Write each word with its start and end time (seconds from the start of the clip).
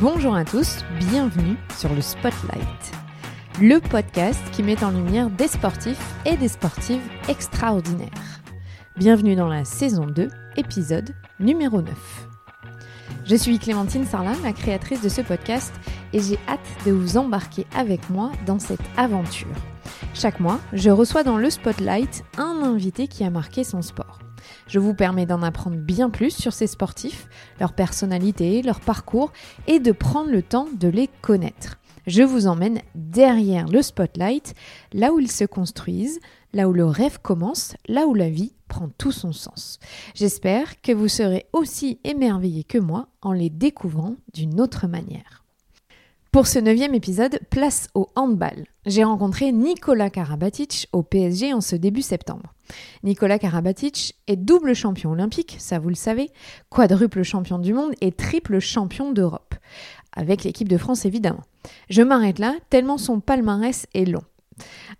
Bonjour 0.00 0.34
à 0.34 0.44
tous, 0.44 0.78
bienvenue 0.98 1.56
sur 1.78 1.94
le 1.94 2.00
Spotlight, 2.00 2.92
le 3.60 3.78
podcast 3.78 4.40
qui 4.50 4.64
met 4.64 4.82
en 4.82 4.90
lumière 4.90 5.30
des 5.30 5.46
sportifs 5.46 6.04
et 6.26 6.36
des 6.36 6.48
sportives 6.48 7.02
extraordinaires. 7.28 8.08
Bienvenue 8.96 9.36
dans 9.36 9.46
la 9.46 9.64
saison 9.64 10.06
2, 10.06 10.30
épisode 10.56 11.14
numéro 11.38 11.80
9. 11.80 11.94
Je 13.24 13.36
suis 13.36 13.60
Clémentine 13.60 14.04
Sarlat, 14.04 14.34
la 14.42 14.52
créatrice 14.52 15.00
de 15.00 15.08
ce 15.08 15.20
podcast, 15.20 15.72
et 16.12 16.20
j'ai 16.20 16.40
hâte 16.48 16.58
de 16.84 16.90
vous 16.90 17.16
embarquer 17.16 17.64
avec 17.76 18.10
moi 18.10 18.32
dans 18.46 18.58
cette 18.58 18.80
aventure. 18.96 19.46
Chaque 20.12 20.40
mois, 20.40 20.58
je 20.72 20.90
reçois 20.90 21.22
dans 21.22 21.36
le 21.36 21.50
Spotlight 21.50 22.24
un 22.36 22.62
invité 22.64 23.06
qui 23.06 23.22
a 23.22 23.30
marqué 23.30 23.62
son 23.62 23.80
sport. 23.80 24.23
Je 24.66 24.78
vous 24.78 24.94
permets 24.94 25.26
d'en 25.26 25.42
apprendre 25.42 25.76
bien 25.76 26.10
plus 26.10 26.30
sur 26.30 26.52
ces 26.52 26.66
sportifs, 26.66 27.28
leur 27.60 27.72
personnalité, 27.72 28.62
leur 28.62 28.80
parcours 28.80 29.32
et 29.66 29.78
de 29.78 29.92
prendre 29.92 30.30
le 30.30 30.42
temps 30.42 30.68
de 30.78 30.88
les 30.88 31.08
connaître. 31.22 31.78
Je 32.06 32.22
vous 32.22 32.46
emmène 32.46 32.80
derrière 32.94 33.66
le 33.66 33.80
spotlight, 33.80 34.54
là 34.92 35.12
où 35.12 35.20
ils 35.20 35.30
se 35.30 35.44
construisent, 35.44 36.20
là 36.52 36.68
où 36.68 36.72
le 36.72 36.84
rêve 36.84 37.18
commence, 37.20 37.74
là 37.88 38.06
où 38.06 38.14
la 38.14 38.28
vie 38.28 38.52
prend 38.68 38.88
tout 38.98 39.12
son 39.12 39.32
sens. 39.32 39.78
J'espère 40.14 40.80
que 40.82 40.92
vous 40.92 41.08
serez 41.08 41.46
aussi 41.52 42.00
émerveillés 42.04 42.64
que 42.64 42.78
moi 42.78 43.08
en 43.22 43.32
les 43.32 43.50
découvrant 43.50 44.16
d'une 44.34 44.60
autre 44.60 44.86
manière. 44.86 45.43
Pour 46.34 46.48
ce 46.48 46.58
neuvième 46.58 46.96
épisode, 46.96 47.38
place 47.48 47.86
au 47.94 48.10
handball. 48.16 48.64
J'ai 48.86 49.04
rencontré 49.04 49.52
Nicolas 49.52 50.10
Karabatic 50.10 50.88
au 50.92 51.04
PSG 51.04 51.52
en 51.52 51.60
ce 51.60 51.76
début 51.76 52.02
septembre. 52.02 52.52
Nicolas 53.04 53.38
Karabatic 53.38 54.16
est 54.26 54.34
double 54.34 54.74
champion 54.74 55.12
olympique, 55.12 55.54
ça 55.60 55.78
vous 55.78 55.90
le 55.90 55.94
savez, 55.94 56.32
quadruple 56.70 57.22
champion 57.22 57.60
du 57.60 57.72
monde 57.72 57.92
et 58.00 58.10
triple 58.10 58.58
champion 58.58 59.12
d'Europe. 59.12 59.54
Avec 60.12 60.42
l'équipe 60.42 60.66
de 60.66 60.76
France 60.76 61.04
évidemment. 61.04 61.44
Je 61.88 62.02
m'arrête 62.02 62.40
là, 62.40 62.56
tellement 62.68 62.98
son 62.98 63.20
palmarès 63.20 63.86
est 63.94 64.04
long. 64.04 64.24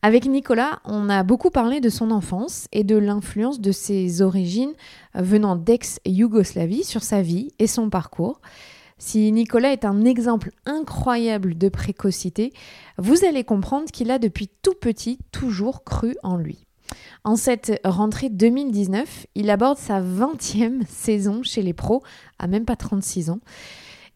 Avec 0.02 0.26
Nicolas, 0.26 0.78
on 0.84 1.10
a 1.10 1.24
beaucoup 1.24 1.50
parlé 1.50 1.80
de 1.80 1.88
son 1.88 2.12
enfance 2.12 2.68
et 2.70 2.84
de 2.84 2.96
l'influence 2.96 3.60
de 3.60 3.72
ses 3.72 4.22
origines 4.22 4.74
venant 5.14 5.56
d'ex-Yougoslavie 5.56 6.84
sur 6.84 7.02
sa 7.02 7.22
vie 7.22 7.50
et 7.58 7.66
son 7.66 7.90
parcours. 7.90 8.40
Si 9.06 9.30
Nicolas 9.32 9.74
est 9.74 9.84
un 9.84 10.06
exemple 10.06 10.50
incroyable 10.64 11.58
de 11.58 11.68
précocité, 11.68 12.54
vous 12.96 13.26
allez 13.26 13.44
comprendre 13.44 13.90
qu'il 13.90 14.10
a 14.10 14.18
depuis 14.18 14.48
tout 14.62 14.72
petit 14.80 15.18
toujours 15.30 15.84
cru 15.84 16.16
en 16.22 16.38
lui. 16.38 16.64
En 17.22 17.36
cette 17.36 17.78
rentrée 17.84 18.30
2019, 18.30 19.26
il 19.34 19.50
aborde 19.50 19.76
sa 19.76 20.00
20e 20.00 20.86
saison 20.88 21.42
chez 21.42 21.60
les 21.60 21.74
pros, 21.74 22.02
à 22.38 22.46
même 22.46 22.64
pas 22.64 22.76
36 22.76 23.28
ans. 23.28 23.40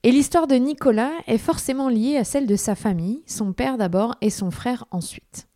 Et 0.05 0.11
l'histoire 0.11 0.47
de 0.47 0.55
Nicolas 0.55 1.13
est 1.27 1.37
forcément 1.37 1.91
liée 1.91 2.17
à 2.17 2.25
celle 2.25 2.47
de 2.47 2.57
sa 2.57 2.75
famille, 2.75 3.23
son 3.27 3.53
père 3.53 3.77
d'abord 3.77 4.15
et 4.23 4.31
son 4.31 4.51
frère 4.51 4.87
ensuite. 4.91 5.49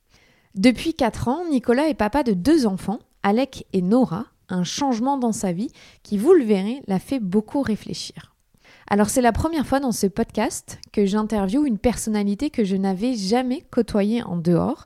Depuis 0.56 0.92
4 0.92 1.28
ans, 1.28 1.44
Nicolas 1.50 1.88
est 1.88 1.94
papa 1.94 2.22
de 2.22 2.34
deux 2.34 2.66
enfants, 2.66 2.98
Alec 3.22 3.64
et 3.72 3.80
Nora, 3.80 4.26
un 4.50 4.62
changement 4.62 5.16
dans 5.16 5.32
sa 5.32 5.52
vie 5.52 5.70
qui, 6.02 6.18
vous 6.18 6.34
le 6.34 6.44
verrez, 6.44 6.82
l'a 6.86 6.98
fait 6.98 7.18
beaucoup 7.18 7.62
réfléchir. 7.62 8.31
Alors 8.92 9.08
c'est 9.08 9.22
la 9.22 9.32
première 9.32 9.66
fois 9.66 9.80
dans 9.80 9.90
ce 9.90 10.06
podcast 10.06 10.78
que 10.92 11.06
j'interviewe 11.06 11.64
une 11.64 11.78
personnalité 11.78 12.50
que 12.50 12.62
je 12.62 12.76
n'avais 12.76 13.14
jamais 13.14 13.64
côtoyée 13.70 14.22
en 14.22 14.36
dehors. 14.36 14.84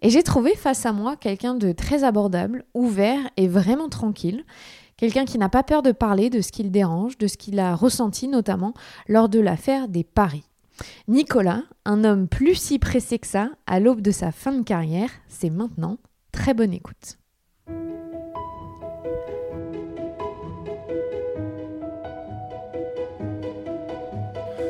Et 0.00 0.08
j'ai 0.08 0.22
trouvé 0.22 0.54
face 0.54 0.86
à 0.86 0.94
moi 0.94 1.16
quelqu'un 1.16 1.54
de 1.54 1.72
très 1.72 2.02
abordable, 2.02 2.64
ouvert 2.72 3.20
et 3.36 3.48
vraiment 3.48 3.90
tranquille. 3.90 4.46
Quelqu'un 4.96 5.26
qui 5.26 5.36
n'a 5.36 5.50
pas 5.50 5.64
peur 5.64 5.82
de 5.82 5.92
parler 5.92 6.30
de 6.30 6.40
ce 6.40 6.50
qui 6.50 6.62
le 6.62 6.70
dérange, 6.70 7.18
de 7.18 7.26
ce 7.26 7.36
qu'il 7.36 7.58
a 7.58 7.74
ressenti 7.74 8.26
notamment 8.26 8.72
lors 9.06 9.28
de 9.28 9.38
l'affaire 9.38 9.86
des 9.86 10.02
paris. 10.02 10.48
Nicolas, 11.06 11.64
un 11.84 12.04
homme 12.04 12.28
plus 12.28 12.54
si 12.54 12.78
pressé 12.78 13.18
que 13.18 13.26
ça, 13.26 13.50
à 13.66 13.80
l'aube 13.80 14.00
de 14.00 14.12
sa 14.12 14.32
fin 14.32 14.52
de 14.52 14.62
carrière, 14.62 15.10
c'est 15.28 15.50
maintenant. 15.50 15.98
Très 16.32 16.54
bonne 16.54 16.72
écoute. 16.72 17.18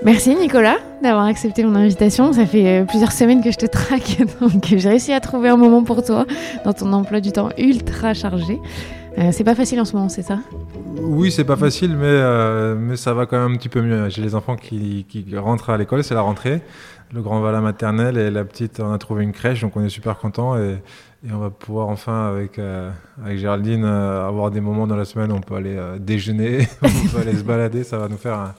Merci 0.04 0.34
Nicolas 0.34 0.78
d'avoir 1.00 1.26
accepté 1.26 1.62
mon 1.62 1.76
invitation. 1.76 2.32
Ça 2.32 2.44
fait 2.44 2.80
euh, 2.80 2.84
plusieurs 2.84 3.12
semaines 3.12 3.40
que 3.40 3.52
je 3.52 3.56
te 3.56 3.66
traque, 3.66 4.18
donc 4.40 4.64
j'ai 4.66 4.88
réussi 4.88 5.12
à 5.12 5.20
trouver 5.20 5.48
un 5.48 5.56
moment 5.56 5.84
pour 5.84 6.04
toi 6.04 6.26
dans 6.64 6.72
ton 6.72 6.92
emploi 6.92 7.20
du 7.20 7.30
temps 7.30 7.50
ultra 7.56 8.12
chargé. 8.12 8.58
Euh, 9.18 9.28
c'est 9.30 9.44
pas 9.44 9.54
facile 9.54 9.80
en 9.80 9.84
ce 9.84 9.94
moment, 9.94 10.08
c'est 10.08 10.22
ça? 10.22 10.40
Oui, 11.00 11.30
c'est 11.30 11.44
pas 11.44 11.56
facile, 11.56 11.96
mais, 11.96 12.06
euh, 12.06 12.74
mais 12.76 12.96
ça 12.96 13.14
va 13.14 13.26
quand 13.26 13.40
même 13.40 13.52
un 13.52 13.56
petit 13.56 13.68
peu 13.68 13.80
mieux. 13.80 14.08
J'ai 14.08 14.22
les 14.22 14.34
enfants 14.34 14.56
qui, 14.56 15.06
qui 15.08 15.24
rentrent 15.36 15.70
à 15.70 15.78
l'école, 15.78 16.02
c'est 16.02 16.14
la 16.14 16.22
rentrée. 16.22 16.62
Le 17.12 17.22
grand 17.22 17.40
va 17.40 17.50
à 17.50 17.52
la 17.52 17.60
maternelle 17.60 18.18
et 18.18 18.30
la 18.30 18.44
petite, 18.44 18.80
on 18.80 18.92
a 18.92 18.98
trouvé 18.98 19.22
une 19.22 19.32
crèche, 19.32 19.60
donc 19.60 19.76
on 19.76 19.84
est 19.84 19.90
super 19.90 20.18
content 20.18 20.56
et, 20.56 20.78
et 21.28 21.32
on 21.32 21.38
va 21.38 21.50
pouvoir 21.50 21.88
enfin, 21.88 22.28
avec, 22.28 22.58
avec 23.22 23.38
Géraldine, 23.38 23.84
avoir 23.84 24.50
des 24.50 24.62
moments 24.62 24.86
dans 24.86 24.96
la 24.96 25.04
semaine 25.04 25.30
où 25.30 25.36
on 25.36 25.40
peut 25.40 25.54
aller 25.54 25.76
déjeuner, 26.00 26.66
on 26.82 27.08
peut 27.08 27.20
aller 27.20 27.36
se 27.36 27.44
balader. 27.44 27.84
Ça 27.84 27.98
va 27.98 28.08
nous 28.08 28.16
faire 28.16 28.54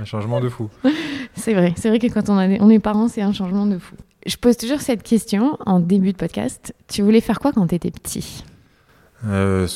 un 0.00 0.04
changement 0.04 0.40
de 0.40 0.48
fou. 0.48 0.70
c'est 1.34 1.54
vrai, 1.54 1.74
c'est 1.76 1.88
vrai 1.88 1.98
que 1.98 2.06
quand 2.06 2.28
on, 2.28 2.38
a, 2.38 2.48
on 2.60 2.70
est 2.70 2.78
parents, 2.78 3.08
c'est 3.08 3.22
un 3.22 3.32
changement 3.32 3.66
de 3.66 3.78
fou. 3.78 3.96
Je 4.24 4.36
pose 4.36 4.56
toujours 4.56 4.80
cette 4.80 5.02
question 5.02 5.58
en 5.66 5.80
début 5.80 6.12
de 6.12 6.16
podcast. 6.16 6.74
Tu 6.88 7.02
voulais 7.02 7.20
faire 7.20 7.40
quoi 7.40 7.52
quand 7.52 7.66
tu 7.66 7.74
étais 7.74 7.90
petit? 7.90 8.44
Euh, 9.26 9.66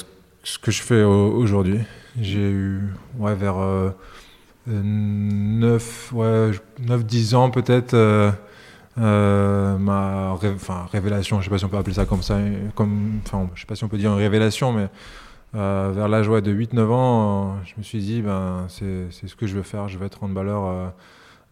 Ce 0.45 0.59
que 0.59 0.71
je 0.71 0.83
fais 0.83 1.03
aujourd'hui. 1.03 1.81
J'ai 2.21 2.49
eu, 2.51 2.83
ouais, 3.19 3.35
vers 3.35 3.57
9, 4.67 6.13
euh, 6.15 6.51
ouais, 6.51 6.59
9, 6.81 7.05
10 7.05 7.35
ans 7.35 7.51
peut-être, 7.51 7.95
euh, 7.95 8.31
ma 8.97 10.35
révélation, 10.93 11.37
je 11.37 11.41
ne 11.41 11.45
sais 11.45 11.51
pas 11.51 11.59
si 11.59 11.65
on 11.65 11.69
peut 11.69 11.77
appeler 11.77 11.95
ça 11.95 12.07
comme 12.07 12.23
ça, 12.23 12.39
comme, 12.75 13.21
enfin, 13.27 13.51
je 13.55 13.61
sais 13.61 13.67
pas 13.67 13.75
si 13.75 13.85
on 13.85 13.89
peut 13.89 13.99
dire 13.99 14.13
une 14.13 14.19
révélation, 14.19 14.73
mais 14.73 14.89
euh, 15.57 15.91
vers 15.95 16.09
l'âge 16.09 16.29
de 16.29 16.55
8-9 16.55 16.91
ans, 16.91 17.57
je 17.65 17.73
me 17.79 17.83
suis 17.83 18.01
dit, 18.01 18.23
ben, 18.23 18.67
c'est 18.69 19.11
ce 19.11 19.35
que 19.35 19.47
je 19.47 19.57
veux 19.57 19.63
faire, 19.63 19.89
je 19.89 19.99
vais 19.99 20.07
être 20.07 20.23
handballeur 20.23 20.67
euh, 20.67 20.89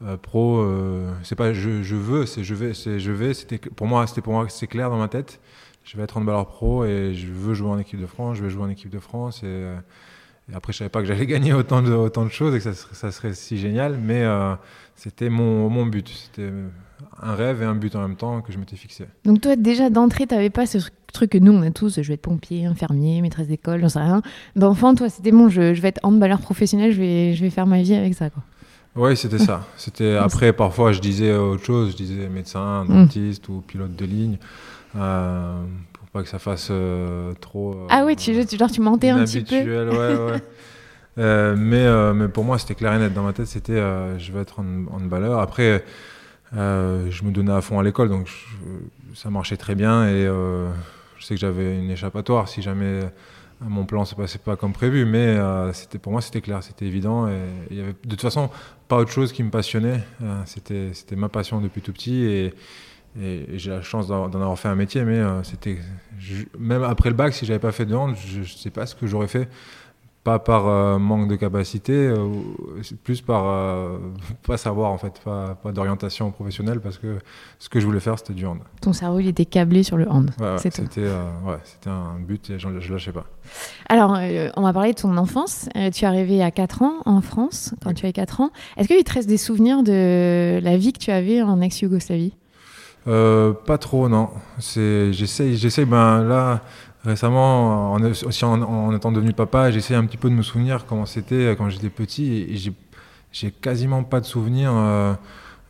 euh, 0.04 0.16
pro. 0.16 0.58
Euh, 0.58 1.10
c'est 1.22 1.36
pas 1.36 1.52
je, 1.52 1.82
je 1.82 1.96
veux, 1.96 2.26
c'est 2.26 2.44
je 2.44 2.54
vais. 2.54 2.74
Je 2.74 3.12
vais 3.12 3.32
pour 3.76 3.86
moi, 3.86 4.06
c'était 4.06 4.20
pour 4.20 4.34
moi, 4.34 4.46
c'est 4.48 4.66
clair 4.66 4.90
dans 4.90 4.98
ma 4.98 5.08
tête. 5.08 5.40
Je 5.84 5.96
vais 5.96 6.02
être 6.02 6.16
handballeur 6.16 6.46
pro 6.46 6.84
et 6.84 7.14
je 7.14 7.26
veux 7.28 7.54
jouer 7.54 7.70
en 7.70 7.78
équipe 7.78 8.00
de 8.00 8.06
France, 8.06 8.36
je 8.36 8.44
vais 8.44 8.50
jouer 8.50 8.62
en 8.62 8.68
équipe 8.70 8.90
de 8.90 8.98
France. 8.98 9.42
Et, 9.42 9.64
après, 10.52 10.72
je 10.72 10.78
savais 10.78 10.90
pas 10.90 11.00
que 11.00 11.06
j'allais 11.06 11.26
gagner 11.28 11.52
autant 11.52 11.82
de, 11.82 11.92
autant 11.92 12.24
de 12.24 12.30
choses 12.30 12.54
et 12.54 12.58
que 12.58 12.64
ça 12.64 12.74
serait, 12.74 12.94
ça 12.94 13.12
serait 13.12 13.34
si 13.34 13.56
génial, 13.56 13.98
mais 13.98 14.24
c'était 14.96 15.28
mon, 15.28 15.68
mon 15.70 15.86
but. 15.86 16.08
C'était 16.08 16.50
un 17.22 17.34
rêve 17.34 17.62
et 17.62 17.64
un 17.64 17.74
but 17.74 17.94
en 17.96 18.00
même 18.00 18.16
temps 18.16 18.40
que 18.40 18.52
je 18.52 18.58
m'étais 18.58 18.76
fixé. 18.76 19.06
Donc 19.24 19.40
toi, 19.40 19.56
déjà 19.56 19.90
d'entrée, 19.90 20.26
tu 20.26 20.34
n'avais 20.34 20.50
pas 20.50 20.66
ce 20.66 20.78
truc 21.12 21.30
que 21.30 21.38
nous, 21.38 21.52
on 21.52 21.62
a 21.62 21.70
tous, 21.70 22.00
je 22.00 22.08
vais 22.08 22.14
être 22.14 22.22
pompier, 22.22 22.66
infirmier, 22.66 23.20
maîtresse 23.22 23.48
d'école, 23.48 23.80
j'en 23.80 23.88
sais 23.88 24.00
rien. 24.00 24.22
D'enfant, 24.56 24.94
toi, 24.94 25.08
c'était 25.08 25.32
bon, 25.32 25.48
je, 25.48 25.74
je, 25.74 25.80
vais 25.80 25.88
être 25.88 26.00
handballeur 26.02 26.40
professionnel, 26.40 26.92
je 26.92 27.00
vais, 27.00 27.34
je 27.34 27.42
vais 27.42 27.50
faire 27.50 27.66
ma 27.66 27.82
vie 27.82 27.94
avec 27.94 28.14
ça. 28.14 28.30
Quoi. 28.30 28.42
Oui, 28.96 29.16
c'était 29.16 29.38
ça. 29.38 29.66
C'était 29.76 30.14
après, 30.14 30.52
parfois, 30.52 30.92
je 30.92 31.00
disais 31.00 31.34
autre 31.34 31.64
chose, 31.64 31.92
je 31.92 31.96
disais 31.96 32.28
médecin, 32.28 32.84
mm. 32.84 32.88
dentiste 32.88 33.48
ou 33.48 33.60
pilote 33.60 33.96
de 33.96 34.04
ligne. 34.04 34.38
Euh, 34.96 35.64
pas 36.14 36.22
que 36.22 36.28
ça 36.28 36.38
fasse 36.38 36.68
euh, 36.70 37.34
trop. 37.40 37.72
Euh, 37.72 37.86
ah 37.90 38.04
oui, 38.06 38.14
tu, 38.14 38.32
genre, 38.56 38.70
tu 38.70 38.80
mentais 38.80 39.10
un 39.10 39.24
petit 39.24 39.42
peu. 39.42 39.88
Ouais, 39.90 40.32
ouais. 40.32 40.42
Euh, 41.16 41.54
mais, 41.56 41.86
mais 42.12 42.26
pour 42.26 42.42
moi, 42.42 42.58
c'était 42.58 42.74
clair 42.74 42.92
et 42.92 42.98
net 42.98 43.14
dans 43.14 43.22
ma 43.22 43.32
tête, 43.32 43.46
c'était 43.46 43.80
je 44.18 44.32
vais 44.32 44.40
être 44.40 44.58
handballeur. 44.58 45.38
Après, 45.38 45.84
euh, 46.56 47.08
je 47.08 47.22
me 47.22 47.30
donnais 47.30 47.52
à 47.52 47.60
fond 47.60 47.78
à 47.78 47.84
l'école, 47.84 48.08
donc 48.08 48.28
ça 49.14 49.30
marchait 49.30 49.56
très 49.56 49.76
bien 49.76 50.08
et 50.08 50.24
je 50.24 51.24
sais 51.24 51.34
que 51.34 51.40
j'avais 51.40 51.78
une 51.78 51.88
échappatoire 51.88 52.48
si 52.48 52.62
jamais 52.62 53.02
mon 53.60 53.84
plan 53.84 54.04
se 54.04 54.16
passait 54.16 54.40
pas 54.40 54.56
comme 54.56 54.72
prévu, 54.72 55.04
mais 55.04 55.18
euh, 55.18 55.72
c'était 55.72 55.98
pour 55.98 56.10
moi 56.10 56.20
c'était 56.20 56.40
clair, 56.40 56.64
c'était 56.64 56.86
évident 56.86 57.28
et 57.28 57.38
il 57.70 57.76
y 57.76 57.80
avait 57.80 57.92
de 57.92 58.10
toute 58.10 58.20
façon 58.20 58.50
pas 58.88 58.96
autre 58.96 59.12
chose 59.12 59.32
qui 59.32 59.44
me 59.44 59.50
passionnait. 59.50 60.00
c'était 60.46 60.90
c'était 60.94 61.14
ma 61.14 61.28
passion 61.28 61.60
depuis 61.60 61.80
tout 61.80 61.92
petit 61.92 62.24
et, 62.24 62.54
et, 63.20 63.58
j'ai 63.58 63.70
la 63.70 63.82
chance 63.82 64.08
d'en 64.08 64.26
avoir 64.26 64.58
fait 64.58 64.68
un 64.68 64.74
métier, 64.74 65.04
mais 65.04 65.22
c'était 65.42 65.78
même 66.58 66.82
après 66.82 67.10
le 67.10 67.16
bac 67.16 67.34
si 67.34 67.46
j'avais 67.46 67.58
pas 67.58 67.72
fait 67.72 67.86
de 67.86 67.94
hand, 67.94 68.14
je, 68.16 68.42
je 68.42 68.54
sais 68.54 68.70
pas 68.70 68.86
ce 68.86 68.94
que 68.94 69.06
j'aurais 69.06 69.28
fait 69.28 69.48
pas 70.24 70.38
par 70.38 70.66
euh, 70.66 70.98
manque 70.98 71.28
de 71.28 71.36
capacité, 71.36 71.92
euh, 71.92 72.28
plus 73.04 73.20
par 73.20 73.44
euh, 73.46 73.98
pas 74.46 74.56
savoir 74.56 74.90
en 74.90 74.98
fait, 74.98 75.20
pas, 75.22 75.54
pas 75.54 75.70
d'orientation 75.70 76.30
professionnelle 76.30 76.80
parce 76.80 76.96
que 76.96 77.18
ce 77.58 77.68
que 77.68 77.78
je 77.78 77.86
voulais 77.86 78.00
faire 78.00 78.18
c'était 78.18 78.32
du 78.32 78.46
hand. 78.46 78.58
Ton 78.80 78.94
cerveau 78.94 79.20
il 79.20 79.28
était 79.28 79.44
câblé 79.44 79.82
sur 79.82 79.98
le 79.98 80.08
hand. 80.10 80.30
c'était 80.58 81.02
ouais, 81.02 81.58
c'était 81.64 81.90
un 81.90 82.18
but 82.18 82.50
et 82.50 82.58
je, 82.58 82.80
je 82.80 82.92
lâchais 82.92 83.12
pas. 83.12 83.26
Alors 83.88 84.18
on 84.56 84.62
va 84.62 84.72
parler 84.72 84.94
de 84.94 85.00
ton 85.00 85.16
enfance. 85.18 85.68
tu 85.74 86.04
es 86.04 86.08
arrivé 86.08 86.42
à 86.42 86.50
4 86.50 86.82
ans 86.82 86.94
en 87.04 87.20
France 87.20 87.74
quand 87.84 87.92
tu 87.92 88.06
avais 88.06 88.14
4 88.14 88.40
ans. 88.40 88.50
Est-ce 88.78 88.88
qu'il 88.88 89.04
te 89.04 89.12
reste 89.12 89.28
des 89.28 89.36
souvenirs 89.36 89.82
de 89.82 90.58
la 90.62 90.76
vie 90.78 90.94
que 90.94 90.98
tu 90.98 91.10
avais 91.10 91.42
en 91.42 91.60
ex-Yougoslavie? 91.60 92.32
Pas 93.04 93.78
trop 93.78 94.08
non. 94.08 94.30
J'essaye 94.58 95.56
j'essaye 95.56 95.84
ben 95.84 96.22
là 96.22 96.62
Récemment, 97.04 97.92
en, 97.92 98.02
aussi 98.02 98.44
en, 98.46 98.96
étant 98.96 99.12
devenu 99.12 99.34
papa, 99.34 99.70
j'essaie 99.70 99.94
un 99.94 100.06
petit 100.06 100.16
peu 100.16 100.30
de 100.30 100.34
me 100.34 100.40
souvenir 100.40 100.86
comment 100.86 101.04
c'était 101.04 101.54
quand 101.58 101.68
j'étais 101.68 101.90
petit 101.90 102.46
et, 102.48 102.72
j'ai 103.30 103.50
quasiment 103.50 104.04
pas 104.04 104.20
de 104.20 104.24
souvenirs. 104.24 104.72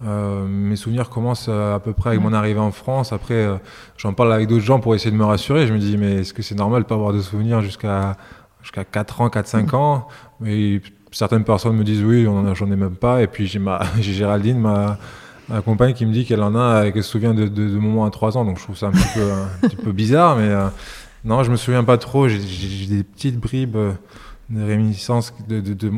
mes 0.01 0.77
souvenirs 0.77 1.11
commencent 1.11 1.49
à 1.49 1.81
peu 1.83 1.93
près 1.93 2.11
avec 2.11 2.23
mon 2.23 2.33
arrivée 2.33 2.61
en 2.61 2.71
France. 2.71 3.13
Après, 3.13 3.49
j'en 3.97 4.13
parle 4.13 4.33
avec 4.33 4.47
d'autres 4.47 4.65
gens 4.65 4.79
pour 4.79 4.95
essayer 4.95 5.11
de 5.11 5.17
me 5.17 5.25
rassurer. 5.25 5.67
Je 5.67 5.73
me 5.73 5.79
dis, 5.79 5.97
mais 5.97 6.21
est-ce 6.21 6.35
que 6.35 6.43
c'est 6.43 6.55
normal 6.55 6.83
de 6.83 6.87
pas 6.87 6.95
avoir 6.95 7.13
de 7.13 7.21
souvenirs 7.21 7.63
jusqu'à 7.63 8.17
jusqu'à 8.63 8.85
4 8.85 9.23
ans, 9.23 9.29
4-5 9.29 9.75
ans? 9.75 10.09
Mais 10.41 10.81
certaines 11.11 11.45
personnes 11.45 11.77
me 11.77 11.85
disent, 11.85 12.05
oui, 12.05 12.25
j'en 12.25 12.71
ai 12.71 12.77
même 12.77 12.97
pas. 12.97 13.23
Et 13.23 13.27
puis 13.27 13.47
j'ai 13.47 13.61
Géraldine, 14.01 14.61
ma, 14.61 14.99
ma 15.49 15.61
compagne 15.61 15.95
qui 15.95 16.07
me 16.07 16.13
dit 16.13 16.25
qu'elle 16.25 16.43
en 16.43 16.55
a 16.55 16.87
et 16.87 16.93
qu'elle 16.93 17.03
se 17.03 17.11
souvient 17.11 17.35
de, 17.35 17.49
de, 17.49 17.79
moments 17.79 18.05
à 18.05 18.11
3 18.11 18.37
ans. 18.37 18.45
Donc 18.45 18.59
je 18.59 18.65
trouve 18.65 18.77
ça 18.77 18.87
un 18.87 18.93
petit 18.93 19.09
peu, 19.15 19.33
un 19.33 19.69
petit 19.69 19.77
peu 19.77 19.93
bizarre. 19.93 20.37
Mais 20.37 20.49
euh, 20.49 20.67
non, 21.25 21.43
je 21.43 21.51
me 21.51 21.57
souviens 21.57 21.85
pas 21.85 21.99
trop. 21.99 22.29
J'ai 22.29 22.87
des 22.87 23.05
petites 23.05 23.39
bribes 23.39 23.77
euh, 23.77 23.93
de 24.51 24.63
réminiscences 24.63 25.35
de, 25.49 25.61
de, 25.61 25.91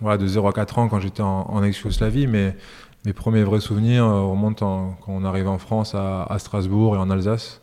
voilà, 0.00 0.18
de 0.18 0.26
0 0.26 0.48
à 0.48 0.52
4 0.52 0.78
ans 0.78 0.88
quand 0.88 1.00
j'étais 1.00 1.22
en, 1.22 1.62
ex-Yougoslavie. 1.62 2.26
Mais 2.26 2.56
mes 3.04 3.12
premiers 3.12 3.42
vrais 3.42 3.60
souvenirs 3.60 4.04
euh, 4.04 4.22
remontent 4.22 4.96
quand 5.04 5.12
on 5.12 5.24
arrive 5.24 5.48
en 5.48 5.58
France, 5.58 5.94
à, 5.94 6.36
Strasbourg 6.38 6.94
et 6.96 6.98
en 6.98 7.10
Alsace. 7.10 7.60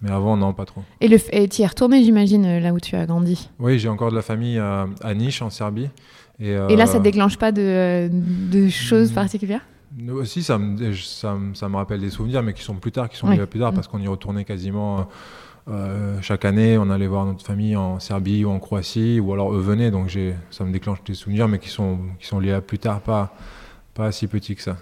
Mais 0.00 0.12
avant, 0.12 0.36
non, 0.36 0.52
pas 0.52 0.64
trop. 0.64 0.82
Et 1.00 1.08
tu 1.48 1.60
y 1.60 1.64
es 1.64 1.66
retourné, 1.66 2.04
j'imagine, 2.04 2.60
là 2.60 2.72
où 2.72 2.78
tu 2.78 2.94
as 2.94 3.04
grandi? 3.04 3.50
Oui, 3.58 3.80
j'ai 3.80 3.88
encore 3.88 4.10
de 4.10 4.14
la 4.14 4.22
famille 4.22 4.56
à, 4.56 5.14
Niche, 5.14 5.42
en 5.42 5.50
Serbie. 5.50 5.88
Et, 6.38 6.50
et 6.50 6.76
là, 6.76 6.86
ça 6.86 7.00
déclenche 7.00 7.36
pas 7.36 7.50
de, 7.50 8.08
de 8.12 8.68
choses 8.68 9.10
particulières? 9.10 9.62
Aussi, 10.10 10.42
ça 10.42 10.58
me, 10.58 10.94
ça, 10.94 11.36
ça, 11.54 11.68
me 11.68 11.76
rappelle 11.76 12.00
des 12.00 12.10
souvenirs, 12.10 12.42
mais 12.42 12.52
qui 12.52 12.62
sont 12.62 12.74
plus 12.74 12.92
tard, 12.92 13.08
qui 13.08 13.16
sont 13.16 13.28
plus 13.46 13.60
tard, 13.60 13.72
mm. 13.72 13.74
parce 13.74 13.88
qu'on 13.88 14.00
y 14.00 14.08
retournait 14.08 14.44
quasiment 14.44 15.08
euh, 15.68 16.18
chaque 16.22 16.44
année. 16.44 16.78
On 16.78 16.90
allait 16.90 17.06
voir 17.06 17.26
notre 17.26 17.44
famille 17.44 17.76
en 17.76 18.00
Serbie 18.00 18.44
ou 18.44 18.50
en 18.50 18.58
Croatie, 18.58 19.20
ou 19.20 19.32
alors 19.32 19.52
eux 19.52 19.60
venaient, 19.60 19.90
donc 19.90 20.16
ça 20.50 20.64
me 20.64 20.72
déclenche 20.72 21.02
des 21.04 21.14
souvenirs, 21.14 21.48
mais 21.48 21.58
qui 21.58 21.68
sont, 21.68 21.98
qui 22.18 22.26
sont 22.26 22.40
liés 22.40 22.52
à 22.52 22.60
plus 22.60 22.78
tard, 22.78 23.00
pas, 23.00 23.34
pas 23.94 24.12
si 24.12 24.26
petits 24.26 24.56
que 24.56 24.62
ça. 24.62 24.76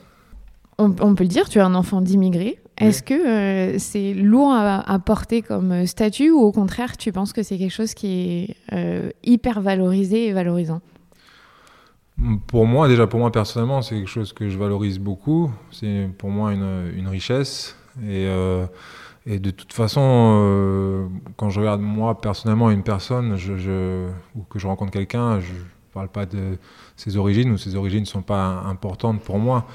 On, 0.79 0.91
peut 0.91 1.25
le 1.25 1.29
dire, 1.29 1.49
tu 1.49 1.58
es 1.58 1.62
un 1.62 1.75
enfant 1.75 2.03
d'immigré. 2.03 2.58
Est-ce 2.76 3.03
que 3.03 3.14
euh, 3.14 3.79
c'est 3.79 4.12
lourd 4.12 4.53
à, 4.53 4.99
porter 4.99 5.41
comme 5.41 5.87
statut, 5.87 6.31
ou 6.31 6.41
au 6.41 6.53
contraire, 6.53 6.99
tu 6.99 7.12
penses 7.12 7.32
que 7.32 7.43
c'est 7.43 7.56
quelque 7.56 7.73
chose 7.73 7.94
qui 7.94 8.08
est 8.20 8.56
euh, 8.75 9.11
hyper 9.25 9.62
valorisé 9.62 10.26
et 10.26 10.32
valorisant? 10.32 10.82
Pour 12.46 12.66
moi, 12.66 12.88
déjà 12.88 13.06
pour 13.06 13.20
moi 13.20 13.30
personnellement, 13.30 13.82
c'est 13.82 13.96
quelque 13.96 14.08
chose 14.08 14.32
que 14.32 14.48
je 14.48 14.56
valorise 14.58 14.98
beaucoup. 14.98 15.50
C'est 15.70 16.08
pour 16.16 16.30
moi 16.30 16.52
une, 16.52 17.08
richesse. 17.08 17.76
Et, 18.02 18.26
euh, 18.26 18.66
et, 19.26 19.38
de 19.38 19.50
toute 19.50 19.72
façon, 19.72 20.00
euh, 20.02 21.06
quand 21.36 21.50
je 21.50 21.60
regarde 21.60 21.80
moi 21.80 22.20
personnellement 22.20 22.70
une 22.70 22.82
personne 22.82 23.34
ou 24.34 24.42
que 24.44 24.58
je 24.58 24.66
rencontre 24.66 24.92
quelqu'un, 24.92 25.40
je 25.40 25.52
ne 25.52 25.58
parle 25.92 26.08
pas 26.08 26.24
de 26.24 26.58
ses 26.96 27.16
origines 27.16 27.50
ou 27.50 27.58
ses 27.58 27.76
origines 27.76 28.00
ne 28.00 28.06
sont 28.06 28.22
pas 28.22 28.62
importantes 28.66 29.20
pour 29.22 29.38
moi. 29.38 29.66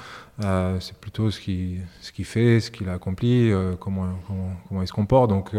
Euh, 0.42 0.80
c'est 0.80 0.98
plutôt 0.98 1.30
ce 1.30 1.38
qu'il 1.38 1.82
ce 2.00 2.10
qui 2.10 2.24
fait, 2.24 2.58
ce 2.58 2.70
qu'il 2.72 2.88
a 2.88 2.94
accompli, 2.94 3.52
comment, 3.78 4.08
comment, 4.26 4.56
comment, 4.68 4.82
il 4.82 4.88
se 4.88 4.92
comporte. 4.92 5.30
Donc 5.30 5.52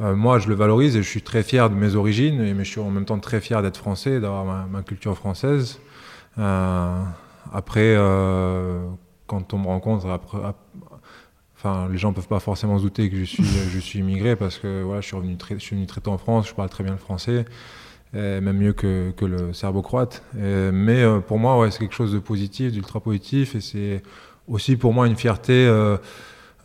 moi, 0.00 0.38
je 0.38 0.48
le 0.48 0.54
valorise 0.54 0.96
et 0.96 1.02
je 1.02 1.08
suis 1.08 1.22
très 1.22 1.42
fier 1.42 1.68
de 1.68 1.74
mes 1.74 1.94
origines, 1.94 2.54
mais 2.54 2.64
je 2.64 2.70
suis 2.70 2.80
en 2.80 2.90
même 2.90 3.04
temps 3.04 3.18
très 3.18 3.40
fier 3.40 3.62
d'être 3.62 3.76
français, 3.76 4.18
d'avoir 4.20 4.44
ma, 4.44 4.66
ma, 4.70 4.82
culture 4.82 5.16
française. 5.16 5.78
Euh, 6.38 7.02
après, 7.52 7.94
euh, 7.96 8.88
quand 9.26 9.52
on 9.54 9.58
me 9.58 9.66
rencontre, 9.66 10.08
après, 10.08 10.38
enfin, 11.56 11.88
les 11.90 11.98
gens 11.98 12.12
peuvent 12.12 12.28
pas 12.28 12.40
forcément 12.40 12.78
se 12.78 12.84
douter 12.84 13.10
que 13.10 13.16
je 13.16 13.24
suis, 13.24 13.44
je 13.72 13.78
suis 13.78 13.98
immigré 13.98 14.36
parce 14.36 14.58
que 14.58 14.82
voilà, 14.82 15.00
je 15.00 15.06
suis 15.06 15.16
revenu 15.16 15.36
très, 15.36 15.54
je 15.54 15.60
suis 15.60 15.76
venu 15.76 15.86
très 15.86 16.00
tôt 16.00 16.12
en 16.12 16.18
France, 16.18 16.48
je 16.48 16.54
parle 16.54 16.70
très 16.70 16.84
bien 16.84 16.92
le 16.92 16.98
français, 16.98 17.44
même 18.12 18.56
mieux 18.56 18.72
que, 18.72 19.12
que 19.16 19.24
le 19.24 19.52
serbo-croate. 19.52 20.22
Mais 20.34 21.02
euh, 21.02 21.20
pour 21.20 21.38
moi, 21.38 21.58
ouais, 21.58 21.70
c'est 21.70 21.80
quelque 21.80 21.94
chose 21.94 22.12
de 22.12 22.18
positif, 22.18 22.72
d'ultra 22.72 23.00
positif, 23.00 23.54
et 23.54 23.60
c'est 23.60 24.02
aussi 24.48 24.76
pour 24.76 24.92
moi 24.92 25.06
une 25.06 25.16
fierté 25.16 25.68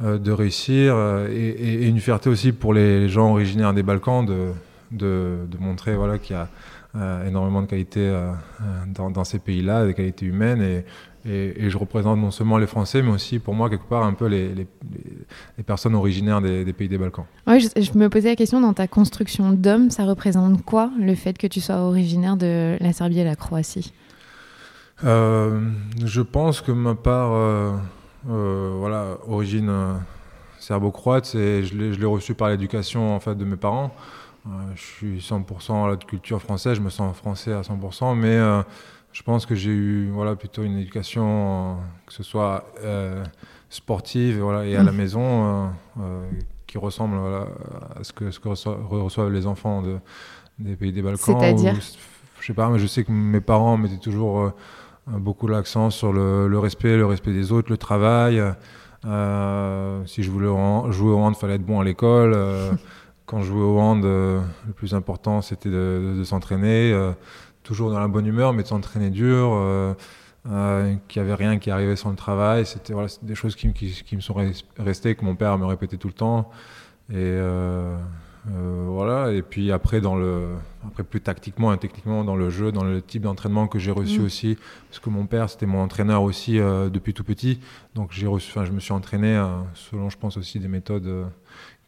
de 0.02 0.32
réussir 0.32 0.96
et, 1.30 1.88
une 1.88 2.00
fierté 2.00 2.30
aussi 2.30 2.52
pour 2.52 2.74
les 2.74 3.08
gens 3.08 3.32
originaires 3.32 3.74
des 3.74 3.84
Balkans 3.84 4.26
de, 4.26 4.52
de, 4.92 5.38
de 5.50 5.58
montrer 5.58 5.96
voilà, 5.96 6.18
qu'il 6.18 6.36
y 6.36 6.40
a 6.40 6.50
euh, 6.98 7.28
énormément 7.28 7.62
de 7.62 7.68
qualités 7.68 8.08
euh, 8.08 8.32
euh, 8.62 9.10
dans, 9.10 9.24
ces 9.26 9.40
pays-là, 9.40 9.86
des 9.86 9.94
qualités 9.94 10.26
humaines. 10.26 10.62
Et, 10.62 10.86
et, 11.66 11.70
je 11.70 11.78
représente 11.78 12.20
non 12.20 12.32
seulement 12.32 12.58
les 12.58 12.68
Français, 12.68 13.02
mais 13.02 13.12
aussi 13.12 13.40
pour 13.40 13.54
moi, 13.54 13.70
quelque 13.70 13.88
part, 13.90 14.04
un 14.04 14.14
peu 14.14 14.28
les, 14.28 14.54
les, 14.54 15.64
personnes 15.66 15.96
originaires 15.96 16.40
des, 16.40 16.72
pays 16.72 16.88
des 16.88 16.98
Balkans. 16.98 17.26
Oui, 17.48 17.60
je, 17.76 17.98
me 17.98 18.08
posais 18.10 18.30
la 18.30 18.36
question, 18.38 18.62
dans 18.62 18.74
ta 18.74 18.88
construction 18.88 19.52
d'homme, 19.52 19.90
ça 19.90 20.06
représente 20.06 20.64
quoi 20.64 20.90
le 20.98 21.16
fait 21.16 21.38
que 21.38 21.48
tu 21.48 21.60
sois 21.60 21.78
originaire 21.78 22.38
de 22.38 22.78
la 22.80 22.94
Serbie 22.94 23.20
et 23.20 23.24
la 23.26 23.36
Croatie? 23.36 23.92
Je 25.04 26.22
pense 26.22 26.62
que 26.62 26.72
ma 26.72 26.96
part, 26.96 27.82
voilà, 28.26 29.18
origine 29.28 29.72
serbo-croate, 30.60 31.32
je 31.34 31.76
l'ai 31.76 32.06
reçu 32.06 32.34
par 32.34 32.50
l'éducation 32.50 33.16
en 33.16 33.20
fait, 33.20 33.36
de 33.36 33.46
mes 33.46 33.58
parents 33.58 33.92
je 34.76 34.82
suis 34.82 35.18
100% 35.20 35.92
à 35.92 35.96
de 35.96 36.04
culture 36.04 36.42
française, 36.42 36.76
je 36.76 36.82
me 36.82 36.90
sens 36.90 37.16
français 37.16 37.54
à 37.54 37.62
100%, 37.62 38.16
mais 38.16 38.28
euh, 38.28 38.62
je 39.12 39.24
pense 39.24 39.46
que 39.46 39.56
j'ai 39.56 39.72
eu 39.72 40.10
voilà, 40.12 40.36
plutôt 40.36 40.64
une 40.64 40.78
éducation, 40.78 41.26
euh, 41.26 41.74
que 42.06 42.14
ce 42.14 42.24
soit 42.24 42.66
euh, 42.84 43.24
sportive 43.70 44.38
et, 44.38 44.42
voilà, 44.42 44.66
et 44.66 44.76
à 44.76 44.84
la 44.84 44.92
mmh. 44.92 44.96
maison, 44.96 45.70
qui 46.68 46.78
ressemble 46.78 47.18
à 47.18 48.04
ce 48.04 48.14
que, 48.14 48.32
ce 48.32 48.40
que 48.40 48.50
reçoivent 48.50 49.32
les 49.32 49.48
enfants 49.48 49.82
de, 49.82 49.98
des 50.60 50.76
pays 50.76 50.92
des 50.92 51.02
Balkans. 51.02 51.40
C'est-à-dire 51.40 51.76
Je 52.40 52.46
sais 52.46 52.54
pas, 52.54 52.70
mais 52.70 52.80
je 52.80 52.88
sais 52.88 53.04
que 53.04 53.12
mes 53.12 53.42
parents 53.42 53.78
mettaient 53.78 53.98
toujours 53.98 54.52
beaucoup 55.08 55.48
l'accent 55.48 55.90
sur 55.90 56.12
le, 56.14 56.48
le, 56.48 56.60
respect, 56.60 56.98
le 56.98 57.06
respect 57.06 57.34
des 57.34 57.52
autres, 57.52 57.70
le 57.70 57.78
travail. 57.78 58.42
si 59.04 60.24
je 60.24 60.32
voulais 60.32 60.48
jouer 60.92 61.12
au 61.12 61.18
hand, 61.18 61.34
il 61.36 61.40
fallait 61.40 61.56
être 61.56 61.66
bon 61.66 61.80
à 61.80 61.84
l'école. 61.84 62.36
Quand 63.26 63.42
je 63.42 63.48
jouais 63.48 63.64
au 63.64 63.80
hand, 63.80 64.06
euh, 64.06 64.42
le 64.68 64.74
plus 64.74 64.94
important 64.94 65.42
c'était 65.42 65.70
de, 65.70 66.22
s'entraîner, 66.24 66.92
euh, 66.92 67.12
toujours 67.64 67.90
dans 67.90 68.00
la 68.00 68.08
bonne 68.08 68.28
humeur, 68.28 68.54
mais 68.54 68.62
de 68.62 68.68
s'entraîner 68.68 69.10
dur, 69.10 69.50
euh, 69.54 69.94
qu'il 71.08 71.24
n'y 71.24 71.28
avait 71.28 71.34
rien 71.34 71.58
qui 71.58 71.72
arrivait 71.72 71.96
sans 71.96 72.12
le 72.12 72.16
travail. 72.16 72.68
C'était 72.68 72.94
voilà, 72.94 73.08
des 73.24 73.34
choses 73.34 73.56
qui, 73.56 73.74
qui, 73.74 74.16
me 74.16 74.22
sont 74.22 74.36
restées, 74.78 75.16
que 75.16 75.26
mon 75.26 75.36
père 75.36 75.58
me 75.58 75.66
répétait 75.66 75.98
tout 75.98 76.08
le 76.08 76.14
temps. 76.14 76.52
Et 77.12 77.40
voilà. 78.48 79.32
Et 79.32 79.42
puis 79.42 79.72
après, 79.72 80.02
dans 80.02 80.16
le, 80.16 80.50
après 80.88 81.04
plus 81.04 81.22
tactiquement 81.22 81.74
et 81.74 81.78
techniquement 81.78 82.24
dans 82.24 82.36
le 82.36 82.50
jeu, 82.50 82.72
dans 82.72 82.84
le 82.84 83.02
type 83.02 83.24
d'entraînement 83.24 83.68
que 83.68 83.80
j'ai 83.80 83.92
reçu 83.92 84.20
mmh. 84.20 84.26
aussi, 84.26 84.58
parce 84.90 85.00
que 85.00 85.10
mon 85.10 85.26
père 85.26 85.50
c'était 85.50 85.66
mon 85.66 85.82
entraîneur 85.82 86.22
aussi 86.24 86.58
depuis 86.58 87.14
tout 87.14 87.24
petit, 87.24 87.60
donc 87.96 88.12
j'ai 88.12 88.28
reçu, 88.28 88.52
je 88.64 88.72
me 88.72 88.80
suis 88.80 88.94
entraîné 88.94 89.44
selon, 89.74 90.10
je 90.10 90.18
pense 90.18 90.38
aussi 90.38 90.60
des 90.60 90.68
méthodes 90.68 91.26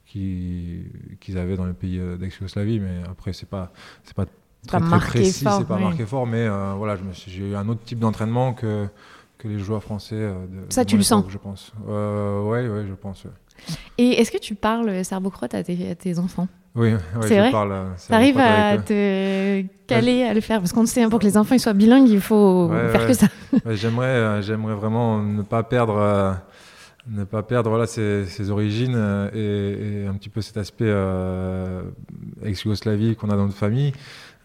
qu'ils 0.08 1.38
avaient 1.38 1.58
dans 1.58 1.66
les 1.66 1.74
pays 1.74 2.00
euh, 2.00 2.18
d'ex-Yougoslavie, 2.18 2.80
mais 2.80 3.02
après, 3.10 3.34
c'est 3.34 3.48
pas, 3.48 3.72
c'est 4.04 4.16
pas 4.16 4.26
très, 4.66 4.80
très 4.80 5.00
précis, 5.00 5.46
c'est 5.58 5.68
pas 5.68 5.78
marqué 5.78 6.06
fort, 6.06 6.26
mais 6.26 6.48
euh, 6.48 6.74
voilà, 6.78 6.98
j'ai 7.28 7.50
eu 7.50 7.56
un 7.56 7.68
autre 7.70 7.84
type 7.84 8.00
d'entraînement 8.00 8.54
que, 8.54 8.88
que 9.38 9.48
les 9.48 9.60
joueurs 9.60 9.84
français. 9.84 10.16
Euh, 10.16 10.48
de, 10.48 10.72
Ça, 10.72 10.86
tu 10.86 10.98
le 10.98 11.04
sens 11.04 11.26
Je 11.28 11.38
pense. 11.38 11.72
Euh, 11.90 12.42
ouais, 12.44 12.68
ouais, 12.68 12.86
je 12.88 12.94
pense. 12.94 13.26
Et 13.98 14.22
est-ce 14.22 14.32
que 14.32 14.38
tu 14.38 14.56
parles 14.56 15.04
serbo-croate 15.04 15.54
à, 15.54 15.60
à 15.60 15.64
tes, 15.64 16.20
enfants? 16.20 16.48
Oui, 16.76 16.94
ouais, 16.94 17.00
c'est 17.22 17.40
vrai? 17.40 17.52
Tu 17.52 18.14
arrives 18.14 18.38
à 18.38 18.78
te 18.78 19.64
caler 19.88 20.24
à 20.24 20.34
le 20.34 20.42
faire? 20.42 20.60
Parce 20.60 20.74
qu'on 20.74 20.86
sait 20.86 21.04
hein, 21.04 21.10
pour 21.10 21.20
que 21.20 21.26
les 21.26 21.38
enfants 21.38 21.56
ils 21.56 21.60
soient 21.60 21.74
bilingues, 21.74 22.10
il 22.10 22.22
faut 22.22 22.70
faire 22.92 23.08
que 23.08 23.14
ça. 23.14 23.28
j'aimerais, 23.72 24.42
j'aimerais 24.42 24.76
vraiment 24.76 25.20
ne 25.22 25.42
pas 25.42 25.64
perdre 25.64 26.38
ne 27.10 27.24
pas 27.24 27.44
perdre 27.44 27.70
voilà, 27.70 27.88
ses, 27.88 28.50
origines 28.50 28.96
euh, 28.96 30.04
et, 30.04 30.08
un 30.08 30.14
petit 30.14 30.30
peu 30.30 30.42
cet 30.42 30.58
aspect 30.58 30.86
euh, 30.88 31.84
ex-Yougoslavie 32.44 33.16
qu'on 33.16 33.30
a 33.30 33.36
dans 33.36 33.46
notre 33.46 33.58
famille. 33.58 33.94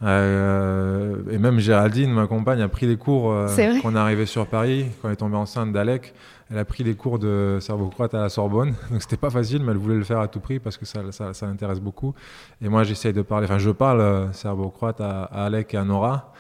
Euh, 0.03 1.17
et 1.31 1.39
même 1.39 1.59
Géraldine, 1.59 2.13
ma 2.13 2.27
compagne, 2.27 2.61
a 2.61 2.69
pris 2.69 2.87
des 2.87 2.97
cours 2.97 3.35
quand 3.83 3.91
on 3.91 3.95
est 3.95 3.99
arrivé 3.99 4.27
sur 4.27 4.47
Paris, 4.47 4.87
quand 5.01 5.09
elle 5.09 5.15
est 5.15 5.17
tombée 5.17 5.37
enceinte 5.37 5.73
d'Alec. 5.73 6.15
Elle 6.51 6.59
a 6.59 6.65
pris 6.65 6.85
des 6.85 6.95
cours 6.95 7.19
de 7.19 7.59
serbo-croate 7.61 8.13
à 8.15 8.21
la 8.21 8.29
Sorbonne. 8.29 8.75
Donc 8.91 9.01
c'était 9.01 9.17
pas 9.17 9.31
facile, 9.31 9.63
mais 9.63 9.73
elle 9.73 9.79
voulait 9.79 9.97
le 9.97 10.05
faire 10.05 10.21
à 10.21 10.29
tout 10.29 10.41
prix 10.41 10.59
parce 10.59 10.77
que 10.77 10.85
ça, 10.85 11.01
ça, 11.13 11.47
l'intéresse 11.47 11.81
beaucoup. 11.81 12.15
Et 12.61 12.69
moi, 12.69 12.85
j'essaye 12.85 13.13
de 13.13 13.23
parler, 13.23 13.47
enfin, 13.47 13.59
je 13.59 13.71
parle 13.71 14.29
serbo-croate 14.33 15.01
à, 15.01 15.23
Alec 15.25 15.73
et 15.75 15.77
à 15.77 15.85
Nora. 15.85 16.33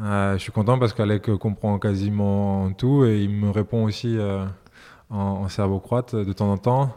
je 0.00 0.38
suis 0.38 0.52
content 0.52 0.78
parce 0.78 0.92
qu'Alec 0.92 1.30
comprend 1.36 1.78
quasiment 1.78 2.72
tout 2.72 3.04
et 3.04 3.22
il 3.22 3.30
me 3.30 3.50
répond 3.50 3.84
aussi 3.84 4.18
en, 5.10 5.48
serbo-croate 5.48 6.16
de 6.16 6.32
temps 6.32 6.50
en 6.50 6.58
temps. 6.58 6.96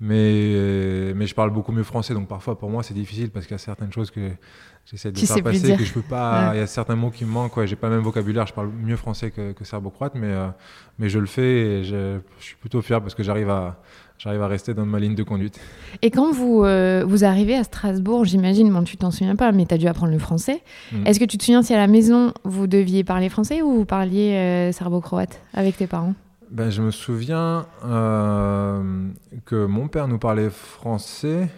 Mais, 0.00 1.12
mais 1.14 1.26
je 1.26 1.34
parle 1.34 1.50
beaucoup 1.50 1.72
mieux 1.72 1.84
français, 1.84 2.14
donc 2.14 2.26
parfois 2.28 2.58
pour 2.58 2.68
moi 2.68 2.82
c'est 2.82 2.94
difficile 2.94 3.30
parce 3.30 3.46
qu'il 3.46 3.54
y 3.54 3.54
a 3.54 3.58
certaines 3.58 3.92
choses 3.92 4.10
que 4.10 4.32
j'essaie 4.86 5.12
de 5.12 5.18
faire 5.18 5.42
passer, 5.42 5.76
que 5.76 5.84
je 5.84 5.92
peux 5.92 6.02
pas. 6.02 6.52
Il 6.54 6.58
y 6.58 6.62
a 6.62 6.66
certains 6.66 6.96
mots 6.96 7.10
qui 7.10 7.24
me 7.24 7.30
manquent. 7.30 7.56
Ouais, 7.56 7.66
j'ai 7.66 7.76
pas 7.76 7.88
le 7.88 7.96
même 7.96 8.04
vocabulaire. 8.04 8.46
Je 8.46 8.52
parle 8.52 8.70
mieux 8.70 8.96
français 8.96 9.30
que, 9.30 9.52
que 9.52 9.64
serbo-croate, 9.64 10.14
mais, 10.14 10.32
euh, 10.32 10.48
mais 10.98 11.08
je 11.08 11.18
le 11.18 11.26
fais 11.26 11.42
et 11.42 11.84
je, 11.84 12.18
je, 12.38 12.44
suis 12.44 12.56
plutôt 12.56 12.82
fier 12.82 13.00
parce 13.00 13.14
que 13.14 13.22
j'arrive 13.22 13.50
à, 13.50 13.80
j'arrive 14.18 14.42
à 14.42 14.48
rester 14.48 14.74
dans 14.74 14.86
ma 14.86 14.98
ligne 14.98 15.14
de 15.14 15.22
conduite. 15.22 15.60
Et 16.02 16.10
quand 16.10 16.32
vous, 16.32 16.64
euh, 16.64 17.04
vous 17.06 17.24
arrivez 17.24 17.56
à 17.56 17.64
Strasbourg, 17.64 18.24
j'imagine, 18.24 18.72
bon, 18.72 18.82
tu 18.82 18.96
t'en 18.96 19.10
souviens 19.10 19.36
pas, 19.36 19.52
mais 19.52 19.66
tu 19.66 19.74
as 19.74 19.78
dû 19.78 19.86
apprendre 19.86 20.12
le 20.12 20.18
français. 20.18 20.62
Mm. 20.92 21.06
Est-ce 21.06 21.20
que 21.20 21.24
tu 21.24 21.38
te 21.38 21.44
souviens 21.44 21.62
si 21.62 21.74
à 21.74 21.78
la 21.78 21.86
maison, 21.86 22.32
vous 22.44 22.66
deviez 22.66 23.04
parler 23.04 23.28
français 23.28 23.62
ou 23.62 23.72
vous 23.72 23.84
parliez 23.84 24.34
euh, 24.34 24.72
serbo-croate 24.72 25.40
avec 25.52 25.76
tes 25.76 25.86
parents? 25.86 26.14
Ben, 26.50 26.70
je 26.70 26.82
me 26.82 26.90
souviens 26.90 27.66
euh, 27.84 29.08
que 29.44 29.66
mon 29.66 29.88
père 29.88 30.08
nous 30.08 30.18
parlait 30.18 30.50
français, 30.50 31.48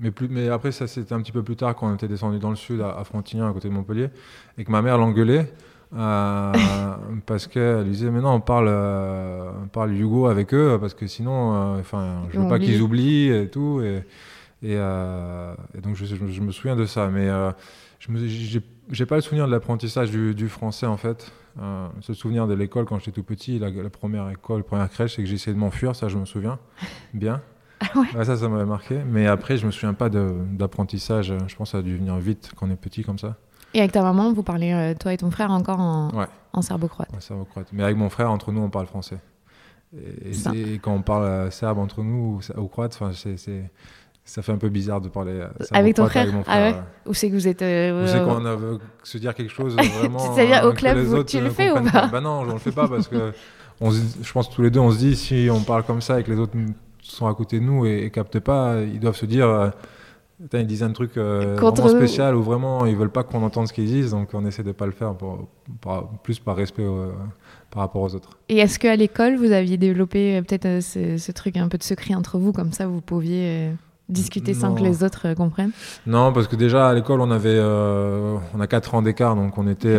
mais, 0.00 0.10
plus, 0.10 0.28
mais 0.28 0.48
après, 0.48 0.72
ça 0.72 0.86
c'était 0.86 1.12
un 1.14 1.20
petit 1.20 1.32
peu 1.32 1.42
plus 1.42 1.56
tard 1.56 1.74
quand 1.74 1.90
on 1.90 1.94
était 1.94 2.08
descendu 2.08 2.38
dans 2.38 2.50
le 2.50 2.56
sud, 2.56 2.80
à, 2.80 2.98
à 2.98 3.04
Frontignan, 3.04 3.48
à 3.48 3.52
côté 3.52 3.68
de 3.68 3.74
Montpellier, 3.74 4.08
et 4.56 4.64
que 4.64 4.70
ma 4.70 4.82
mère 4.82 4.98
l'engueulait. 4.98 5.52
euh, 5.96 6.52
parce 7.26 7.46
qu'elle 7.46 7.88
disait 7.90 8.10
mais 8.10 8.20
non 8.20 8.32
on 8.32 8.40
parle 8.40 8.66
euh, 8.68 9.50
on 9.64 9.68
parle 9.68 9.92
Hugo 9.94 10.26
avec 10.26 10.52
eux 10.52 10.76
parce 10.80 10.92
que 10.94 11.06
sinon 11.06 11.54
euh, 11.54 11.80
enfin 11.80 12.24
je 12.30 12.38
veux 12.38 12.46
pas 12.48 12.58
qu'ils 12.58 12.82
oublient 12.82 13.30
et 13.30 13.48
tout 13.48 13.80
et, 13.82 14.04
et, 14.62 14.74
et 14.74 15.80
donc 15.82 15.96
je, 15.96 16.04
je- 16.04 16.16
je 16.26 16.40
me 16.42 16.50
souviens 16.52 16.76
de 16.76 16.84
ça 16.84 17.08
mais 17.08 17.28
je 18.00 18.08
j'ai 18.26 18.62
j'ai 18.90 19.06
pas 19.06 19.16
le 19.16 19.20
souvenir 19.22 19.46
de 19.46 19.50
l'apprentissage 19.52 20.10
du, 20.10 20.34
du 20.34 20.48
français 20.48 20.86
en 20.86 20.96
fait 20.98 21.32
euh, 21.60 21.88
ce 22.00 22.12
souvenir 22.14 22.46
de 22.46 22.54
l'école 22.54 22.84
quand 22.84 22.98
j'étais 22.98 23.12
tout 23.12 23.22
petit 23.22 23.58
la, 23.58 23.70
la 23.70 23.90
première 23.90 24.28
école 24.30 24.62
première 24.64 24.88
crèche 24.90 25.16
c'est 25.16 25.22
que 25.22 25.28
j'ai 25.28 25.34
essayé 25.36 25.54
de 25.54 25.58
m'enfuir 25.58 25.96
ça 25.96 26.08
je 26.08 26.18
me 26.18 26.24
souviens 26.26 26.58
bien 27.14 27.40
Ah 27.80 27.98
ouais. 27.98 28.24
ça 28.24 28.36
ça 28.36 28.48
m'avait 28.48 28.64
marqué 28.64 28.98
mais 29.06 29.26
après 29.28 29.56
je 29.56 29.64
me 29.66 29.70
souviens 29.70 29.94
pas 29.94 30.08
d'apprentissage 30.08 31.32
je 31.46 31.54
pense 31.56 31.68
que 31.68 31.72
ça 31.72 31.78
a 31.78 31.82
dû 31.82 31.96
venir 31.96 32.16
vite 32.16 32.50
quand 32.56 32.66
on 32.66 32.70
est 32.70 32.76
petit 32.76 33.04
comme 33.04 33.18
ça 33.18 33.36
Et 33.74 33.78
avec 33.80 33.92
ta 33.92 34.02
maman, 34.02 34.32
vous 34.32 34.42
parlez, 34.42 34.72
euh, 34.72 34.94
toi 34.98 35.12
et 35.12 35.16
ton 35.18 35.30
frère, 35.30 35.50
encore 35.50 35.78
en, 35.78 36.10
Ouais. 36.12 36.26
en 36.54 36.62
serbo-croate. 36.62 37.10
Ouais, 37.12 37.20
serbo-croate. 37.20 37.68
Mais 37.72 37.82
avec 37.84 37.96
mon 37.98 38.08
frère, 38.08 38.30
entre 38.30 38.50
nous, 38.50 38.62
on 38.62 38.70
parle 38.70 38.86
français. 38.86 39.18
Et, 40.24 40.32
Ça. 40.32 40.52
et 40.54 40.78
quand 40.78 40.92
on 40.94 41.02
parle 41.02 41.24
euh, 41.24 41.50
serbe 41.50 41.78
entre 41.78 42.02
nous 42.02 42.40
ou, 42.56 42.60
ou 42.60 42.66
croate, 42.68 42.98
ça 44.24 44.42
fait 44.42 44.52
un 44.52 44.56
peu 44.58 44.68
bizarre 44.70 45.00
de 45.02 45.08
parler 45.08 45.32
euh, 45.40 45.48
Avec 45.70 45.96
ton 45.96 46.06
frère 46.06 46.22
avec 46.22 46.34
mon 46.34 46.40
Ah 46.40 46.44
frère. 46.44 46.74
ouais. 46.76 46.82
Ou 47.06 47.14
c'est 47.14 47.28
que 47.28 47.34
vous 47.34 47.46
êtes. 47.46 47.58
Ou 47.60 48.06
c'est 48.06 48.16
euh, 48.18 48.24
quand 48.26 48.44
on 48.44 48.56
veut 48.56 48.78
se 49.02 49.18
dire 49.18 49.34
quelque 49.34 49.52
chose 49.52 49.76
vraiment. 49.98 50.18
C'est-à-dire, 50.34 50.64
au 50.64 50.68
euh, 50.68 50.72
que 50.72 50.76
club, 50.78 50.98
vous- 50.98 51.22
tu 51.24 51.40
le 51.40 51.50
fais 51.50 51.70
ou 51.70 51.82
pas 51.84 52.06
Bah 52.08 52.20
non, 52.20 52.40
on 52.40 52.44
le 52.52 52.58
fait 52.58 52.72
pas 52.72 52.88
parce 52.88 53.06
que 53.08 53.32
on 53.80 53.90
se 53.90 53.98
dit- 54.00 54.16
je 54.22 54.32
pense 54.32 54.48
que 54.48 54.54
tous 54.54 54.62
les 54.62 54.70
deux, 54.70 54.80
on 54.80 54.90
se 54.90 54.98
dit 54.98 55.14
si 55.16 55.48
on 55.52 55.60
parle 55.60 55.84
comme 55.84 56.00
ça 56.00 56.18
et 56.20 56.24
que 56.24 56.30
les 56.32 56.38
autres 56.38 56.56
sont 57.10 57.26
à 57.26 57.34
côté 57.34 57.58
de 57.60 57.64
nous 57.64 57.86
et, 57.86 58.04
et 58.04 58.10
captent 58.10 58.40
pas, 58.40 58.76
ils 58.80 59.00
doivent 59.00 59.16
se 59.16 59.26
dire. 59.26 59.46
euh, 59.48 59.70
Putain, 60.40 60.60
ils 60.60 60.68
disent 60.68 60.84
un 60.84 60.92
truc 60.92 61.16
euh, 61.16 61.56
vraiment 61.58 61.88
spécial 61.88 62.36
ou 62.36 62.44
vraiment 62.44 62.86
ils 62.86 62.94
veulent 62.94 63.10
pas 63.10 63.24
qu'on 63.24 63.42
entende 63.42 63.66
ce 63.66 63.72
qu'ils 63.72 63.86
disent, 63.86 64.12
donc 64.12 64.28
on 64.34 64.46
essaie 64.46 64.62
de 64.62 64.70
pas 64.70 64.86
le 64.86 64.92
faire, 64.92 65.14
pour, 65.14 65.48
plus 66.22 66.38
par 66.38 66.54
respect 66.54 66.84
euh, 66.84 67.10
par 67.72 67.82
rapport 67.82 68.02
aux 68.02 68.14
autres. 68.14 68.38
Et 68.48 68.58
est-ce 68.58 68.78
qu'à 68.78 68.94
l'école, 68.94 69.34
vous 69.34 69.50
aviez 69.50 69.76
développé 69.78 70.36
euh, 70.36 70.42
peut-être 70.42 70.80
ce, 70.80 71.16
ce 71.18 71.32
truc 71.32 71.56
un 71.56 71.66
peu 71.66 71.76
de 71.76 71.82
secret 71.82 72.14
entre 72.14 72.38
vous, 72.38 72.52
comme 72.52 72.70
ça 72.70 72.86
vous 72.86 73.00
pouviez 73.00 73.72
discuter 74.08 74.54
sans 74.54 74.74
que 74.76 74.82
les 74.84 75.02
autres 75.02 75.34
comprennent? 75.34 75.72
Non, 76.06 76.32
parce 76.32 76.46
que 76.46 76.54
déjà 76.54 76.88
à 76.88 76.94
l'école, 76.94 77.20
on 77.20 77.32
avait, 77.32 77.58
on 77.60 78.60
a 78.60 78.66
4 78.68 78.94
ans 78.94 79.02
d'écart, 79.02 79.34
donc 79.34 79.58
on 79.58 79.66
était, 79.66 79.98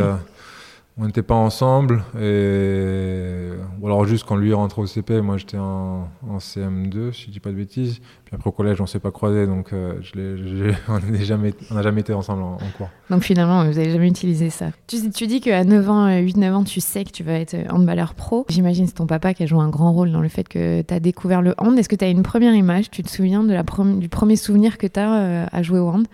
on 1.00 1.06
n'était 1.06 1.22
pas 1.24 1.36
ensemble. 1.36 2.04
Et 2.20 3.50
ou 3.82 3.88
alors 3.88 4.06
juste 4.06 4.26
quand 4.28 4.36
lui 4.36 4.52
est 4.52 4.54
rentré 4.54 4.82
au 4.82 4.86
CP, 4.86 5.22
moi 5.22 5.38
j'étais 5.38 5.58
en, 5.58 6.08
en 6.30 6.38
CM2, 6.38 7.14
si 7.14 7.28
je 7.28 7.32
dis 7.32 7.40
pas 7.40 7.50
de 7.52 7.56
bêtises. 7.56 8.00
Puis 8.26 8.36
après 8.36 8.50
au 8.50 8.52
collège, 8.52 8.82
on 8.82 8.86
s'est 8.86 9.00
pas 9.00 9.12
croisés, 9.12 9.48
donc 9.48 9.72
euh, 9.74 9.94
je 10.02 10.16
l'ai- 10.16 10.38
je- 10.38 10.74
on 10.90 11.00
n'a 11.00 11.82
jamais, 11.82 12.02
été 12.02 12.14
ensemble 12.14 12.44
en, 12.44 12.54
en 12.56 12.70
cours. 12.78 12.90
Donc 13.10 13.24
finalement, 13.24 13.64
vous 13.66 13.74
n'avez 13.74 13.92
jamais 13.92 14.08
utilisé 14.10 14.50
ça. 14.50 14.68
Tu, 14.88 15.10
tu 15.12 15.28
dis 15.28 15.40
qu'à 15.42 15.64
9 15.64 15.90
ans, 15.90 16.08
8-9 16.10 16.52
ans, 16.54 16.64
tu 16.64 16.82
sais 16.82 17.04
que 17.06 17.12
tu 17.12 17.24
vas 17.24 17.34
être 17.40 17.54
euh, 17.54 17.64
handballeur 17.70 18.14
pro. 18.14 18.46
J'imagine 18.50 18.84
que 18.86 18.90
c'est 18.90 18.98
ton 18.98 19.08
papa 19.08 19.34
qui 19.34 19.44
a 19.44 19.46
joué 19.46 19.60
un 19.62 19.70
grand 19.70 19.94
rôle 19.94 20.12
dans 20.12 20.22
le 20.22 20.30
fait 20.30 20.48
que 20.48 20.82
tu 20.82 20.94
as 20.94 21.00
découvert 21.00 21.42
le 21.42 21.56
hand. 21.58 21.78
Est-ce 21.80 21.90
que 21.90 21.96
tu 21.96 22.06
as 22.06 22.10
une 22.10 22.24
première 22.24 22.54
image? 22.54 22.92
Tu 22.92 23.04
te 23.04 23.10
souviens 23.10 23.44
de 23.44 23.54
la 23.54 23.64
prom- 23.64 24.00
du 24.00 24.10
premier 24.10 24.36
souvenir 24.36 24.78
que 24.78 24.88
tu 24.88 25.00
as 25.00 25.48
à 25.52 25.62
jouer 25.64 25.80
au 25.80 25.88
hand? 25.90 26.08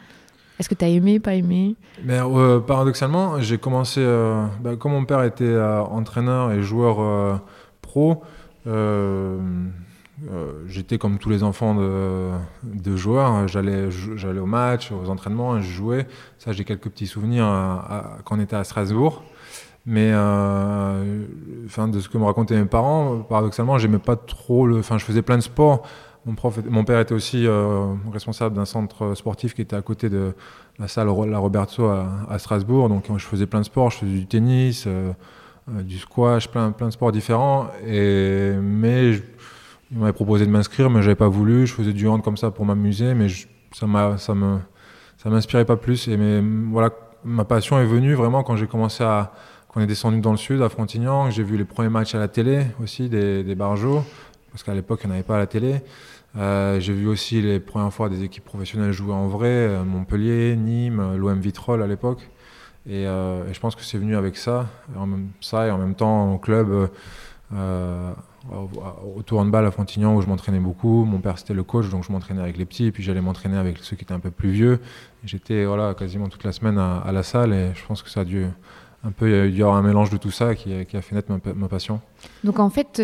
Est-ce 0.60 0.70
que 0.70 0.76
tu 0.76 0.86
as 0.86 0.90
aimé, 0.90 1.20
pas 1.20 1.34
aimé? 1.36 1.76
Mais 2.04 2.20
euh, 2.20 2.60
paradoxalement, 2.60 3.40
j'ai 3.42 3.58
commencé, 3.58 4.00
euh, 4.02 4.46
bah, 4.62 4.76
comme 4.78 4.94
mon 4.94 5.06
père 5.06 5.24
était 5.24 5.44
euh, 5.44 5.82
entraîneur 5.82 6.52
et 6.52 6.62
joueur 6.64 6.98
euh, 7.02 7.36
pro, 7.82 8.24
j'étais 10.68 10.98
comme 10.98 11.18
tous 11.18 11.30
les 11.30 11.44
enfants 11.44 11.76
de, 11.76 12.96
joueurs. 12.96 13.48
J'allais, 13.48 13.92
jou- 13.92 14.16
j'allais 14.18 14.40
au 14.40 14.46
match, 14.46 14.92
aux 14.92 15.10
entraînements, 15.10 15.60
je 15.62 15.70
jouais. 15.72 16.08
Ça, 16.38 16.52
j'ai 16.54 16.64
quelques 16.64 16.90
petits 16.90 17.08
souvenirs 17.08 17.46
à- 17.46 17.96
à- 17.98 18.18
quand 18.24 18.38
on 18.38 18.40
était 18.40 18.56
à 18.56 18.64
Strasbourg. 18.64 19.24
Mais 19.88 20.12
enfin, 20.14 21.88
de 21.88 22.00
ce 22.00 22.10
que 22.10 22.18
me 22.18 22.24
racontaient 22.26 22.58
mes 22.58 22.66
parents, 22.66 23.20
paradoxalement, 23.20 23.78
j'aimais 23.78 24.00
pas 24.00 24.16
trop. 24.16 24.68
Enfin, 24.78 24.98
je 24.98 25.06
faisais 25.06 25.22
plein 25.22 25.38
de 25.38 25.44
sports. 25.44 25.84
Mon, 26.25 26.84
père 26.84 27.00
était 27.00 27.13
aussi 27.13 27.46
euh, 27.46 27.94
responsable 28.12 28.55
d'un 28.55 28.65
centre 28.65 29.13
sportif 29.13 29.53
qui 29.53 29.62
était 29.62 29.75
à 29.75 29.82
côté 29.84 30.10
de 30.10 30.34
la 30.79 30.88
salle 30.88 31.08
La 31.08 31.38
Roberto 31.38 31.86
à, 31.86 32.39
Strasbourg. 32.39 32.89
Donc, 32.89 33.05
je 33.15 33.25
faisais 33.25 33.46
plein 33.46 33.60
de 33.60 33.65
sports. 33.65 33.91
Je 33.91 33.98
faisais 33.98 34.12
du 34.12 34.25
tennis, 34.25 34.86
euh, 34.88 35.12
euh, 35.70 35.82
du 35.84 36.00
squash, 36.00 36.50
plein, 36.50 36.72
plein 36.72 36.88
de 36.88 36.94
sports 36.94 37.12
différents. 37.12 37.67
Et, 37.86 38.53
mais 38.60 39.13
je- 39.13 39.22
il 39.91 40.00
m'avait 40.00 40.13
proposé 40.13 40.48
de 40.48 40.51
m'inscrire, 40.51 40.89
mais 40.89 41.03
j'avais 41.03 41.15
pas 41.15 41.27
voulu. 41.27 41.67
Je 41.67 41.74
faisais 41.74 41.94
du 41.94 42.08
hand 42.08 42.24
comme 42.24 42.38
ça 42.38 42.50
pour 42.50 42.65
m'amuser, 42.65 43.13
mais 43.13 43.29
je- 43.29 43.48
ça 43.72 43.86
ça 44.17 45.29
m'inspirait 45.29 45.65
pas 45.65 45.77
plus. 45.77 46.08
Et 46.08 46.17
mais 46.17 46.41
voilà, 46.72 46.89
ma 47.24 47.46
passion 47.46 47.79
est 47.79 47.86
venue 47.86 48.13
vraiment 48.15 48.44
quand 48.44 48.55
j'ai 48.55 48.67
commencé 48.67 49.03
à, 49.03 49.32
quand 49.67 49.79
on 49.79 49.84
est 49.84 49.88
descendu 49.88 50.22
dans 50.22 50.32
le 50.32 50.38
sud 50.38 50.62
à 50.62 50.70
Frontignan, 50.70 51.29
j'ai 51.29 51.44
vu 51.44 51.58
les 51.58 51.65
premiers 51.65 51.89
matchs 51.89 52.15
à 52.15 52.20
la 52.20 52.27
télé 52.27 52.65
aussi 52.82 53.10
des, 53.10 53.44
des 53.44 53.55
parce 53.55 54.63
qu'à 54.63 54.74
l'époque 54.74 55.01
il 55.03 55.08
n'y 55.08 55.12
en 55.12 55.15
avait 55.15 55.24
pas 55.24 55.36
à 55.36 55.39
la 55.39 55.48
télé. 55.48 55.82
Euh, 56.38 56.80
j'ai 56.80 56.94
vu 56.94 57.08
aussi 57.08 57.42
les 57.42 57.60
premières 57.60 57.94
fois 57.94 58.10
des 58.10 58.24
équipes 58.24 58.44
professionnelles 58.44 58.92
jouer 58.92 59.13
en 59.13 59.27
vrai, 59.27 59.48
euh, 59.48 59.84
Montpellier, 59.84 60.56
Nîmes, 60.56 61.00
euh, 61.00 61.18
l'OM 61.18 61.39
Vitrolles 61.39 61.82
à 61.82 61.88
l'époque. 61.88 62.30
Et, 62.88 63.04
et 63.04 63.54
je 63.54 63.60
pense 63.60 63.75
que 63.75 63.82
c'est 63.82 63.98
venu 63.98 64.15
avec 64.15 64.38
ça, 64.38 64.68
et 64.94 65.00
en 65.00 65.08
même, 65.08 65.30
et 65.92 65.94
temps 65.96 66.34
au 66.36 66.38
club, 66.38 66.89
euh, 67.51 68.12
au, 68.51 69.24
au 69.36 69.39
handball 69.39 69.65
à 69.65 69.72
Frontignan 69.72 70.15
où 70.15 70.22
je 70.22 70.27
m'entraînais 70.27 70.60
beaucoup. 70.60 71.04
Mon 71.04 71.20
père 71.20 71.39
c'était 71.39 71.56
le 71.56 71.63
coach, 71.63 71.89
donc 71.89 72.04
je 72.04 72.12
m'entraînais 72.12 72.42
avec 72.42 72.58
les 72.58 72.65
petits, 72.65 72.92
puis 72.92 73.01
j'allais 73.01 73.22
m'entraîner 73.22 73.58
avec 73.58 73.80
ceux 73.80 73.96
qui 73.96 74.04
étaient 74.04 74.13
un 74.13 74.20
peu 74.20 74.30
plus 74.30 74.51
vieux. 74.51 74.74
Et 75.24 75.27
J'étais 75.27 75.65
voilà, 75.65 75.96
quasiment 75.96 76.30
toute 76.30 76.44
la 76.44 76.51
semaine 76.51 76.77
à, 76.77 77.12
la 77.12 77.24
salle 77.24 77.54
et 77.54 77.72
je 77.74 77.84
pense 77.88 78.04
que 78.04 78.10
ça 78.12 78.20
a 78.20 78.24
dû 78.24 78.46
un 79.04 79.12
peu, 79.12 79.48
il 79.48 79.56
y 79.58 79.62
a 79.63 79.65
avoir 79.65 79.77
un 79.77 79.84
mélange 79.84 80.12
de 80.12 80.18
tout 80.18 80.32
ça 80.32 80.54
qui, 80.54 80.72
a- 80.74 81.01
fait 81.01 81.15
naître 81.15 81.32
ma, 81.32 81.54
ma 81.56 81.68
passion. 81.68 82.01
Donc 82.44 82.60
en 82.60 82.70
fait, 82.70 83.01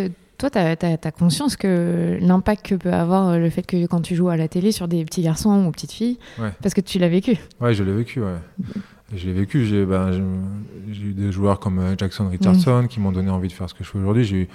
toi, 0.50 0.50
tu 0.50 0.58
as, 0.86 1.12
conscience 1.12 1.56
que 1.56 2.18
l'impact 2.22 2.66
que 2.68 2.76
peut 2.76 2.92
avoir 2.94 3.30
euh, 3.30 3.38
le 3.38 3.50
fait 3.50 3.62
que 3.64 3.86
quand 3.86 4.02
tu 4.02 4.16
joues 4.16 4.30
à 4.30 4.38
la 4.38 4.48
télé 4.48 4.72
sur 4.72 4.88
des 4.88 5.06
petits 5.06 5.22
garçons 5.22 5.66
ou 5.66 5.72
petites 5.72 5.92
filles, 5.92 6.18
Ouais. 6.40 6.52
parce 6.62 6.74
que 6.74 6.82
tu 6.82 6.98
l'as 7.00 7.10
vécu. 7.10 7.38
Ouais, 7.60 7.74
je 7.74 7.84
l'ai 7.84 7.94
vécu, 7.94 8.20
ouais. 8.22 8.36
Et 9.14 9.18
Je 9.18 9.28
l'ai 9.28 9.34
vécu. 9.34 9.66
J'ai 9.66 9.86
ben, 9.86 10.12
j'ai- 10.92 11.02
eu 11.02 11.14
des 11.14 11.32
joueurs 11.32 11.60
comme 11.60 11.80
euh, 11.80 11.96
Jackson 11.98 12.28
Richardson 12.30 12.88
qui 12.90 13.00
m'ont 13.00 13.12
donné 13.12 13.30
envie 13.30 13.48
de 13.50 13.54
faire 13.54 13.70
ce 13.70 13.74
que 13.74 13.84
je 13.84 13.90
fais 13.90 13.98
aujourd'hui. 14.00 14.24
J'ai 14.24 14.36
eu 14.38 14.48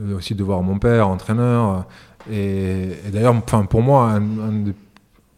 euh, 0.00 0.16
aussi 0.16 0.34
de 0.34 0.42
voir 0.42 0.62
mon 0.62 0.78
père, 0.78 1.08
entraîneur. 1.08 1.84
Et, 2.30 2.90
et 3.06 3.10
d'ailleurs, 3.12 3.40
pour 3.42 3.82
moi, 3.82 4.10
un, 4.12 4.16
un 4.38 4.52
des, 4.64 4.74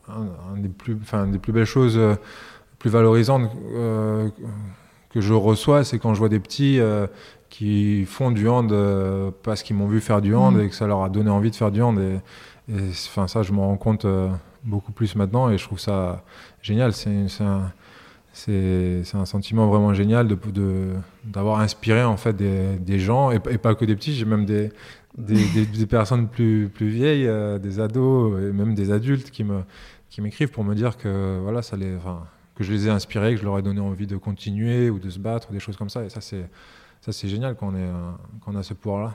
un- 0.09 0.55
un 0.55 0.59
des 0.61 0.69
plus, 0.69 0.97
une 1.13 1.33
des 1.33 1.39
plus 1.39 1.53
belles 1.53 1.65
choses, 1.65 1.97
euh, 1.97 2.15
plus 2.79 2.91
valorisantes 2.91 3.51
euh, 3.75 4.29
que 5.11 5.21
je 5.21 5.33
reçois, 5.33 5.83
c'est 5.83 5.99
quand 5.99 6.13
je 6.15 6.19
vois 6.19 6.29
des 6.29 6.39
petits 6.41 6.79
euh, 6.79 7.07
qui 7.49 8.05
font 8.07 8.31
du 8.31 8.49
hand 8.49 8.73
euh, 8.73 9.31
parce 9.43 9.63
qu'ils 9.63 9.77
m'ont 9.77 9.87
vu 9.89 10.01
faire 10.01 10.21
du 10.21 10.35
hand 10.35 10.55
Mhm. 10.57 10.61
et 10.63 10.69
que 10.69 10.75
ça 10.75 10.87
leur 10.87 11.03
a 11.03 11.09
donné 11.09 11.31
envie 11.31 11.51
de 11.51 11.57
faire 11.57 11.71
du 11.71 11.81
hand. 11.83 11.99
Et, 11.99 12.19
et 12.73 12.89
enfin, 13.09 13.29
ça, 13.29 13.43
je 13.43 13.53
m'en 13.53 13.69
rends 13.69 13.77
compte 13.77 14.05
euh, 14.05 14.29
beaucoup 14.65 14.93
plus 14.93 15.15
maintenant 15.17 15.49
et 15.51 15.59
je 15.59 15.65
trouve 15.65 15.79
ça 15.81 16.25
génial. 16.63 16.93
C'est 16.93 17.09
un, 17.41 17.73
un 18.49 19.25
sentiment 19.25 19.67
vraiment 19.69 19.95
génial 19.95 20.29
de- 20.29 20.39
de- 20.53 20.95
d'avoir 21.25 21.61
inspiré 21.61 22.03
en 22.05 22.17
fait 22.17 22.35
des, 22.35 22.77
des 22.79 22.99
gens 22.99 23.31
et, 23.31 23.39
et 23.51 23.59
pas 23.59 23.75
que 23.75 23.85
des 23.85 23.97
petits. 23.97 24.15
J'ai 24.15 24.25
même 24.27 24.45
des, 24.45 24.71
des, 25.17 25.87
personnes 25.87 26.29
plus, 26.29 26.69
plus 26.69 26.89
vieilles, 26.89 27.27
euh, 27.27 27.59
des 27.59 27.81
ados 27.81 28.39
et 28.43 28.53
même 28.53 28.75
des 28.75 28.91
adultes 28.91 29.31
qui 29.31 29.45
me 29.45 29.63
qui 30.11 30.21
m'écrivent 30.21 30.51
pour 30.51 30.65
me 30.65 30.75
dire 30.75 30.97
que 30.97 31.39
voilà 31.43 31.63
ça 31.63 31.77
les, 31.77 31.95
que 32.55 32.63
je 32.65 32.73
les 32.73 32.87
ai 32.87 32.91
inspirés, 32.91 33.35
que 33.35 33.41
je 33.41 33.45
leur 33.45 33.59
ai 33.59 33.63
donné 33.63 33.81
envie 33.81 34.07
de 34.07 34.17
continuer 34.17 34.89
ou 34.89 34.99
de 34.99 35.11
se 35.11 35.19
battre, 35.19 35.49
ou 35.51 35.53
des 35.53 35.59
choses 35.61 35.77
comme 35.77 35.89
ça. 35.91 36.05
Et 36.05 36.09
ça 36.11 36.21
c'est 36.21 36.49
ça 37.01 37.13
c'est 37.13 37.29
génial 37.29 37.57
quand 37.57 37.69
on 37.69 37.77
est 37.77 37.81
euh, 37.83 38.11
on 38.47 38.55
a 38.57 38.63
ce 38.63 38.75
pouvoir 38.75 39.05
là. 39.05 39.15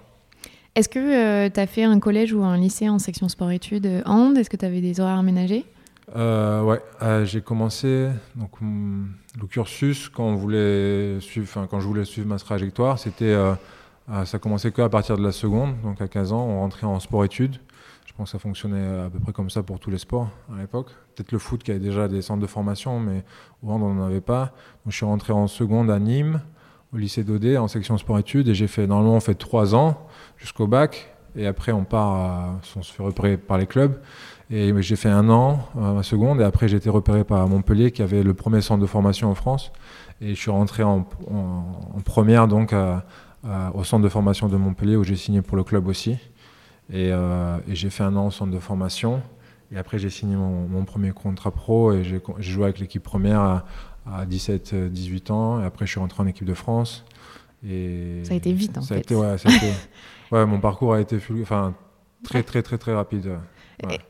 Est-ce 0.75 0.88
que 0.88 1.50
tu 1.50 1.59
as 1.59 1.67
fait 1.67 1.83
un 1.83 2.00
collège 2.00 2.33
ou 2.33 2.43
un 2.43 2.57
lycée 2.57 2.88
en 2.88 2.97
section 2.97 3.27
sport-études 3.27 3.85
euh, 3.85 4.01
hand? 4.05 4.38
Est-ce 4.38 4.50
que 4.50 4.55
tu 4.55 4.65
avais 4.65 4.79
des 4.79 5.01
horaires 5.01 5.17
aménagés? 5.17 5.65
Euh, 6.15 6.61
ouais, 6.63 6.81
euh, 7.01 7.25
j'ai 7.25 7.41
commencé 7.41 8.09
donc 8.35 8.51
le 8.61 9.47
cursus 9.47 10.09
quand 10.09 10.23
on 10.25 10.35
voulait 10.35 11.19
suivre, 11.21 11.67
quand 11.69 11.79
je 11.79 11.88
voulais 11.88 12.05
suivre 12.05 12.27
ma 12.27 12.38
trajectoire, 12.38 13.00
c'était 13.00 13.25
euh, 13.25 13.53
euh, 14.09 14.25
ça 14.25 14.39
commençait 14.39 14.71
que 14.71 14.81
à 14.81 14.89
partir 14.89 15.17
de 15.17 15.23
la 15.23 15.31
seconde, 15.31 15.79
donc 15.83 16.01
à 16.01 16.07
15 16.07 16.33
ans, 16.33 16.45
on 16.45 16.59
rentrait 16.59 16.88
en 16.88 17.00
sport-études. 17.00 17.57
Je 18.05 18.13
pense 18.13 18.29
que 18.29 18.31
ça 18.33 18.39
fonctionnait 18.39 19.05
à 19.05 19.09
peu 19.09 19.19
près 19.19 19.31
comme 19.31 19.50
ça 19.50 19.63
pour 19.63 19.79
tous 19.79 19.89
les 19.89 19.97
sports 19.97 20.29
à 20.53 20.59
l'époque. 20.59 20.89
Peut-être 21.15 21.31
le 21.31 21.39
foot 21.39 21.63
qui 21.63 21.71
avait 21.71 21.79
déjà 21.79 22.09
des 22.09 22.21
centres 22.21 22.41
de 22.41 22.47
formation, 22.47 23.00
mais 23.00 23.23
au 23.63 23.71
hand 23.71 23.81
on 23.81 23.93
n'en 23.93 24.05
avait 24.05 24.19
pas. 24.21 24.53
Donc 24.83 24.91
je 24.91 24.97
suis 24.97 25.05
rentré 25.05 25.31
en 25.31 25.47
seconde 25.47 25.89
à 25.89 26.00
Nîmes, 26.00 26.41
au 26.93 26.98
lycée 26.98 27.24
d'Odé, 27.24 27.57
en 27.57 27.67
section 27.67 27.98
sport-études, 27.98 28.50
et 28.50 28.53
j'ai 28.53 28.67
fait 28.67 28.86
normalement 28.86 29.15
on 29.15 29.19
fait 29.19 29.36
trois 29.36 29.75
ans 29.75 30.07
jusqu'au 30.38 30.67
bac. 30.67 31.13
Et 31.38 31.48
après, 31.48 31.71
on 31.71 31.86
part, 31.86 32.60
on 32.75 32.81
se 32.81 32.91
fait 32.91 33.03
repérer 33.03 33.38
par 33.38 33.57
les 33.57 33.65
clubs. 33.65 34.01
Et 34.50 34.74
j'ai 34.81 34.98
fait 34.98 35.10
un 35.10 35.29
an, 35.29 35.65
ma 35.75 36.03
seconde, 36.03 36.41
et 36.41 36.43
après 36.43 36.67
j'ai 36.67 36.75
été 36.75 36.89
repéré 36.89 37.24
par 37.24 37.48
Montpellier, 37.48 37.91
qui 37.91 38.01
avait 38.01 38.21
le 38.21 38.33
premier 38.33 38.60
centre 38.60 38.81
de 38.81 38.86
formation 38.86 39.31
en 39.31 39.36
France. 39.36 39.71
Et 40.19 40.36
je 40.36 40.39
suis 40.39 40.51
rentré 40.51 40.83
en, 40.83 41.07
première, 42.03 42.50
donc 42.50 42.75
au 43.74 43.83
centre 43.86 44.03
de 44.03 44.10
formation 44.10 44.50
de 44.50 44.57
Montpellier, 44.57 44.98
où 44.98 45.05
j'ai 45.05 45.15
signé 45.15 45.41
pour 45.41 45.55
le 45.55 45.63
club 45.63 45.88
aussi. 45.88 46.17
Et, 46.91 47.13
j'ai 47.69 47.89
fait 47.89 48.03
un 48.03 48.17
an 48.17 48.27
au 48.27 48.31
centre 48.31 48.51
de 48.51 48.60
formation. 48.60 49.21
Et 49.74 49.77
après, 49.77 50.00
j'ai 50.00 50.10
signé 50.10 50.36
mon, 50.36 50.83
premier 50.83 51.12
contrat 51.12 51.51
pro 51.51 51.93
et 51.93 52.03
j'ai 52.03 52.21
joué 52.39 52.65
avec 52.65 52.79
l'équipe 52.79 53.03
première 53.03 53.39
à, 53.39 53.65
à 54.05 54.25
17-18 54.25 55.31
ans. 55.31 55.62
Et 55.62 55.65
après, 55.65 55.86
je 55.86 55.91
suis 55.91 56.00
rentré 56.00 56.24
en 56.24 56.27
équipe 56.27 56.48
de 56.48 56.53
France. 56.53 57.05
Et 57.67 58.22
ça 58.24 58.34
a 58.34 58.38
été 58.38 58.51
vite 58.53 58.77
en 58.77 58.81
ça 58.81 58.89
fait. 58.89 58.96
A 58.96 59.00
été, 59.00 59.15
ouais, 59.15 59.38
ça 59.38 59.50
a 59.50 59.55
été, 59.55 59.72
ouais, 60.31 60.46
mon 60.46 60.60
parcours 60.60 60.93
a 60.93 61.01
été 61.01 61.17
enfin, 61.41 61.74
très 62.24 62.43
très 62.43 62.63
très 62.63 62.77
très 62.77 62.93
rapide. 62.93 63.29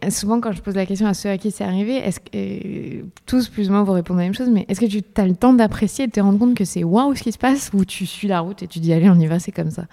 souvent 0.09 0.39
quand 0.39 0.53
je 0.53 0.61
pose 0.61 0.75
la 0.75 0.85
question 0.85 1.07
à 1.07 1.13
ceux 1.13 1.29
à 1.29 1.37
qui 1.37 1.51
c'est 1.51 1.65
arrivé, 1.65 1.95
est-ce 1.95 2.19
que 2.21 2.29
euh, 2.35 3.03
tous 3.25 3.49
plus 3.49 3.69
ou 3.69 3.73
moins 3.73 3.83
vous 3.83 3.91
répondent 3.91 4.17
la 4.17 4.23
même 4.23 4.33
chose, 4.33 4.49
mais 4.49 4.65
est-ce 4.69 4.79
que 4.79 4.85
tu 4.85 5.03
as 5.17 5.27
le 5.27 5.35
temps 5.35 5.53
d'apprécier 5.53 6.05
et 6.05 6.07
de 6.07 6.13
te 6.13 6.21
rendre 6.21 6.39
compte 6.39 6.55
que 6.55 6.63
c'est 6.63 6.83
waouh 6.83 7.13
ce 7.13 7.23
qui 7.23 7.31
se 7.33 7.37
passe 7.37 7.71
ou 7.73 7.83
tu 7.83 8.05
suis 8.05 8.29
la 8.29 8.39
route 8.39 8.63
et 8.63 8.67
tu 8.67 8.79
dis 8.79 8.93
allez 8.93 9.09
on 9.09 9.19
y 9.19 9.27
va, 9.27 9.39
c'est 9.39 9.51
comme 9.51 9.71
ça? 9.71 9.83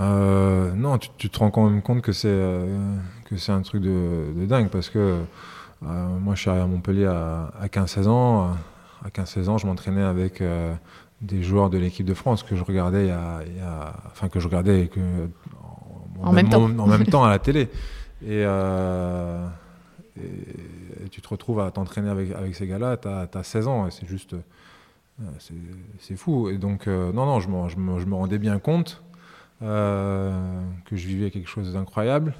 Euh, 0.00 0.72
Non, 0.72 0.98
tu, 0.98 1.28
te 1.28 1.38
rends 1.38 1.50
quand 1.50 1.68
même 1.68 1.82
compte 1.82 2.02
que 2.02 2.12
c'est 2.12 2.28
euh, 2.28 2.96
que 3.26 3.36
c'est 3.36 3.52
un 3.52 3.62
truc 3.62 3.82
de, 3.82 4.32
de, 4.34 4.46
dingue 4.46 4.68
parce 4.68 4.90
que 4.90 5.18
moi 5.80 6.34
je 6.34 6.40
suis 6.40 6.50
arrivé 6.50 6.64
à 6.64 6.66
Montpellier 6.66 7.06
à, 7.06 7.52
à 7.60 7.66
15-16 7.68 8.08
ans. 8.08 8.56
À 9.04 9.08
15-16 9.08 9.48
ans, 9.48 9.58
je 9.58 9.66
m'entraînais 9.66 10.02
avec 10.02 10.42
des 11.20 11.42
joueurs 11.42 11.70
de 11.70 11.78
l'équipe 11.78 12.06
de 12.06 12.14
France 12.14 12.42
que 12.42 12.54
je 12.56 12.62
regardais, 12.62 13.12
enfin 14.10 14.28
que 14.28 14.38
je 14.38 14.46
regardais 14.46 14.88
que, 14.88 15.00
en, 16.20 16.32
même, 16.32 16.48
temps. 16.48 16.64
en 16.64 16.86
même 16.86 17.06
temps 17.06 17.24
à 17.24 17.30
la 17.30 17.38
télé. 17.38 17.68
Euh, 18.24 19.48
et, 20.16 21.08
tu 21.10 21.20
te 21.20 21.28
retrouves 21.28 21.58
à 21.58 21.72
t'entraîner 21.72 22.08
avec, 22.08 22.30
avec 22.30 22.54
ces 22.54 22.68
gars-là, 22.68 22.96
tu 22.96 23.08
as, 23.08 23.42
16 23.42 23.66
ans, 23.66 23.90
c'est 23.90 24.06
juste. 24.06 24.34
Euh, 24.34 25.26
c'est 25.98 26.14
fou. 26.14 26.48
Et 26.48 26.56
donc, 26.56 26.86
euh, 26.86 27.12
non, 27.12 27.26
non, 27.26 27.40
je 27.40 27.48
me, 27.48 27.68
je, 27.68 27.76
me, 27.76 27.98
je 27.98 28.06
me, 28.06 28.14
rendais 28.14 28.38
bien 28.38 28.60
compte 28.60 29.02
que 29.60 30.32
je 30.92 31.06
vivais 31.06 31.32
quelque 31.32 31.48
chose 31.48 31.72
d'incroyable. 31.72 32.34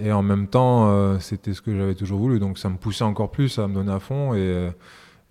Et 0.00 0.12
en 0.12 0.22
même 0.22 0.46
temps, 0.46 1.18
c'était 1.18 1.54
ce 1.54 1.60
que 1.60 1.76
j'avais 1.76 1.96
toujours 1.96 2.20
voulu. 2.20 2.38
Donc, 2.38 2.58
ça 2.58 2.68
me 2.68 2.76
poussait 2.76 3.02
encore 3.02 3.32
plus 3.32 3.58
à 3.58 3.66
me 3.66 3.74
donner 3.74 3.92
à 3.92 3.98
fond. 3.98 4.34
Et 4.34 4.70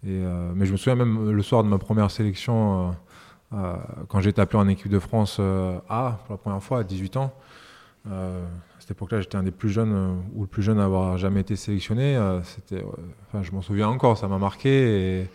euh, 0.08 0.52
mais 0.56 0.66
je 0.66 0.72
me 0.72 0.78
souviens 0.78 0.96
même 0.96 1.32
le 1.32 1.44
soir 1.44 1.64
de 1.64 1.70
ma 1.70 1.78
première 1.78 2.10
sélection, 2.12 2.90
euh, 2.90 2.92
euh, 3.54 3.76
quand 4.08 4.22
j'ai 4.22 4.30
été 4.30 4.42
appelé 4.42 4.60
en 4.60 4.68
équipe 4.68 4.92
de 4.92 5.00
France 5.00 5.40
A 5.90 6.20
pour 6.26 6.34
la 6.34 6.38
première 6.38 6.64
fois 6.64 6.80
à 6.80 6.84
18 6.84 7.18
ans. 7.18 7.34
à 8.06 8.10
cette 8.80 8.92
époque-là, 8.92 9.22
j'étais 9.22 9.36
un 9.36 9.44
des 9.44 9.52
plus 9.52 9.70
jeunes 9.70 10.24
ou 10.34 10.42
le 10.42 10.48
plus 10.48 10.64
jeune 10.64 10.80
à 10.80 10.86
avoir 10.86 11.18
jamais 11.18 11.42
été 11.42 11.56
sélectionné. 11.56 12.18
c'était, 12.44 12.84
je 13.42 13.52
m'en 13.52 13.62
souviens 13.62 13.88
encore, 13.88 14.18
ça 14.18 14.28
m'a 14.28 14.38
marqué. 14.38 15.28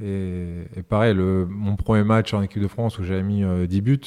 Et, 0.00 0.82
pareil, 0.88 1.14
mon 1.14 1.76
premier 1.76 2.04
match 2.04 2.32
en 2.32 2.42
équipe 2.42 2.62
de 2.62 2.68
France 2.68 2.98
où 2.98 3.04
j'avais 3.04 3.22
mis 3.22 3.44
10 3.66 3.80
buts, 3.82 4.00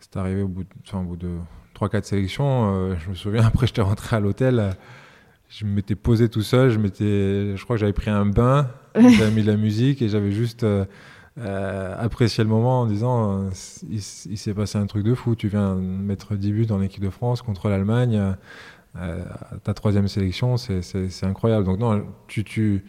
c'est 0.00 0.16
arrivé 0.16 0.42
au 0.42 0.48
bout 0.48 0.64
de, 0.64 0.68
enfin, 0.86 1.00
au 1.00 1.04
bout 1.04 1.16
de 1.16 1.30
3-4 1.78 2.02
sélections. 2.02 2.96
je 2.98 3.08
me 3.08 3.14
souviens, 3.14 3.44
après, 3.46 3.66
j'étais 3.66 3.82
rentré 3.82 4.16
à 4.16 4.20
l'hôtel 4.20 4.76
je 5.48 5.64
m'étais 5.64 5.94
posé 5.94 6.28
tout 6.28 6.42
seul, 6.42 6.70
je 6.70 6.78
m'étais, 6.78 7.56
je 7.56 7.64
crois 7.64 7.76
que 7.76 7.80
j'avais 7.80 7.92
pris 7.92 8.10
un 8.10 8.26
bain, 8.26 8.70
j'avais 9.18 9.30
mis 9.30 9.42
de 9.42 9.50
la 9.50 9.56
musique 9.56 10.02
et 10.02 10.08
j'avais 10.08 10.32
juste 10.32 10.64
euh, 10.64 10.84
euh, 11.38 11.94
apprécié 11.98 12.42
le 12.44 12.50
moment 12.50 12.82
en 12.82 12.86
disant 12.86 13.46
euh, 13.46 13.50
il, 13.90 14.00
s'est 14.02 14.54
passé 14.54 14.78
un 14.78 14.86
truc 14.86 15.04
de 15.04 15.14
fou, 15.14 15.34
tu 15.34 15.48
viens 15.48 15.74
mettre 15.74 16.34
10 16.34 16.52
buts 16.52 16.66
dans 16.66 16.78
l'équipe 16.78 17.02
de 17.02 17.10
France 17.10 17.42
contre 17.42 17.68
l'Allemagne, 17.68 18.34
ta 19.62 19.74
troisième 19.74 20.08
sélection, 20.08 20.56
c'est 20.56 21.24
incroyable. 21.24 21.64
Donc 21.64 21.78
non, 21.78 22.04
tu, 22.26 22.42
tu, 22.42 22.84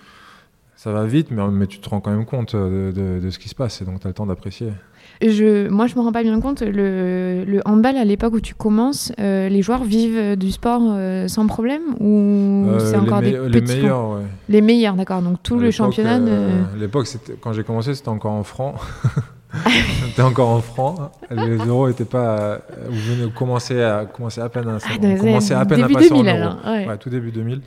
ça 0.75 0.91
va 0.91 1.05
vite, 1.05 1.29
mais, 1.29 1.67
tu 1.67 1.79
te 1.79 1.89
rends 1.89 2.01
quand 2.01 2.11
même 2.11 2.25
compte 2.25 2.55
de, 2.55 2.91
de, 2.95 3.19
de 3.19 3.29
ce 3.29 3.37
qui 3.37 3.49
se 3.49 3.55
passe 3.55 3.81
et 3.81 3.85
donc 3.85 3.99
tu 3.99 4.07
as 4.07 4.09
le 4.09 4.15
temps 4.15 4.25
d'apprécier. 4.25 4.71
Je, 5.21 5.67
moi, 5.67 5.87
je 5.87 5.95
me 5.95 6.01
rends 6.01 6.13
pas 6.13 6.23
bien 6.23 6.39
compte. 6.39 6.61
Le, 6.61 7.43
le 7.45 7.61
handball, 7.65 7.97
à 7.97 8.05
l'époque 8.05 8.33
où 8.33 8.39
tu 8.39 8.55
commences, 8.55 9.11
euh, 9.19 9.49
les 9.49 9.61
joueurs 9.61 9.83
vivent 9.83 10.37
du 10.37 10.51
sport 10.51 10.81
euh, 10.85 11.27
sans 11.27 11.45
problème 11.45 11.81
ou 11.99 12.67
euh, 12.69 12.79
c'est 12.79 12.95
encore 12.95 13.21
des 13.21 13.33
petits 13.33 13.75
Les 13.75 13.81
meilleurs, 13.81 14.11
ouais. 14.11 14.21
Les 14.47 14.61
meilleurs, 14.61 14.95
d'accord. 14.95 15.21
Donc 15.21 15.43
tout 15.43 15.59
le 15.59 15.71
championnat. 15.71 16.15
À 16.15 16.77
l'époque, 16.77 17.07
quand 17.41 17.51
j'ai 17.51 17.63
commencé, 17.63 17.95
c'était 17.95 18.07
encore 18.07 18.31
en 18.31 18.43
francs. 18.43 18.75
c'était 20.05 20.21
encore 20.21 20.49
en 20.49 20.61
francs. 20.61 21.11
Les 21.29 21.57
euros 21.57 21.89
n'étaient 21.89 22.05
pas. 22.05 22.59
Vous 22.87 23.15
venez 23.15 23.31
commencer 23.31 23.81
à 23.81 24.05
commencer 24.05 24.39
à 24.39 24.47
peine 24.47 24.69
à, 24.69 24.77
ah, 24.81 24.89
on 25.01 25.37
à 25.37 25.65
peine 25.65 25.83
à 25.83 25.89
passer 25.89 26.09
2000, 26.09 26.29
en 26.29 26.37
euros. 26.37 26.55
ouais. 26.65 26.87
ouais. 26.87 26.97
tout 26.97 27.09
début 27.09 27.31
2000. 27.31 27.61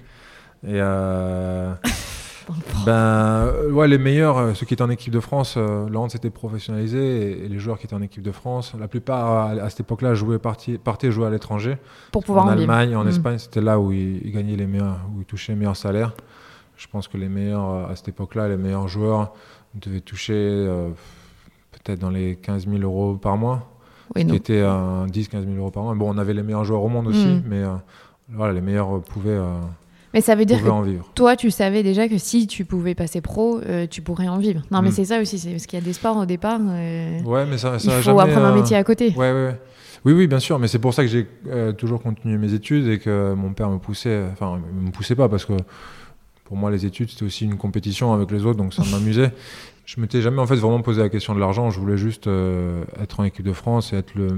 Et 0.68 0.80
ben, 2.84 2.92
euh, 2.92 3.70
ouais, 3.70 3.88
les 3.88 3.98
meilleurs, 3.98 4.38
euh, 4.38 4.54
ceux 4.54 4.66
qui 4.66 4.74
étaient 4.74 4.82
en 4.82 4.90
équipe 4.90 5.12
de 5.12 5.20
France, 5.20 5.54
euh, 5.56 6.08
s'était 6.08 6.30
professionnalisé 6.30 7.44
et, 7.44 7.48
les 7.48 7.58
joueurs 7.58 7.78
qui 7.78 7.86
étaient 7.86 7.94
en 7.94 8.02
équipe 8.02 8.22
de 8.22 8.32
France, 8.32 8.74
la 8.78 8.88
plupart 8.88 9.48
à, 9.48 9.70
cette 9.70 9.80
époque-là 9.80 10.14
jouaient 10.14 10.38
partaient 10.38 11.10
jouer 11.10 11.26
à 11.26 11.30
l'étranger. 11.30 11.76
Pour 12.10 12.24
pouvoir 12.24 12.46
en, 12.46 12.48
en 12.48 12.52
Allemagne, 12.52 12.96
en 12.96 13.04
mm. 13.04 13.08
Espagne, 13.08 13.38
c'était 13.38 13.60
là 13.60 13.78
où 13.78 13.92
ils, 13.92 14.32
gagnaient 14.32 14.56
les 14.56 14.66
meilleurs, 14.66 15.00
où 15.14 15.20
ils 15.20 15.24
touchaient 15.24 15.52
les 15.52 15.58
meilleurs 15.58 15.76
salaires. 15.76 16.14
Je 16.76 16.86
pense 16.88 17.08
que 17.08 17.16
les 17.16 17.28
meilleurs 17.28 17.88
à 17.90 17.96
cette 17.96 18.08
époque-là, 18.08 18.48
les 18.48 18.56
meilleurs 18.56 18.88
joueurs 18.88 19.32
devaient 19.74 20.00
toucher 20.00 20.68
peut-être 21.70 22.00
dans 22.00 22.10
les 22.10 22.36
15 22.36 22.66
000 22.66 22.82
euros 22.82 23.14
par 23.14 23.36
mois, 23.36 23.68
oui, 24.16 24.26
qui 24.26 24.34
était 24.34 24.62
10-15 24.62 25.44
000 25.44 25.44
euros 25.56 25.70
par 25.70 25.84
mois. 25.84 25.94
Bon, 25.94 26.12
on 26.12 26.18
avait 26.18 26.34
les 26.34 26.42
meilleurs 26.42 26.64
joueurs 26.64 26.82
au 26.82 26.88
monde 26.88 27.06
aussi, 27.06 27.26
mm. 27.26 27.42
mais 27.46 27.62
voilà, 28.30 28.52
les 28.52 28.60
meilleurs 28.60 29.00
pouvaient 29.02 29.38
mais 30.14 30.20
ça 30.20 30.34
veut 30.34 30.44
dire 30.44 30.62
que 30.62 30.68
toi, 31.14 31.36
tu 31.36 31.50
savais 31.50 31.82
déjà 31.82 32.08
que 32.08 32.18
si 32.18 32.46
tu 32.46 32.64
pouvais 32.64 32.94
passer 32.94 33.20
pro, 33.20 33.60
euh, 33.60 33.86
tu 33.88 34.02
pourrais 34.02 34.28
en 34.28 34.38
vivre. 34.38 34.62
Non, 34.70 34.82
mais 34.82 34.90
hmm. 34.90 34.92
c'est 34.92 35.04
ça 35.06 35.20
aussi, 35.20 35.38
c'est 35.38 35.50
parce 35.50 35.66
qu'il 35.66 35.78
y 35.78 35.82
a 35.82 35.84
des 35.84 35.92
sports 35.92 36.16
au 36.16 36.26
départ. 36.26 36.60
Euh, 36.62 37.20
ouais, 37.22 37.46
mais 37.46 37.58
ça, 37.58 37.78
ça 37.78 37.98
il 37.98 38.02
faut 38.02 38.20
apprendre 38.20 38.46
un 38.46 38.54
métier 38.54 38.76
à 38.76 38.84
côté. 38.84 39.14
Ouais, 39.16 39.32
ouais, 39.32 39.56
Oui, 40.04 40.12
oui, 40.12 40.26
bien 40.26 40.38
sûr, 40.38 40.58
mais 40.58 40.68
c'est 40.68 40.78
pour 40.78 40.92
ça 40.92 41.02
que 41.02 41.08
j'ai 41.08 41.26
euh, 41.48 41.72
toujours 41.72 42.02
continué 42.02 42.36
mes 42.36 42.52
études 42.52 42.88
et 42.88 42.98
que 42.98 43.34
mon 43.34 43.52
père 43.52 43.70
me 43.70 43.78
poussait. 43.78 44.22
Enfin, 44.32 44.60
il 44.78 44.86
me 44.86 44.90
poussait 44.90 45.16
pas 45.16 45.28
parce 45.28 45.44
que 45.46 45.54
pour 46.44 46.56
moi, 46.56 46.70
les 46.70 46.84
études, 46.84 47.08
c'était 47.08 47.24
aussi 47.24 47.46
une 47.46 47.56
compétition 47.56 48.12
avec 48.12 48.30
les 48.30 48.44
autres, 48.44 48.58
donc 48.58 48.74
ça 48.74 48.82
m'amusait. 48.90 49.32
Je 49.94 50.00
m'étais 50.00 50.22
jamais 50.22 50.38
en 50.40 50.46
fait 50.46 50.56
vraiment 50.56 50.80
posé 50.80 51.02
la 51.02 51.10
question 51.10 51.34
de 51.34 51.38
l'argent. 51.38 51.68
Je 51.68 51.78
voulais 51.78 51.98
juste 51.98 52.26
euh, 52.26 52.82
être 52.98 53.20
en 53.20 53.24
équipe 53.24 53.44
de 53.44 53.52
France 53.52 53.92
et 53.92 53.96
être 53.96 54.14
le, 54.14 54.32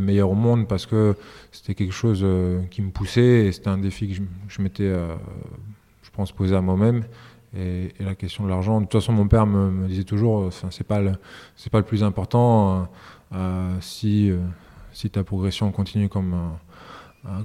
meilleur 0.00 0.30
au 0.30 0.36
monde 0.36 0.68
parce 0.68 0.86
que 0.86 1.16
c'était 1.50 1.74
quelque 1.74 1.92
chose 1.92 2.20
euh, 2.22 2.62
qui 2.70 2.80
me 2.80 2.92
poussait 2.92 3.46
et 3.46 3.50
c'était 3.50 3.70
un 3.70 3.78
défi 3.78 4.06
que 4.06 4.22
je, 4.46 4.62
m'étais, 4.62 4.84
euh, 4.84 5.16
je 6.04 6.10
pense, 6.12 6.30
posé 6.30 6.54
à 6.54 6.60
moi-même. 6.60 7.02
Et, 7.58 7.92
la 7.98 8.14
question 8.14 8.44
de 8.44 8.50
l'argent, 8.50 8.80
de 8.80 8.84
toute 8.86 9.00
façon, 9.00 9.12
mon 9.12 9.26
père 9.26 9.46
me, 9.46 9.88
disait 9.88 10.04
toujours, 10.04 10.48
c'est 10.70 10.86
pas 10.86 11.00
le, 11.00 11.10
c'est 11.56 11.72
pas 11.72 11.78
le 11.78 11.84
plus 11.84 12.04
important. 12.04 12.88
si 13.80 14.30
si 14.92 15.10
ta 15.10 15.24
progression 15.24 15.72
continue 15.72 16.08
comme 16.08 16.36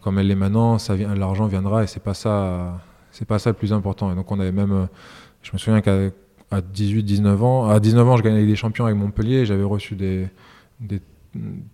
comme 0.01 0.19
elle 0.19 0.27
l'est 0.27 0.35
maintenant, 0.35 0.77
l'argent 1.15 1.47
viendra 1.47 1.83
et 1.83 1.87
c'est 1.87 2.03
pas 2.03 2.13
ça, 2.13 2.79
c'est 3.09 3.27
pas 3.27 3.39
ça 3.39 3.49
le 3.49 3.55
plus 3.55 3.73
important. 3.73 4.13
Donc 4.13 4.31
on 4.31 4.39
avait 4.39 4.51
même, 4.51 4.87
je 5.41 5.51
me 5.51 5.57
souviens 5.57 5.81
qu'à 5.81 6.11
à 6.51 6.61
18-19 6.61 7.37
ans. 7.41 7.69
À 7.69 7.79
19 7.79 8.09
ans, 8.09 8.17
je 8.17 8.23
gagnais 8.23 8.45
des 8.45 8.55
champions 8.55 8.85
avec 8.85 8.97
Montpellier. 8.97 9.45
J'avais 9.45 9.63
reçu 9.63 9.95
des, 9.95 10.27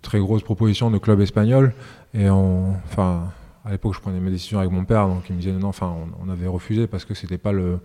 très 0.01 0.19
grosses 0.19 0.43
propositions 0.43 0.89
de 0.89 0.97
clubs 0.97 1.19
espagnols. 1.21 1.73
Et 2.13 2.29
enfin, 2.29 3.31
à 3.65 3.71
l'époque, 3.71 3.93
je 3.93 3.99
prenais 3.99 4.19
mes 4.19 4.31
décisions 4.31 4.60
avec 4.60 4.71
mon 4.71 4.86
père, 4.86 5.07
donc 5.07 5.23
il 5.29 5.36
me 5.36 5.39
disait 5.39 5.53
non, 5.53 5.67
enfin, 5.67 5.95
on, 6.23 6.29
avait 6.29 6.47
refusé 6.47 6.88
parce 6.88 7.05
que 7.05 7.13
c'était 7.13 7.38
pas 7.38 7.51
le, 7.51 7.79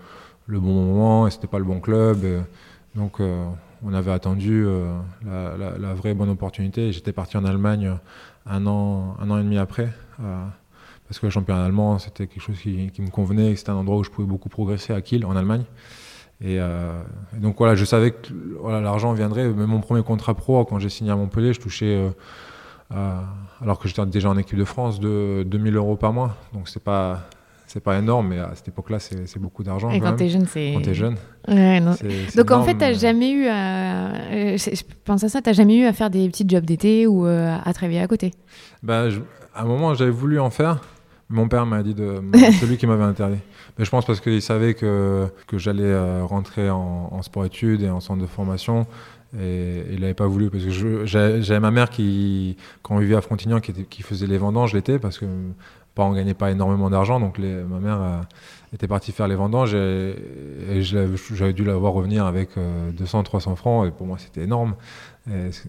bon 0.48 0.60
moment 0.60 1.26
et 1.26 1.30
c'était 1.30 1.46
pas 1.46 1.58
le 1.58 1.64
bon 1.64 1.80
club. 1.80 2.18
donc, 2.94 3.20
euh, 3.20 3.44
on 3.84 3.92
avait 3.92 4.10
attendu 4.10 4.64
euh, 4.64 4.96
la, 5.24 5.76
la, 5.78 5.94
vraie 5.94 6.14
bonne 6.14 6.30
opportunité. 6.30 6.92
J'étais 6.92 7.12
parti 7.12 7.36
en 7.36 7.44
Allemagne 7.44 7.98
un 8.46 8.66
an, 8.66 9.16
un 9.20 9.30
an 9.30 9.38
et 9.38 9.42
demi 9.42 9.58
après. 9.58 9.88
Euh, 10.20 10.44
parce 11.06 11.20
que 11.20 11.26
le 11.26 11.30
championnat 11.30 11.64
allemand, 11.64 11.98
c'était 11.98 12.26
quelque 12.26 12.42
chose 12.42 12.58
qui, 12.58 12.90
qui 12.90 13.02
me 13.02 13.10
convenait, 13.10 13.54
c'était 13.56 13.70
un 13.70 13.76
endroit 13.76 13.98
où 13.98 14.04
je 14.04 14.10
pouvais 14.10 14.26
beaucoup 14.26 14.48
progresser 14.48 14.92
à 14.92 15.00
Kiel, 15.00 15.24
en 15.24 15.36
Allemagne. 15.36 15.64
Euh, 16.44 17.02
et, 17.36 17.40
donc 17.40 17.56
voilà, 17.58 17.74
je 17.74 17.84
savais 17.84 18.10
que 18.10 18.28
voilà, 18.60 18.80
l'argent 18.80 19.12
viendrait. 19.12 19.48
Même 19.48 19.66
mon 19.66 19.80
premier 19.80 20.02
contrat 20.02 20.34
pro, 20.34 20.64
quand 20.64 20.78
j'ai 20.78 20.88
signé 20.88 21.10
à 21.10 21.16
Montpellier, 21.16 21.52
je 21.52 21.60
touchais, 21.60 22.10
euh, 22.94 23.20
alors 23.60 23.78
que 23.78 23.88
j'étais 23.88 24.04
déjà 24.06 24.28
en 24.28 24.36
équipe 24.36 24.58
de 24.58 24.64
France, 24.64 25.00
de 25.00 25.44
2000 25.46 25.76
euros 25.76 25.96
par 25.96 26.12
mois. 26.12 26.36
Donc 26.52 26.68
c'est 26.68 26.82
pas 26.82 27.28
c'est 27.66 27.82
pas 27.82 27.98
énorme, 27.98 28.28
mais 28.28 28.38
à 28.38 28.52
cette 28.54 28.68
époque-là, 28.68 29.00
c'est 29.00 29.38
beaucoup 29.38 29.64
d'argent. 29.64 29.90
Et 29.90 29.98
quand 29.98 30.14
t'es 30.14 30.28
jeune, 30.28 30.46
c'est. 30.46 30.72
Quand 30.74 30.82
t'es 30.82 30.94
jeune. 30.94 31.16
Ouais, 31.48 31.80
Donc 32.36 32.50
en 32.50 32.62
fait, 32.62 32.74
t'as 32.74 32.92
jamais 32.92 33.32
eu 33.32 33.46
à. 33.46 34.14
Euh, 34.30 34.56
je 34.56 34.82
pense 35.04 35.24
à 35.24 35.28
ça, 35.28 35.42
t'as 35.42 35.52
jamais 35.52 35.78
eu 35.78 35.84
à 35.84 35.92
faire 35.92 36.10
des 36.10 36.28
petits 36.28 36.44
jobs 36.46 36.64
d'été 36.64 37.06
ou 37.06 37.24
à 37.26 37.72
travailler 37.72 38.00
à 38.00 38.06
côté? 38.06 38.32
Bah, 38.82 39.08
À 39.54 39.62
un 39.62 39.66
moment, 39.66 39.94
j'avais 39.94 40.10
voulu 40.10 40.38
en 40.38 40.50
faire. 40.50 40.80
Mon 41.28 41.48
père 41.48 41.66
m'a 41.66 41.82
dit 41.82 41.94
de. 41.94 42.22
celui 42.60 42.76
qui 42.76 42.86
m'avait 42.86 43.02
interdit. 43.02 43.40
Mais 43.78 43.84
je 43.84 43.90
pense 43.90 44.06
parce 44.06 44.20
qu'il 44.20 44.40
savait 44.42 44.74
que, 44.74 45.26
que 45.46 45.58
j'allais 45.58 46.20
rentrer 46.20 46.70
en, 46.70 47.22
sport-études 47.22 47.82
et 47.82 47.90
en 47.90 48.00
centre 48.00 48.22
de 48.22 48.26
formation. 48.26 48.86
Et 49.38 49.82
il 49.90 50.00
n'avait 50.00 50.14
pas 50.14 50.26
voulu 50.26 50.48
parce 50.50 50.64
que 50.64 51.04
j'avais 51.04 51.60
ma 51.60 51.70
mère 51.70 51.90
qui, 51.90 52.56
quand 52.82 52.96
on 52.96 52.98
vivait 52.98 53.16
à 53.16 53.20
Frontignan, 53.20 53.60
qui, 53.60 54.02
faisait 54.02 54.26
les 54.26 54.38
vendanges 54.38 54.72
l'été 54.72 54.98
parce 54.98 55.18
que 55.18 55.26
pas 55.94 56.04
on 56.04 56.12
gagnait 56.12 56.34
pas 56.34 56.50
énormément 56.50 56.90
d'argent, 56.90 57.20
donc 57.20 57.38
ma 57.38 57.78
mère 57.80 58.26
était 58.72 58.86
partie 58.86 59.12
faire 59.12 59.28
les 59.28 59.34
vendanges 59.34 59.74
et, 59.74 60.14
j'avais 60.80 61.52
dû 61.52 61.64
la 61.64 61.74
voir 61.74 61.92
revenir 61.92 62.24
avec 62.24 62.50
200, 62.96 63.24
300 63.24 63.56
francs 63.56 63.86
et 63.86 63.90
pour 63.90 64.06
moi 64.06 64.16
c'était 64.18 64.42
énorme. 64.42 64.74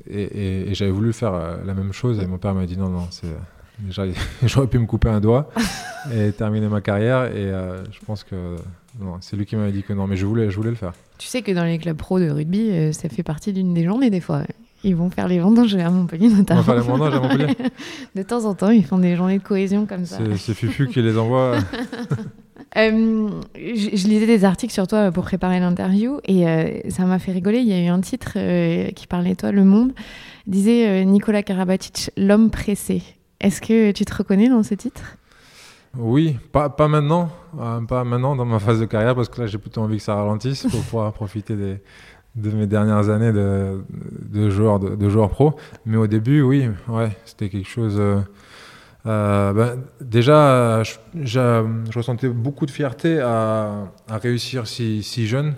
Et, 0.09 0.73
j'avais 0.73 0.91
voulu 0.91 1.11
faire 1.11 1.33
la 1.65 1.73
même 1.73 1.91
chose 1.91 2.19
et 2.21 2.27
mon 2.27 2.37
père 2.37 2.53
m'a 2.53 2.65
dit 2.65 2.77
non, 2.77 2.89
non, 2.89 3.07
c'est 3.09 3.27
j'aurais 4.43 4.67
pu 4.67 4.79
me 4.79 4.85
couper 4.85 5.09
un 5.09 5.19
doigt 5.19 5.49
et 6.13 6.31
terminer 6.31 6.67
ma 6.67 6.81
carrière. 6.81 7.25
Et 7.25 7.45
euh, 7.51 7.83
je 7.91 7.99
pense 8.05 8.23
que 8.23 8.55
c'est 9.21 9.35
lui 9.35 9.45
qui 9.45 9.55
m'avait 9.55 9.71
dit 9.71 9.83
que 9.83 9.93
non, 9.93 10.07
mais 10.07 10.17
je 10.17 10.25
voulais, 10.25 10.49
je 10.49 10.55
voulais 10.55 10.69
le 10.69 10.75
faire. 10.75 10.93
Tu 11.17 11.27
sais 11.27 11.41
que 11.41 11.51
dans 11.51 11.63
les 11.63 11.77
clubs 11.77 11.97
pro 11.97 12.19
de 12.19 12.29
rugby, 12.29 12.71
euh, 12.71 12.91
ça 12.91 13.09
fait 13.09 13.23
partie 13.23 13.53
d'une 13.53 13.73
des 13.73 13.83
journées 13.83 14.09
des 14.09 14.21
fois. 14.21 14.43
Ils 14.83 14.95
vont 14.95 15.09
faire 15.09 15.27
les 15.27 15.39
vendanges 15.39 15.75
à 15.75 15.89
Montpellier 15.89 16.29
notamment. 16.29 16.61
Ils 16.61 16.65
vont 16.65 16.73
faire 16.73 16.75
les 16.75 16.87
vendanges 16.87 17.13
à 17.13 17.19
Montpellier 17.19 17.55
De 18.15 18.23
temps 18.23 18.45
en 18.45 18.53
temps, 18.53 18.69
ils 18.69 18.85
font 18.85 18.99
des 18.99 19.15
journées 19.15 19.39
de 19.39 19.43
cohésion 19.43 19.85
comme 19.85 20.05
ça. 20.05 20.17
C'est 20.37 20.53
Fufu 20.53 20.87
qui 20.87 21.01
les 21.01 21.17
envoie. 21.17 21.57
Euh, 22.75 23.29
je, 23.55 24.07
lisais 24.07 24.27
des 24.27 24.43
articles 24.43 24.73
sur 24.73 24.87
toi 24.87 25.09
pour 25.11 25.23
préparer 25.23 25.59
l'interview 25.59 26.19
et 26.25 26.83
ça 26.89 27.05
m'a 27.05 27.17
fait 27.17 27.31
rigoler. 27.31 27.59
Il 27.59 27.67
y 27.67 27.73
a 27.73 27.81
eu 27.81 27.87
un 27.87 28.01
titre 28.01 28.33
qui 28.91 29.07
parlait 29.07 29.31
de 29.31 29.35
toi, 29.35 29.51
Le 29.51 29.63
Monde, 29.63 29.93
disait 30.47 31.05
Nicolas 31.05 31.43
Karabatic, 31.43 32.11
l'homme 32.17 32.51
pressé. 32.51 33.01
Est-ce 33.39 33.61
que 33.61 33.91
tu 33.91 34.05
te 34.05 34.15
reconnais 34.15 34.49
dans 34.49 34.63
ce 34.63 34.73
titre? 34.73 35.01
Oui, 35.97 36.37
pas, 36.51 36.69
pas 36.69 36.87
maintenant, 36.87 37.29
euh, 37.59 37.81
pas 37.81 38.03
maintenant 38.03 38.35
dans 38.35 38.45
ma 38.45 38.59
phase 38.59 38.79
de 38.79 38.85
carrière 38.85 39.15
parce 39.15 39.29
que 39.29 39.41
là 39.41 39.47
j'ai 39.47 39.57
plutôt 39.57 39.81
envie 39.81 39.97
que 39.97 40.03
ça 40.03 40.15
ralentisse 40.15 40.67
pour 40.69 40.81
pouvoir 40.83 41.13
profiter 41.13 41.55
des, 41.55 41.81
de 42.35 42.51
mes 42.51 42.67
dernières 42.67 43.09
années 43.09 43.31
de, 43.31 43.83
de 43.89 44.49
joueur 44.49 44.79
de, 44.79 45.09
joueur 45.09 45.29
pro. 45.29 45.55
Mais 45.85 45.97
au 45.97 46.07
début, 46.07 46.41
oui, 46.41 46.69
ouais, 46.87 47.15
c'était 47.25 47.49
quelque 47.49 47.69
chose. 47.69 47.95
Euh, 47.97 48.19
euh, 49.05 49.53
ben, 49.53 49.83
déjà, 50.01 50.83
je, 50.83 50.95
je, 51.21 51.97
ressentais 51.97 52.27
beaucoup 52.27 52.65
de 52.65 52.71
fierté 52.71 53.19
à, 53.19 53.87
à 54.09 54.17
réussir 54.17 54.67
si, 54.67 55.01
si 55.01 55.27
jeune. 55.27 55.55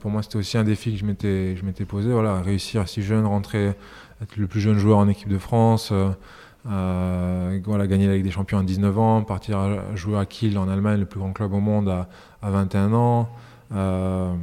pour 0.00 0.10
moi, 0.10 0.22
c'était 0.22 0.36
aussi 0.36 0.56
un 0.56 0.64
défi 0.64 0.92
que 0.92 0.98
je 0.98 1.04
m'étais, 1.04 1.56
je 1.56 1.64
m'étais 1.64 1.84
posé. 1.84 2.10
Voilà, 2.10 2.40
réussir 2.40 2.88
si 2.88 3.02
jeune, 3.02 3.26
rentrer, 3.26 3.74
être 4.22 4.36
le 4.36 4.46
plus 4.46 4.60
jeune 4.60 4.78
joueur 4.78 4.98
en 4.98 5.08
équipe 5.08 5.28
de 5.28 5.38
France. 5.38 5.90
Euh, 5.92 6.10
voilà, 6.68 7.86
gagner 7.86 8.06
la 8.06 8.14
Ligue 8.14 8.24
des 8.24 8.30
Champions 8.30 8.58
à 8.58 8.62
19 8.62 8.98
ans, 8.98 9.22
partir 9.22 9.96
jouer 9.96 10.18
à 10.18 10.26
Kiel 10.26 10.58
en 10.58 10.68
Allemagne, 10.68 11.00
le 11.00 11.06
plus 11.06 11.20
grand 11.20 11.32
club 11.32 11.52
au 11.54 11.60
monde, 11.60 11.88
à, 11.88 12.50
21 12.50 12.92
ans. 12.92 13.28
Euh, 13.74 14.34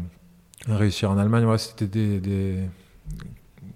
réussir 0.67 1.11
en 1.11 1.17
Allemagne, 1.17 1.43
voilà, 1.43 1.57
c'était 1.57 1.87
des, 1.87 2.59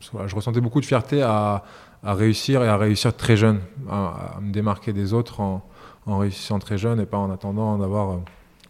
je 0.02 0.36
ressentais 0.36 0.62
beaucoup 0.62 0.82
de 0.82 0.86
fierté 0.86 1.22
à, 1.22 1.64
réussir 2.04 2.64
et 2.64 2.68
à 2.68 2.78
réussir 2.78 3.16
très 3.16 3.36
jeune, 3.36 3.60
à, 3.90 4.38
me 4.42 4.52
démarquer 4.52 4.94
des 4.94 5.14
autres 5.14 5.42
en, 5.42 5.62
réussissant 6.08 6.58
très 6.58 6.78
jeune 6.78 7.00
et 7.00 7.06
pas 7.06 7.18
en 7.18 7.30
attendant 7.30 7.78
d'avoir 7.78 8.20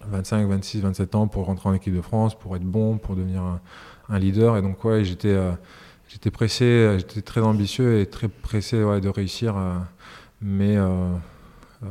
25, 0.07 0.47
26, 0.47 0.81
27 0.81 1.15
ans 1.15 1.27
pour 1.27 1.45
rentrer 1.45 1.69
en 1.69 1.73
équipe 1.73 1.95
de 1.95 2.01
France, 2.01 2.37
pour 2.37 2.55
être 2.55 2.63
bon, 2.63 2.97
pour 2.97 3.15
devenir 3.15 3.41
un, 4.09 4.19
leader. 4.19 4.57
Et 4.57 4.61
donc, 4.61 4.83
ouais, 4.83 5.03
j'étais. 5.03 5.29
Euh, 5.29 5.51
j'étais 6.09 6.31
pressé, 6.31 6.95
j'étais 6.97 7.21
très 7.21 7.41
ambitieux 7.41 7.99
et 7.99 8.05
très 8.07 8.27
pressé 8.27 8.77
de 8.77 9.07
réussir, 9.07 9.55
euh, 9.55 9.75
mais 10.41 10.75
euh, 10.75 11.13
euh, 11.83 11.87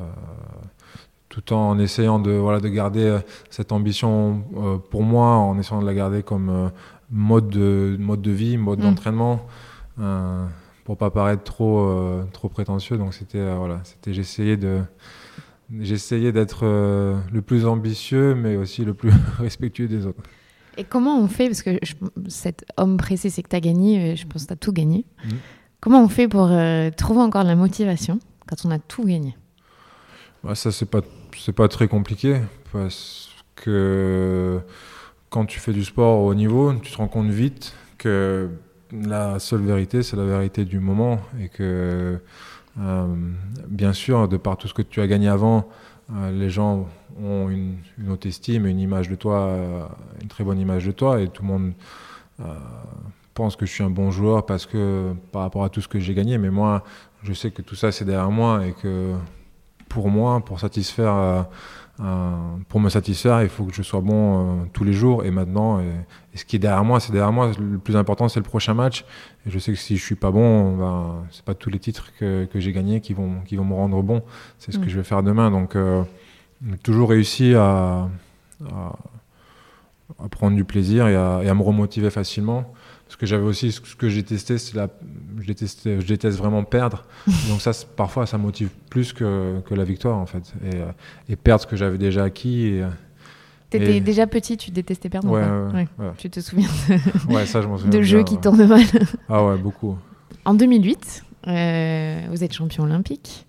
tout 1.29 1.53
en 1.53 1.79
essayant 1.79 2.19
de, 2.19 2.33
voilà, 2.33 2.61
de 2.61 2.69
garder 2.69 3.19
cette 3.49 3.73
ambition 3.73 4.45
pour 4.91 5.03
moi, 5.03 5.29
en 5.37 5.59
essayant 5.59 5.81
de 5.81 5.87
la 5.87 5.95
garder 5.95 6.23
comme 6.23 6.71
mode, 7.11 7.49
de, 7.49 7.97
mode 7.99 8.21
de 8.21 8.33
vie, 8.33 8.59
mode 8.59 8.81
mm. 8.81 8.83
d'entraînement, 8.83 9.47
pour 10.85 10.97
pas 10.97 11.11
paraître 11.11 11.45
trop, 11.45 12.23
trop 12.33 12.49
prétentieux. 12.49 12.99
Donc 12.99 13.15
c'était, 13.15 13.55
voilà, 13.55 13.81
c'était, 13.85 14.13
j'essayais 14.13 14.57
de 14.57 14.81
j'essayais 15.81 16.33
d'être 16.33 16.65
le 16.65 17.43
plus 17.43 17.67
ambitieux, 17.67 18.35
mais 18.35 18.57
aussi 18.57 18.85
le 18.87 18.95
plus 18.95 19.13
respectueux 19.39 19.87
des 19.87 20.07
autres. 20.07 20.23
Et 20.79 20.85
comment 20.85 21.19
on 21.19 21.27
fait 21.27 21.47
Parce 21.47 21.63
que 21.63 21.79
cet 22.29 22.65
homme 22.77 22.97
pressé, 22.97 23.31
c'est 23.31 23.43
que 23.43 23.49
tu 23.49 23.57
as 23.57 23.61
gagné, 23.61 24.13
euh, 24.13 24.17
je 24.17 24.27
pense 24.27 24.43
que 24.43 24.47
tu 24.47 24.53
as 24.53 24.57
tout 24.57 24.73
gagné. 24.73 25.05
Mm. 25.25 25.29
Comment 25.81 26.03
on 26.03 26.09
fait 26.09 26.29
pour 26.29 26.49
euh, 26.51 26.91
trouver 26.97 27.21
encore 27.21 27.43
de 27.43 27.49
la 27.49 27.57
motivation 27.57 28.21
quand 28.47 28.65
on 28.65 28.71
a 28.71 28.79
tout 28.79 29.05
gagné? 29.05 29.37
Bah, 30.45 30.55
Ça, 30.55 30.71
c'est 30.71 30.87
pas, 30.87 31.01
pas 31.57 31.69
très 31.69 31.89
compliqué 31.89 32.41
parce 32.73 33.29
que 33.57 34.61
quand 35.31 35.47
tu 35.47 35.59
fais 35.59 35.73
du 35.73 35.85
sport 35.85 36.21
au 36.21 36.31
haut 36.31 36.35
niveau, 36.35 36.73
tu 36.75 36.93
te 36.93 36.97
rends 36.97 37.09
compte 37.09 37.29
vite 37.29 37.75
que 37.99 38.49
la 38.93 39.41
seule 39.41 39.63
vérité, 39.63 40.05
c'est 40.05 40.17
la 40.17 40.25
vérité 40.25 40.65
du 40.65 40.79
moment 40.79 41.19
et 41.41 41.49
que, 41.49 42.21
euh, 42.81 43.07
bien 43.69 43.93
sûr, 43.93 44.29
de 44.29 44.37
par 44.37 44.57
tout 44.57 44.69
ce 44.69 44.75
que 44.75 44.83
tu 44.83 45.01
as 45.01 45.09
gagné 45.09 45.29
avant, 45.29 45.69
les 46.33 46.49
gens 46.49 46.87
ont 47.23 47.49
une, 47.49 47.77
une, 47.99 48.11
haute 48.11 48.27
estime 48.27 48.67
et 48.67 48.71
une 48.71 48.81
image 48.81 49.09
de 49.09 49.15
toi, 49.15 49.41
euh, 49.41 49.83
une 50.23 50.29
très 50.29 50.45
bonne 50.45 50.59
image 50.59 50.87
de 50.87 50.93
toi, 50.93 51.21
et 51.21 51.29
tout 51.29 51.43
le 51.43 51.49
monde 51.49 51.73
euh, 52.41 52.45
pense 53.35 53.57
que 53.57 53.67
je 53.67 53.73
suis 53.73 53.85
un 53.85 53.91
bon 53.91 54.11
joueur 54.11 54.47
parce 54.47 54.67
que 54.67 55.13
par 55.33 55.43
rapport 55.43 55.65
à 55.65 55.69
tout 55.69 55.81
ce 55.81 55.89
que 55.89 55.99
j'ai 56.01 56.15
gagné, 56.15 56.39
mais 56.39 56.51
moi, 56.51 56.85
je 57.23 57.33
sais 57.33 57.51
que 57.51 57.63
tout 57.63 57.75
ça 57.75 57.93
c'est 57.93 58.05
derrière 58.05 58.31
moi 58.31 58.67
et 58.67 58.73
que 58.73 59.15
pour 59.89 60.09
moi, 60.09 60.41
pour 60.45 60.61
satisfaire, 60.61 61.47
euh, 62.01 62.37
pour 62.69 62.81
me 62.81 62.89
satisfaire, 62.91 63.43
il 63.43 63.49
faut 63.49 63.65
que 63.65 63.75
je 63.75 63.83
sois 63.83 64.01
bon 64.01 64.69
tous 64.73 64.85
les 64.85 64.93
jours 64.93 65.25
et 65.25 65.31
maintenant. 65.31 65.81
Et, 65.81 65.93
ce 66.35 66.45
qui 66.45 66.55
est 66.55 66.59
derrière 66.61 66.85
moi, 66.85 67.01
c'est 67.01 67.11
derrière 67.11 67.33
moi. 67.33 67.51
Le 67.59 67.79
plus 67.79 67.97
important, 67.97 68.29
c'est 68.29 68.39
le 68.39 68.45
prochain 68.45 68.75
match. 68.75 69.05
Et 69.45 69.51
je 69.51 69.59
sais 69.59 69.73
que 69.73 69.79
si 69.79 69.97
je 69.97 70.05
suis 70.05 70.15
pas 70.15 70.31
bon, 70.31 70.77
ben, 70.77 71.25
c'est 71.33 71.45
pas 71.45 71.55
tous 71.55 71.71
les 71.71 71.81
titres 71.81 72.13
que, 72.17 72.45
que 72.45 72.61
j'ai 72.61 72.73
gagnés 72.73 73.01
qui 73.01 73.13
vont, 73.13 73.41
qui 73.45 73.57
vont 73.57 73.65
me 73.65 73.75
rendre 73.75 74.01
bon. 74.05 74.23
C'est 74.59 74.71
ce 74.71 74.79
que 74.79 74.85
mm. 74.85 74.89
je 74.89 74.97
vais 74.99 75.05
faire 75.05 75.25
demain. 75.25 75.51
Donc 75.51 75.75
j'ai 76.67 76.79
toujours 76.79 77.11
réussi 77.11 77.55
à, 77.55 78.09
à, 78.65 80.29
prendre 80.31 80.57
du 80.57 80.65
plaisir 80.65 81.09
et 81.09 81.17
à, 81.17 81.41
et 81.43 81.49
à, 81.49 81.55
me 81.55 81.63
remotiver 81.63 82.11
facilement. 82.11 82.73
Parce 83.07 83.17
que 83.17 83.25
j'avais 83.25 83.45
aussi 83.45 83.73
ce 83.73 83.81
que 83.81 84.09
j'ai 84.09 84.23
testé, 84.23 84.59
c'est 84.59 84.77
la, 84.77 84.89
je, 85.41 85.47
déteste, 85.47 85.85
je 85.85 86.07
déteste 86.07 86.37
vraiment 86.37 86.63
perdre. 86.65 87.05
Donc 87.49 87.61
ça, 87.63 87.73
parfois, 87.97 88.27
ça 88.27 88.37
motive 88.37 88.69
plus 88.91 89.13
que, 89.13 89.61
que 89.61 89.75
la 89.75 89.85
victoire 89.85 90.19
en 90.19 90.27
fait. 90.27 90.53
Et, 90.65 91.33
et 91.33 91.37
perdre 91.37 91.63
ce 91.63 91.67
que 91.67 91.77
j'avais 91.77 91.99
déjà 91.99 92.25
acquis. 92.25 92.67
Et, 92.67 92.85
T'étais 93.71 94.01
déjà 94.01 94.27
petit, 94.27 94.57
tu 94.57 94.71
détestais 94.71 95.11
perdre 95.11 95.29
ouais, 95.29 95.43
ouais, 95.43 95.89
ouais. 95.99 96.13
Tu 96.17 96.31
te 96.31 96.41
souviens 96.41 96.69
de, 96.89 97.33
ouais, 97.35 97.45
ça, 97.45 97.61
je 97.61 97.67
souviens 97.77 97.91
de 97.91 98.03
jeux 98.03 98.25
qui 98.25 98.39
tournent 98.39 98.67
mal 98.67 98.85
Ah 99.29 99.45
ouais, 99.45 99.59
beaucoup. 99.59 99.99
En 100.47 100.55
2008, 100.55 101.25
euh, 101.49 102.23
vous 102.31 102.43
êtes 102.43 102.55
champion 102.55 102.85
olympique. 102.85 103.47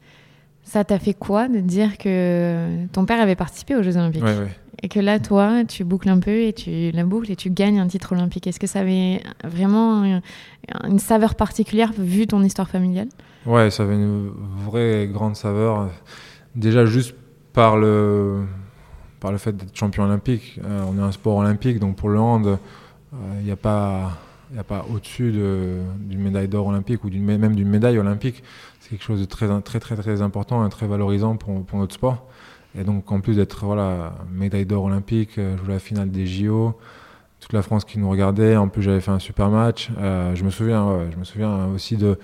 Ça 0.69 0.83
t'a 0.83 0.99
fait 0.99 1.15
quoi 1.15 1.47
de 1.47 1.59
dire 1.59 1.97
que 1.97 2.85
ton 2.93 3.05
père 3.05 3.19
avait 3.19 3.35
participé 3.35 3.75
aux 3.75 3.81
Jeux 3.81 3.97
Olympiques 3.97 4.23
Et 4.83 4.87
que 4.87 4.99
là, 4.99 5.19
toi, 5.19 5.63
tu 5.67 5.83
boucles 5.83 6.09
un 6.09 6.19
peu 6.19 6.43
et 6.43 6.53
tu 6.53 6.91
la 6.91 7.03
boucles 7.05 7.31
et 7.31 7.35
tu 7.35 7.49
gagnes 7.49 7.79
un 7.79 7.87
titre 7.87 8.11
olympique. 8.11 8.45
Est-ce 8.45 8.59
que 8.59 8.67
ça 8.67 8.81
avait 8.81 9.23
vraiment 9.43 10.21
une 10.87 10.99
saveur 10.99 11.33
particulière 11.33 11.91
vu 11.97 12.27
ton 12.27 12.43
histoire 12.43 12.69
familiale? 12.69 13.07
Ouais, 13.47 13.71
ça 13.71 13.81
avait 13.81 13.95
une 13.95 14.29
vraie 14.63 15.09
grande 15.11 15.35
saveur. 15.35 15.89
Déjà, 16.53 16.85
juste 16.85 17.15
par 17.51 17.75
le, 17.75 18.43
par 19.19 19.31
le 19.31 19.39
fait 19.39 19.57
d'être 19.57 19.75
champion 19.75 20.03
olympique. 20.03 20.59
Euh, 20.63 20.85
on 20.87 20.99
est 20.99 21.01
un 21.01 21.11
sport 21.11 21.37
olympique, 21.37 21.79
donc 21.79 21.95
pour 21.95 22.09
le 22.09 22.19
hand, 22.19 22.59
il 23.39 23.43
n'y 23.43 23.51
a 23.51 23.55
pas 23.55 24.11
il 24.51 24.53
n'y 24.53 24.59
a 24.59 24.63
pas 24.63 24.85
au-dessus 24.91 25.31
d'une 25.31 26.21
médaille 26.21 26.47
d'or 26.47 26.67
olympique 26.67 27.03
ou 27.03 27.09
même 27.09 27.55
d'une 27.55 27.69
médaille 27.69 27.99
olympique. 27.99 28.43
Quelque 28.89 29.03
chose 29.03 29.19
de 29.19 29.25
très, 29.25 29.47
très, 29.61 29.79
très, 29.79 29.95
très 29.95 30.21
important 30.21 30.65
et 30.65 30.69
très 30.69 30.87
valorisant 30.87 31.35
pour, 31.35 31.63
pour 31.63 31.77
notre 31.77 31.93
sport. 31.93 32.25
Et 32.77 32.83
donc, 32.83 33.11
en 33.11 33.19
plus 33.19 33.35
d'être 33.35 33.65
voilà, 33.65 34.13
médaille 34.31 34.65
d'or 34.65 34.83
olympique, 34.85 35.37
euh, 35.37 35.57
jouais 35.57 35.73
la 35.73 35.79
finale 35.79 36.11
des 36.11 36.25
JO, 36.25 36.73
toute 37.39 37.53
la 37.53 37.61
France 37.61 37.85
qui 37.85 37.99
nous 37.99 38.09
regardait. 38.09 38.55
En 38.55 38.67
plus, 38.67 38.81
j'avais 38.81 39.01
fait 39.01 39.11
un 39.11 39.19
super 39.19 39.49
match. 39.49 39.89
Euh, 39.99 40.35
je 40.35 40.43
me 40.43 40.49
souviens, 40.49 41.07
je 41.11 41.17
me 41.17 41.23
souviens 41.23 41.67
aussi 41.67 41.97
de, 41.97 42.17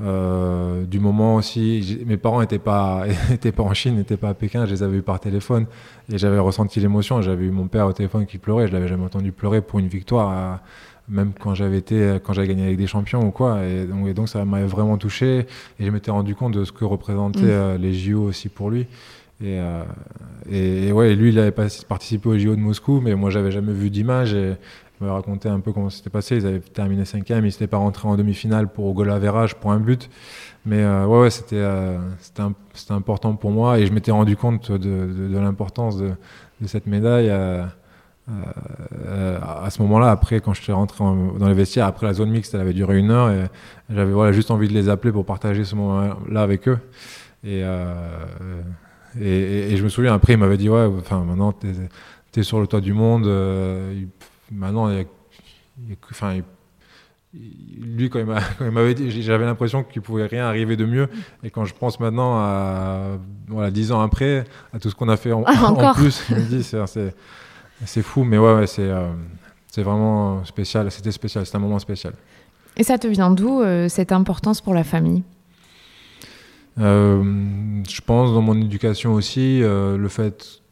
euh, 0.00 0.84
du 0.84 1.00
moment 1.00 1.36
aussi. 1.36 2.02
Mes 2.06 2.16
parents 2.16 2.40
n'étaient 2.40 2.58
pas, 2.58 3.04
pas 3.56 3.62
en 3.62 3.74
Chine, 3.74 3.96
n'étaient 3.96 4.16
pas 4.16 4.30
à 4.30 4.34
Pékin. 4.34 4.66
Je 4.66 4.70
les 4.70 4.82
avais 4.82 4.96
vus 4.96 5.02
par 5.02 5.20
téléphone 5.20 5.66
et 6.12 6.18
j'avais 6.18 6.38
ressenti 6.38 6.80
l'émotion. 6.80 7.22
J'avais 7.22 7.44
eu 7.44 7.50
mon 7.50 7.68
père 7.68 7.86
au 7.86 7.92
téléphone 7.92 8.26
qui 8.26 8.38
pleurait. 8.38 8.68
Je 8.68 8.72
l'avais 8.72 8.88
jamais 8.88 9.04
entendu 9.04 9.32
pleurer 9.32 9.62
pour 9.62 9.78
une 9.78 9.88
victoire 9.88 10.60
même 11.08 11.32
quand 11.38 11.54
j'avais 11.54 11.78
été, 11.78 12.18
quand 12.24 12.32
j'avais 12.32 12.48
gagné 12.48 12.64
avec 12.64 12.76
des 12.76 12.86
champions 12.86 13.26
ou 13.26 13.30
quoi. 13.30 13.64
Et 13.64 13.84
donc, 13.84 14.08
donc 14.12 14.28
ça 14.28 14.44
m'avait 14.44 14.66
vraiment 14.66 14.98
touché. 14.98 15.46
Et 15.78 15.86
je 15.86 15.90
m'étais 15.90 16.10
rendu 16.10 16.34
compte 16.34 16.54
de 16.54 16.64
ce 16.64 16.72
que 16.72 16.84
représentaient 16.84 17.40
mm. 17.40 17.50
euh, 17.50 17.78
les 17.78 17.92
JO 17.92 18.22
aussi 18.22 18.48
pour 18.48 18.70
lui. 18.70 18.86
Et, 19.42 19.58
euh, 19.60 19.84
et, 20.50 20.92
ouais, 20.92 21.14
lui, 21.14 21.28
il 21.28 21.38
avait 21.38 21.50
pas 21.50 21.66
participé 21.88 22.28
aux 22.28 22.38
JO 22.38 22.56
de 22.56 22.60
Moscou, 22.60 23.00
mais 23.02 23.14
moi, 23.14 23.30
j'avais 23.30 23.50
jamais 23.50 23.72
vu 23.72 23.90
d'image. 23.90 24.34
Et, 24.34 24.54
m'avait 24.98 25.12
raconté 25.12 25.50
un 25.50 25.60
peu 25.60 25.72
comment 25.72 25.90
c'était 25.90 26.08
passé. 26.08 26.36
Ils 26.36 26.46
avaient 26.46 26.58
terminé 26.60 27.04
cinquième, 27.04 27.44
ils 27.44 27.48
n'étaient 27.48 27.66
pas 27.66 27.76
rentrés 27.76 28.08
en 28.08 28.16
demi-finale 28.16 28.68
pour 28.68 28.86
au 28.86 28.94
goal 28.94 29.10
average 29.10 29.54
pour 29.56 29.70
un 29.70 29.78
but. 29.78 30.08
Mais 30.64 30.86
ouais, 30.86 31.18
ouais 31.18 31.28
c'était 31.28 31.62
c'était 32.18 32.92
important 32.92 33.34
pour 33.34 33.50
moi 33.50 33.78
et 33.78 33.84
je 33.84 33.92
m'étais 33.92 34.10
rendu 34.10 34.38
compte 34.38 34.72
de, 34.72 34.78
de, 34.78 35.38
l'importance 35.38 35.98
de, 35.98 36.12
de, 36.62 36.66
cette 36.66 36.86
médaille. 36.86 37.30
Euh, 38.28 39.38
à 39.40 39.70
ce 39.70 39.80
moment-là, 39.82 40.10
après, 40.10 40.40
quand 40.40 40.52
je 40.52 40.62
suis 40.62 40.72
rentré 40.72 41.04
dans 41.04 41.48
les 41.48 41.54
vestiaires, 41.54 41.86
après 41.86 42.06
la 42.06 42.12
zone 42.12 42.30
mixte, 42.30 42.54
elle 42.54 42.60
avait 42.60 42.72
duré 42.72 42.98
une 42.98 43.10
heure 43.10 43.30
et 43.30 43.46
j'avais 43.88 44.12
voilà, 44.12 44.32
juste 44.32 44.50
envie 44.50 44.68
de 44.68 44.72
les 44.72 44.88
appeler 44.88 45.12
pour 45.12 45.24
partager 45.24 45.64
ce 45.64 45.76
moment-là 45.76 46.42
avec 46.42 46.68
eux. 46.68 46.78
Et, 47.44 47.60
euh, 47.62 47.94
et, 49.20 49.72
et, 49.72 49.76
je 49.76 49.84
me 49.84 49.88
souviens, 49.88 50.14
après, 50.14 50.32
il 50.32 50.38
m'avait 50.38 50.56
dit 50.56 50.68
Ouais, 50.68 50.84
enfin, 50.98 51.22
maintenant, 51.24 51.52
tu 51.52 52.40
es, 52.40 52.42
sur 52.42 52.60
le 52.60 52.66
toit 52.66 52.80
du 52.80 52.92
monde. 52.92 53.26
Euh, 53.26 54.02
maintenant, 54.50 54.90
il 54.90 54.96
y 54.96 55.00
a, 55.00 55.04
enfin, 56.10 56.40
lui, 57.32 58.10
quand 58.10 58.18
il 58.60 58.70
m'avait 58.70 58.94
dit, 58.94 59.22
j'avais 59.22 59.44
l'impression 59.44 59.84
qu'il 59.84 60.02
pouvait 60.02 60.26
rien 60.26 60.46
arriver 60.46 60.76
de 60.76 60.84
mieux. 60.84 61.08
Et 61.44 61.50
quand 61.50 61.64
je 61.64 61.74
pense 61.74 62.00
maintenant 62.00 62.36
à 62.38 63.18
voilà, 63.46 63.70
10 63.70 63.92
ans 63.92 64.00
après, 64.00 64.44
à 64.72 64.80
tout 64.80 64.90
ce 64.90 64.96
qu'on 64.96 65.08
a 65.08 65.16
fait 65.16 65.32
en, 65.32 65.44
ah, 65.46 65.70
en 65.70 65.94
plus, 65.94 66.24
il 66.30 66.36
me 66.36 66.42
dit 66.42 66.64
c'est 66.64 67.14
c'est 67.84 68.02
fou, 68.02 68.24
mais 68.24 68.38
ouais, 68.38 68.54
ouais 68.54 68.66
c'est 68.66 68.88
euh, 68.88 69.08
c'est 69.70 69.82
vraiment 69.82 70.44
spécial. 70.44 70.90
C'était 70.90 71.12
spécial, 71.12 71.44
c'était 71.44 71.56
un 71.56 71.60
moment 71.60 71.78
spécial. 71.78 72.14
Et 72.76 72.82
ça 72.82 72.98
te 72.98 73.06
vient 73.06 73.30
d'où 73.30 73.60
euh, 73.60 73.88
cette 73.88 74.12
importance 74.12 74.60
pour 74.60 74.74
la 74.74 74.84
famille? 74.84 75.22
Euh, 76.78 77.82
Je 77.88 78.00
pense 78.00 78.32
dans 78.32 78.42
mon 78.42 78.60
éducation 78.60 79.12
aussi, 79.14 79.60
le 79.60 80.08
fait 80.08 80.62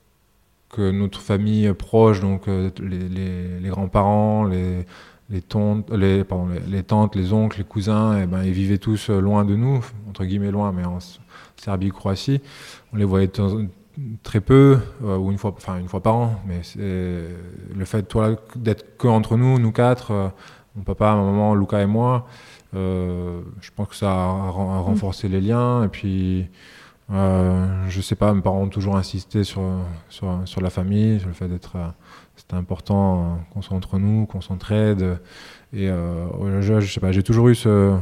que 0.70 0.90
notre 0.90 1.20
famille 1.20 1.72
proche, 1.72 2.20
donc 2.20 2.46
les, 2.46 2.70
les, 3.08 3.60
les 3.60 3.68
grands-parents, 3.68 4.44
les, 4.44 4.84
les, 5.30 5.40
tantes, 5.40 5.90
les, 5.90 6.24
pardon, 6.24 6.48
les, 6.66 6.82
tantes, 6.82 7.14
les 7.14 7.32
oncles, 7.32 7.58
les 7.58 7.64
cousins, 7.64 8.18
et 8.18 8.22
eh 8.24 8.26
ben, 8.26 8.42
ils 8.42 8.52
vivaient 8.52 8.78
tous 8.78 9.08
loin 9.10 9.44
de 9.44 9.54
nous, 9.54 9.84
entre 10.08 10.24
guillemets 10.24 10.50
loin, 10.50 10.72
mais 10.72 10.84
en 10.84 10.98
Serbie, 11.56 11.90
Croatie. 11.90 12.40
On 12.92 12.96
les 12.96 13.04
voyait 13.04 13.30
très 14.22 14.40
peu 14.40 14.78
euh, 15.04 15.16
ou 15.16 15.30
une 15.30 15.38
fois 15.38 15.54
enfin 15.56 15.78
une 15.78 15.88
fois 15.88 16.02
par 16.02 16.16
an 16.16 16.40
mais 16.46 16.62
le 16.76 17.84
fait 17.84 18.02
toi 18.02 18.36
d'être 18.56 18.96
que 18.96 19.06
entre 19.06 19.36
nous 19.36 19.58
nous 19.58 19.72
quatre 19.72 20.10
euh, 20.10 20.28
mon 20.74 20.82
papa 20.82 21.14
ma 21.14 21.22
maman 21.22 21.54
Luca 21.54 21.80
et 21.80 21.86
moi 21.86 22.26
euh, 22.74 23.40
je 23.60 23.70
pense 23.74 23.88
que 23.88 23.94
ça 23.94 24.10
a, 24.10 24.50
renforcé 24.50 25.28
les 25.28 25.40
liens 25.40 25.84
et 25.84 25.88
puis 25.88 26.48
je 27.08 28.00
sais 28.00 28.16
pas 28.16 28.34
mes 28.34 28.40
parents 28.42 28.62
ont 28.62 28.68
toujours 28.68 28.96
insisté 28.96 29.44
sur 29.44 29.62
sur, 30.08 30.40
sur 30.44 30.60
la 30.60 30.70
famille 30.70 31.20
sur 31.20 31.28
le 31.28 31.34
fait 31.34 31.48
d'être 31.48 31.76
c'était 32.34 32.54
important 32.54 33.38
qu'on 33.52 33.62
soit 33.62 33.76
entre 33.76 33.98
nous 33.98 34.26
qu'on 34.26 34.40
s'entraide 34.40 35.20
et 35.72 35.86
je, 35.86 36.80
je 36.80 36.92
sais 36.92 37.00
pas 37.00 37.12
j'ai 37.12 37.22
toujours 37.22 37.48
eu 37.48 37.54
ce 37.54 37.96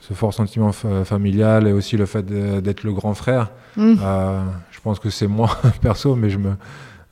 ce 0.00 0.14
fort 0.14 0.32
sentiment 0.32 0.72
familial 0.72 1.66
et 1.66 1.72
aussi 1.72 1.96
le 1.96 2.06
fait 2.06 2.24
d'être 2.24 2.84
le 2.84 2.92
grand 2.92 3.14
frère. 3.14 3.50
Mm. 3.76 3.94
Euh, 4.00 4.44
pense 4.86 4.98
que 5.00 5.10
c'est 5.10 5.26
moi 5.26 5.50
perso, 5.82 6.14
mais 6.14 6.30
je 6.30 6.38
me 6.38 6.52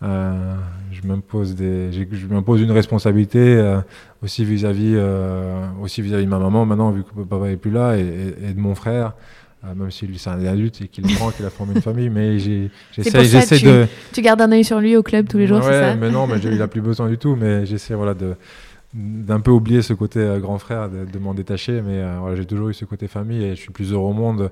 euh, 0.02 0.54
je 0.92 1.06
m'impose 1.06 1.54
des 1.54 1.90
je 1.92 2.26
m'impose 2.26 2.60
une 2.60 2.70
responsabilité 2.70 3.38
euh, 3.40 3.80
aussi 4.22 4.44
vis-à-vis 4.44 4.96
aussi 5.80 6.02
vis-à-vis 6.02 6.24
de 6.24 6.30
ma 6.30 6.38
maman 6.38 6.66
maintenant 6.66 6.90
vu 6.90 7.02
que 7.02 7.22
papa 7.22 7.48
est 7.48 7.56
plus 7.56 7.70
là 7.70 7.96
et, 7.96 8.52
de 8.54 8.60
mon 8.60 8.74
frère. 8.74 9.14
même 9.64 9.90
si 9.90 10.06
lui 10.06 10.18
c'est 10.18 10.30
un 10.30 10.44
adulte 10.46 10.82
et 10.82 10.88
qu'il 10.88 11.04
grand, 11.16 11.30
qu'il 11.30 11.46
a 11.46 11.50
formé 11.50 11.74
une 11.74 11.82
famille, 11.82 12.10
mais 12.10 12.38
j'essaie 12.38 13.24
j'essaie 13.24 13.58
de. 13.58 13.86
Tu 14.12 14.22
gardes 14.22 14.40
un 14.40 14.52
œil 14.52 14.64
sur 14.64 14.78
lui 14.78 14.96
au 14.96 15.02
club 15.02 15.26
tous 15.26 15.38
les 15.38 15.46
jours, 15.46 15.62
c'est 15.62 15.80
ça 15.80 15.96
mais 15.96 16.10
non, 16.10 16.26
mais 16.26 16.38
il 16.38 16.62
a 16.62 16.68
plus 16.68 16.82
besoin 16.82 17.08
du 17.08 17.18
tout, 17.18 17.34
mais 17.34 17.66
j'essaie 17.66 17.94
voilà 17.94 18.14
de 18.14 18.36
d'un 18.94 19.40
peu 19.40 19.50
oublier 19.50 19.82
ce 19.82 19.92
côté 19.92 20.20
euh, 20.20 20.38
grand 20.38 20.58
frère, 20.58 20.88
de, 20.88 21.18
m'en 21.18 21.34
détacher, 21.34 21.82
mais 21.82 21.98
euh, 21.98 22.18
voilà, 22.20 22.36
j'ai 22.36 22.46
toujours 22.46 22.68
eu 22.68 22.74
ce 22.74 22.84
côté 22.84 23.08
famille 23.08 23.44
et 23.44 23.50
je 23.50 23.60
suis 23.60 23.72
plus 23.72 23.92
heureux 23.92 24.10
au 24.10 24.12
monde. 24.12 24.50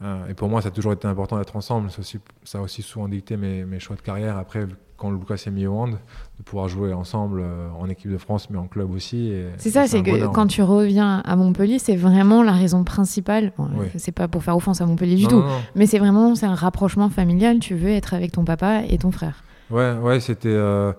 Euh, 0.00 0.28
et 0.28 0.34
pour 0.34 0.48
moi, 0.48 0.62
ça 0.62 0.68
a 0.68 0.70
toujours 0.70 0.92
été 0.92 1.08
important 1.08 1.38
d'être 1.38 1.56
ensemble. 1.56 1.88
Aussi, 1.98 2.18
ça 2.44 2.58
a 2.58 2.60
aussi 2.60 2.82
souvent 2.82 3.08
dicté 3.08 3.36
mes, 3.36 3.64
mes, 3.64 3.80
choix 3.80 3.96
de 3.96 4.00
carrière. 4.00 4.36
Après, 4.36 4.66
quand 4.96 5.10
Lucas 5.10 5.38
s'est 5.38 5.50
mis 5.50 5.66
au 5.66 5.74
hand, 5.74 5.98
de 6.38 6.42
pouvoir 6.44 6.68
jouer 6.68 6.92
ensemble 6.92 7.44
en 7.78 7.88
équipe 7.88 8.10
de 8.10 8.18
France, 8.18 8.48
mais 8.50 8.58
en 8.58 8.66
club 8.66 8.92
aussi. 8.92 9.32
C'est 9.56 9.70
ça, 9.70 9.86
c'est 9.86 10.02
que 10.02 10.26
quand 10.28 10.46
tu 10.46 10.62
reviens 10.62 11.20
à 11.24 11.36
Montpellier, 11.36 11.78
c'est 11.78 11.96
vraiment 11.96 12.42
la 12.42 12.52
raison 12.52 12.84
principale. 12.84 13.52
C'est 13.96 14.12
pas 14.12 14.28
pour 14.28 14.42
faire 14.42 14.56
offense 14.56 14.80
à 14.80 14.86
Montpellier 14.86 15.16
du 15.16 15.26
tout, 15.26 15.42
mais 15.74 15.86
c'est 15.86 15.98
vraiment 15.98 16.34
c'est 16.34 16.46
un 16.46 16.54
rapprochement 16.54 17.08
familial. 17.10 17.58
Tu 17.58 17.74
veux 17.74 17.90
être 17.90 18.14
avec 18.14 18.32
ton 18.32 18.44
papa 18.44 18.82
et 18.88 18.98
ton 18.98 19.12
frère. 19.12 19.42
Ouais, 19.70 19.94
ouais, 19.94 20.20
c'était. 20.20 20.48
Euh, 20.48 20.92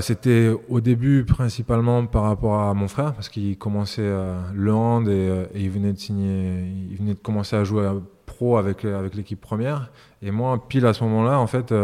c'était 0.00 0.50
au 0.68 0.80
début 0.80 1.24
principalement 1.24 2.06
par 2.06 2.22
rapport 2.22 2.60
à 2.60 2.72
mon 2.74 2.88
frère 2.88 3.12
parce 3.12 3.28
qu'il 3.28 3.58
commençait 3.58 4.00
euh, 4.02 4.38
le 4.54 4.72
hand 4.72 5.06
euh, 5.08 5.46
et, 5.54 5.62
il 5.62 5.70
venait 5.70 5.92
de 5.92 5.98
signer, 5.98 6.62
il 6.90 6.96
venait 6.96 7.14
de 7.14 7.18
commencer 7.18 7.56
à 7.56 7.64
jouer 7.64 7.86
pro 8.24 8.56
avec 8.56 8.84
avec 8.84 9.14
l'équipe 9.14 9.40
première. 9.40 9.90
Et 10.22 10.30
moi 10.30 10.66
pile 10.66 10.86
à 10.86 10.94
ce 10.94 11.04
moment-là 11.04 11.38
en 11.38 11.46
fait 11.46 11.74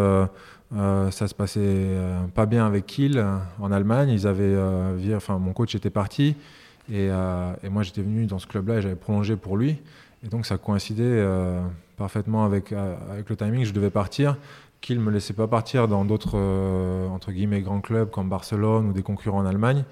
ça 1.11 1.28
se 1.28 1.35
passait 1.35 1.87
pas 2.35 2.46
bien 2.46 2.66
avec 2.66 2.87
Kiel 2.87 3.24
en 3.61 3.70
Allemagne. 3.70 4.09
Ils 4.09 4.26
avaient 4.26 4.57
enfin 5.14 5.38
mon 5.38 5.52
coach 5.52 5.74
était 5.74 5.90
parti. 5.90 6.35
Et, 6.90 7.07
et 7.07 7.68
moi 7.68 7.83
j'étais 7.83 8.02
venu 8.02 8.26
dans 8.26 8.38
ce 8.38 8.46
club-là 8.46 8.78
et 8.78 8.83
j'avais 8.83 8.96
prolongé 8.96 9.37
pour 9.37 9.57
lui. 9.57 9.76
Et 10.24 10.28
donc 10.28 10.46
ça 10.46 10.57
coïncidait 10.57 11.24
parfaitement 11.96 12.44
avec 12.44 12.72
avec 12.72 13.28
le 13.28 13.37
timing. 13.37 13.64
Je 13.64 13.72
devais 13.72 13.90
partir 13.90 14.37
qu'il 14.83 14.99
ne 14.99 15.03
me 15.03 15.11
laissait 15.11 15.33
pas 15.33 15.49
partir 15.49 15.88
dans 15.88 16.05
d'autres 16.05 16.35
euh, 16.35 17.09
entre 17.09 17.33
guillemets 17.33 17.62
grands 17.62 17.81
clubs 17.81 18.11
comme 18.11 18.29
Barcelone 18.29 18.88
ou 18.88 18.92
des 18.92 19.03
concurrents 19.03 19.38
en 19.38 19.47
Allemagne. 19.47 19.85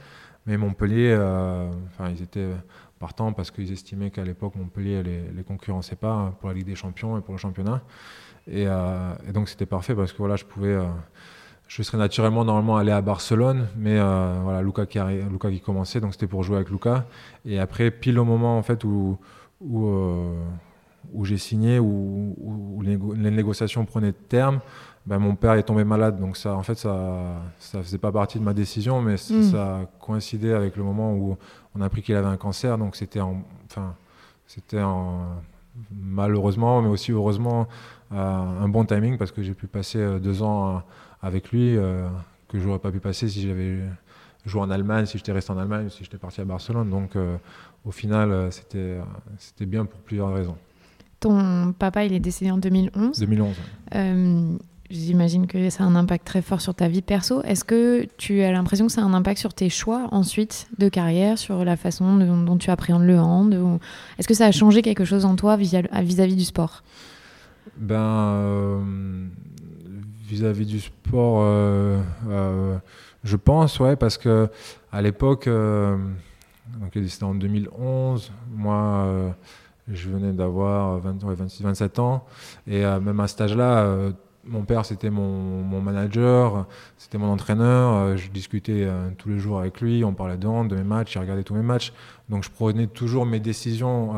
Mais 0.47 0.57
Montpellier, 0.57 1.15
euh, 1.17 1.71
enfin, 1.87 2.11
ils 2.11 2.23
étaient 2.23 2.51
partants 2.99 3.33
parce 3.33 3.51
qu'ils 3.51 3.73
estimaient 3.73 4.11
qu'à 4.11 4.25
l'époque, 4.25 4.57
Montpellier 4.57 5.03
les, 5.03 5.23
les 5.35 5.43
concurrençait 5.43 5.97
pas 5.97 6.35
pour 6.41 6.49
la 6.49 6.55
Ligue 6.55 6.67
des 6.67 6.75
Champions 6.75 7.17
et 7.17 7.21
pour 7.21 7.33
le 7.33 7.39
championnat. 7.39 7.81
Et, 8.47 8.65
euh, 8.67 9.15
donc 9.33 9.49
c'était 9.49 9.67
parfait 9.67 9.95
parce 9.95 10.13
que 10.13 10.19
voilà, 10.19 10.37
je 10.37 10.45
pouvais, 10.45 10.77
je 11.69 11.83
serais 11.83 11.99
naturellement 11.99 12.45
normalement 12.45 12.77
allé 12.77 12.91
à 12.91 13.01
Barcelone, 13.01 13.69
mais 13.77 13.99
voilà, 13.99 14.61
Luca 14.63 14.87
qui, 14.87 14.99
qui 14.99 15.61
commençait, 15.61 16.01
donc 16.01 16.15
c'était 16.15 16.27
pour 16.27 16.43
jouer 16.43 16.57
avec 16.57 16.71
Luca. 16.71 17.07
Et 17.45 17.61
après, 17.61 17.91
pile 17.91 18.19
au 18.19 18.25
moment 18.25 18.59
en 18.59 18.63
fait 18.63 18.83
où 18.83 19.19
où 21.13 21.25
j'ai 21.25 21.39
signé, 21.39 21.79
où, 21.79 22.35
où, 22.39 22.83
les, 22.83 22.97
négociations 23.31 23.85
prenaient 23.85 24.13
terme, 24.13 24.61
ben, 25.07 25.19
mon 25.19 25.35
père 25.35 25.55
est 25.55 25.63
tombé 25.63 25.85
malade. 25.85 26.21
Donc 26.21 26.37
ça, 26.37 26.55
en 26.55 26.63
fait, 26.63 26.77
ça 26.77 27.43
ne 27.75 27.83
faisait 27.83 27.99
pas 27.99 28.13
partie 28.13 28.39
de 28.39 28.45
ma 28.45 28.55
décision, 28.55 29.01
mais 29.01 29.15
mm. 29.15 29.43
ça 29.43 29.77
a 29.79 29.85
coïncidé 30.01 30.53
avec 30.53 30.77
le 30.77 30.83
moment 30.83 31.15
où 31.15 31.37
on 31.75 31.81
a 31.81 31.87
appris 31.87 32.03
qu'il 32.03 32.15
avait 32.17 32.29
un 32.29 32.37
cancer. 32.37 32.79
Donc 32.79 32.97
c'était 32.97 33.21
enfin, 33.21 33.95
c'était 34.47 34.83
malheureusement, 35.91 36.83
mais 36.83 36.89
aussi 36.89 37.13
heureusement, 37.13 37.69
un 38.11 38.69
bon 38.69 38.85
timing 38.85 39.19
parce 39.19 39.33
que 39.33 39.43
j'ai 39.43 39.55
pu 39.55 39.67
passer 39.67 39.99
euh, 39.99 40.19
deux 40.19 40.43
ans 40.43 40.77
euh, 40.77 40.79
avec 41.23 41.53
lui 41.53 41.77
euh, 41.77 42.09
que 42.49 42.59
je 42.59 42.67
n'aurais 42.67 42.81
pas 42.81 42.91
pu 42.91 43.01
passer 43.01 43.29
si 43.29 43.47
j'avais 43.47 43.79
joué 44.45 44.61
en 44.63 44.71
Allemagne, 44.71 45.07
si 45.07 45.19
j'étais 45.19 45.33
resté 45.33 45.53
en 45.53 45.59
Allemagne, 45.59 45.89
si 45.91 46.03
j'étais 46.03 46.19
parti 46.19 46.41
à 46.41 46.45
Barcelone. 46.45 46.91
Donc 46.91 47.13
au 47.85 47.91
final, 47.91 48.51
c'était 48.51 48.99
c'était 49.39 49.67
bien 49.67 49.85
pour 49.85 50.01
plusieurs 50.01 50.33
raisons. 50.33 50.57
Ton 51.21 51.75
papa, 51.79 52.05
il 52.07 52.15
est 52.15 52.21
décédé 52.21 52.51
en 52.51 52.57
2011. 52.57 53.19
2011. 53.19 53.55
Euh, 53.95 54.57
j'imagine 54.89 55.47
que 55.47 55.69
ça 55.69 55.85
a 55.85 55.87
un 55.87 55.95
impact 55.95 56.27
très 56.27 56.41
fort 56.41 56.63
sur 56.63 56.75
ta 56.75 56.89
vie 56.89 57.03
perso. 57.03 57.43
Est-ce 57.43 57.63
que 57.63 58.07
tu 58.17 58.41
as 58.43 58.51
l'impression 58.53 58.87
que 58.87 58.93
ça 58.93 59.03
a 59.03 59.05
un 59.05 59.13
impact 59.13 59.39
sur 59.39 59.53
tes 59.53 59.69
choix 59.69 60.09
ensuite 60.13 60.69
de 60.79 60.89
carrière, 60.89 61.37
sur 61.37 61.63
la 61.63 61.77
façon 61.77 62.17
dont, 62.17 62.57
tu 62.57 62.71
appréhendes 62.71 63.05
le 63.05 63.19
hand 63.19 63.79
Est-ce 64.19 64.27
que 64.27 64.33
ça 64.33 64.47
a 64.47 64.51
changé 64.51 64.81
quelque 64.81 65.05
chose 65.05 65.27
en 65.27 65.37
toi 65.37 65.57
vis-à-vis 65.57 66.37
du 66.37 66.45
sport? 66.45 66.83
Ben, 67.77 67.97
euh, 67.97 68.81
vis-à-vis 70.27 70.65
du 70.65 70.81
sport, 70.81 71.43
euh, 71.43 72.01
je 73.25 73.37
pense, 73.37 73.79
ouais, 73.79 73.95
parce 73.95 74.17
que 74.17 74.49
à 74.91 75.03
l'époque, 75.03 75.47
donc 75.49 76.93
c'était 76.95 77.25
en 77.25 77.35
2011, 77.35 78.33
moi 78.51 79.35
je 79.93 80.09
venais 80.09 80.33
d'avoir 80.33 80.99
26, 80.99 81.63
27 81.63 81.99
ans. 81.99 82.25
Et 82.67 82.85
euh, 82.85 83.01
même 83.01 83.21
à 83.21 83.29
cet 83.29 83.41
âge-là, 83.41 83.81
euh, 83.81 84.13
mon 84.45 84.63
père, 84.63 84.85
c'était 84.87 85.11
mon, 85.11 85.63
mon, 85.63 85.81
manager, 85.81 86.67
c'était 86.97 87.19
mon 87.19 87.29
entraîneur. 87.29 87.95
Euh, 87.95 88.17
je 88.17 88.31
discutais 88.31 88.89
tous 89.19 89.29
les 89.29 89.39
jours 89.39 89.61
avec 89.61 89.81
lui, 89.81 90.05
on 90.05 90.15
parlait 90.15 90.37
de 90.37 90.69
de 90.69 90.77
mes 90.77 90.83
matchs, 90.83 91.15
il 91.15 91.19
regardait 91.19 91.43
tous 91.43 91.55
mes 91.55 91.63
matchs. 91.63 91.93
Donc 92.29 92.45
je 92.45 92.51
prenais 92.51 92.87
toujours 92.87 93.27
mes 93.27 93.41
décisions 93.41 94.15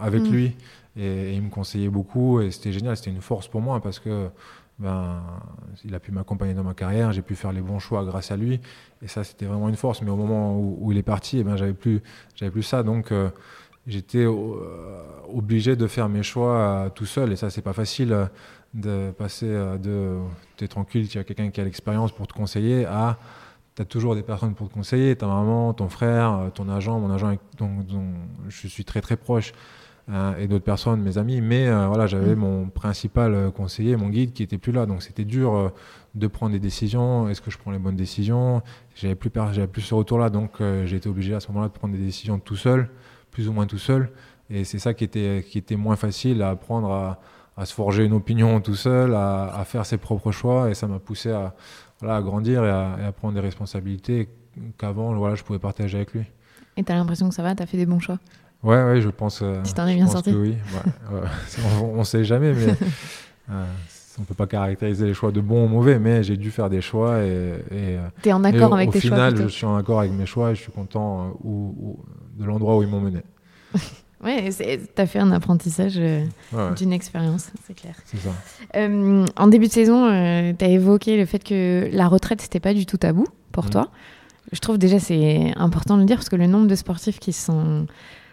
avec 0.00 0.22
mm. 0.22 0.30
lui. 0.30 0.56
Et, 0.96 1.34
il 1.34 1.42
me 1.42 1.50
conseillait 1.50 1.90
beaucoup. 1.90 2.40
Et 2.40 2.50
c'était 2.50 2.72
génial, 2.72 2.96
c'était 2.96 3.10
une 3.10 3.20
force 3.20 3.48
pour 3.48 3.60
moi 3.60 3.80
parce 3.80 3.98
que 3.98 4.28
ben, 4.78 5.22
il 5.84 5.94
a 5.94 6.00
pu 6.00 6.12
m'accompagner 6.12 6.52
dans 6.52 6.62
ma 6.62 6.74
carrière, 6.74 7.12
j'ai 7.12 7.22
pu 7.22 7.34
faire 7.34 7.52
les 7.52 7.62
bons 7.62 7.78
choix 7.78 8.04
grâce 8.04 8.30
à 8.30 8.36
lui. 8.36 8.60
Et 9.02 9.08
ça, 9.08 9.24
c'était 9.24 9.46
vraiment 9.46 9.68
une 9.68 9.76
force. 9.76 10.00
Mais 10.02 10.10
au 10.10 10.16
moment 10.16 10.58
où, 10.58 10.90
il 10.90 10.98
est 10.98 11.02
parti, 11.02 11.38
eh 11.38 11.44
ben, 11.44 11.56
j'avais 11.56 11.74
plus, 11.74 12.02
j'avais 12.34 12.50
plus 12.50 12.62
ça. 12.62 12.82
Donc 12.82 13.12
j'étais 13.86 14.24
euh, 14.24 14.32
obligé 15.32 15.76
de 15.76 15.86
faire 15.86 16.08
mes 16.08 16.22
choix 16.22 16.56
euh, 16.56 16.88
tout 16.90 17.06
seul 17.06 17.32
et 17.32 17.36
ça 17.36 17.50
c'est 17.50 17.62
pas 17.62 17.72
facile 17.72 18.12
euh, 18.12 18.26
de 18.74 19.10
passer 19.12 19.46
de 19.46 20.18
t'es 20.56 20.68
tranquille 20.68 21.08
tu 21.08 21.18
as 21.18 21.24
quelqu'un 21.24 21.50
qui 21.50 21.60
a 21.60 21.64
l'expérience 21.64 22.12
pour 22.12 22.26
te 22.26 22.34
conseiller 22.34 22.84
à 22.84 23.18
tu 23.74 23.82
as 23.82 23.84
toujours 23.84 24.14
des 24.14 24.22
personnes 24.22 24.54
pour 24.54 24.70
te 24.70 24.72
conseiller, 24.72 25.16
ta 25.16 25.26
maman, 25.26 25.74
ton 25.74 25.90
frère, 25.90 26.50
ton 26.54 26.66
agent, 26.70 26.98
mon 26.98 27.10
agent 27.10 27.36
dont, 27.58 27.82
dont 27.86 28.06
je 28.48 28.68
suis 28.68 28.86
très 28.86 29.02
très 29.02 29.18
proche. 29.18 29.52
Euh, 30.08 30.38
et 30.38 30.46
d'autres 30.46 30.64
personnes, 30.64 31.02
mes 31.02 31.18
amis. 31.18 31.40
Mais 31.40 31.66
euh, 31.66 31.88
voilà, 31.88 32.06
j'avais 32.06 32.36
mm. 32.36 32.38
mon 32.38 32.68
principal 32.68 33.50
conseiller, 33.50 33.96
mon 33.96 34.08
guide, 34.08 34.32
qui 34.32 34.42
était 34.42 34.56
plus 34.56 34.72
là. 34.72 34.86
Donc 34.86 35.02
c'était 35.02 35.24
dur 35.24 35.72
de 36.14 36.26
prendre 36.26 36.52
des 36.52 36.58
décisions. 36.58 37.28
Est-ce 37.28 37.42
que 37.42 37.50
je 37.50 37.58
prends 37.58 37.70
les 37.70 37.78
bonnes 37.78 37.96
décisions? 37.96 38.62
J'avais 38.94 39.14
plus, 39.14 39.30
j'avais 39.52 39.66
plus 39.66 39.82
ce 39.82 39.94
retour-là. 39.94 40.30
Donc 40.30 40.52
j'ai 40.60 40.96
été 40.96 41.08
obligé 41.08 41.34
à 41.34 41.40
ce 41.40 41.48
moment-là 41.48 41.68
de 41.68 41.74
prendre 41.74 41.94
des 41.94 42.02
décisions 42.02 42.38
tout 42.38 42.56
seul, 42.56 42.88
plus 43.36 43.50
ou 43.50 43.52
moins 43.52 43.66
tout 43.66 43.76
seul. 43.76 44.08
Et 44.48 44.64
c'est 44.64 44.78
ça 44.78 44.94
qui 44.94 45.04
était, 45.04 45.44
qui 45.46 45.58
était 45.58 45.76
moins 45.76 45.96
facile 45.96 46.40
à 46.40 46.48
apprendre 46.48 46.90
à, 46.90 47.20
à 47.58 47.66
se 47.66 47.74
forger 47.74 48.02
une 48.06 48.14
opinion 48.14 48.62
tout 48.62 48.74
seul, 48.74 49.14
à, 49.14 49.54
à, 49.54 49.64
faire 49.66 49.84
ses 49.84 49.98
propres 49.98 50.32
choix. 50.32 50.70
Et 50.70 50.74
ça 50.74 50.86
m'a 50.86 50.98
poussé 50.98 51.32
à, 51.32 51.54
voilà, 52.00 52.16
à 52.16 52.22
grandir 52.22 52.64
et 52.64 52.70
à, 52.70 52.96
et 52.98 53.04
à, 53.04 53.12
prendre 53.12 53.34
des 53.34 53.40
responsabilités 53.40 54.30
qu'avant, 54.78 55.12
voilà, 55.12 55.34
je 55.34 55.44
pouvais 55.44 55.58
partager 55.58 55.98
avec 55.98 56.14
lui. 56.14 56.22
Et 56.78 56.82
tu 56.82 56.90
as 56.90 56.94
l'impression 56.94 57.28
que 57.28 57.34
ça 57.34 57.42
va? 57.42 57.54
Tu 57.54 57.62
as 57.62 57.66
fait 57.66 57.76
des 57.76 57.84
bons 57.84 58.00
choix? 58.00 58.18
Ouais, 58.62 58.82
ouais, 58.84 59.02
je 59.02 59.10
pense. 59.10 59.40
Euh, 59.42 59.62
tu 59.62 59.74
t'en 59.74 59.86
es 59.86 59.94
bien 59.94 60.06
sorti 60.06 60.32
Oui, 60.32 60.56
on 61.82 61.98
ne 61.98 62.04
sait 62.04 62.24
jamais, 62.24 62.54
mais 62.54 62.74
euh, 63.50 63.66
on 64.18 64.22
ne 64.22 64.26
peut 64.26 64.34
pas 64.34 64.46
caractériser 64.46 65.06
les 65.06 65.14
choix 65.14 65.30
de 65.30 65.40
bons 65.40 65.64
ou 65.64 65.68
mauvais, 65.68 65.98
mais 65.98 66.22
j'ai 66.22 66.36
dû 66.36 66.50
faire 66.50 66.70
des 66.70 66.80
choix. 66.80 67.22
Et, 67.22 67.28
et 67.28 67.96
euh, 67.96 68.08
tu 68.22 68.28
es 68.28 68.32
en 68.32 68.44
accord 68.44 68.74
avec 68.74 68.90
tes 68.90 69.00
choix 69.00 69.10
Au 69.10 69.30
final, 69.30 69.42
je 69.42 69.48
suis 69.48 69.66
en 69.66 69.76
accord 69.76 70.00
avec 70.00 70.12
mes 70.12 70.26
choix 70.26 70.52
et 70.52 70.54
je 70.54 70.62
suis 70.62 70.72
content 70.72 71.38
de 71.44 72.44
l'endroit 72.44 72.76
où 72.76 72.82
ils 72.82 72.88
m'ont 72.88 73.00
mené. 73.00 73.20
Oui, 74.24 74.48
tu 74.50 75.02
as 75.02 75.06
fait 75.06 75.18
un 75.18 75.30
apprentissage 75.30 76.00
d'une 76.76 76.92
expérience, 76.92 77.50
c'est 77.66 77.74
clair. 77.74 77.94
C'est 78.06 78.16
ça. 78.16 78.30
en 79.36 79.46
début 79.46 79.66
de 79.68 79.72
saison, 79.72 80.06
tu 80.58 80.64
as 80.64 80.68
évoqué 80.68 81.18
le 81.18 81.26
fait 81.26 81.44
que 81.44 81.88
la 81.92 82.08
retraite, 82.08 82.40
c'était 82.40 82.58
pas 82.58 82.72
du 82.72 82.86
tout 82.86 82.96
tabou 82.96 83.26
pour 83.52 83.66
mmh. 83.66 83.70
toi. 83.70 83.90
Je 84.52 84.60
trouve 84.60 84.78
déjà 84.78 84.98
c'est 84.98 85.52
important 85.56 85.96
de 85.96 86.00
le 86.00 86.06
dire 86.06 86.16
parce 86.16 86.28
que 86.28 86.36
le 86.36 86.46
nombre 86.46 86.66
de 86.66 86.74
sportifs 86.74 87.18
qui 87.18 87.32
sont 87.32 87.86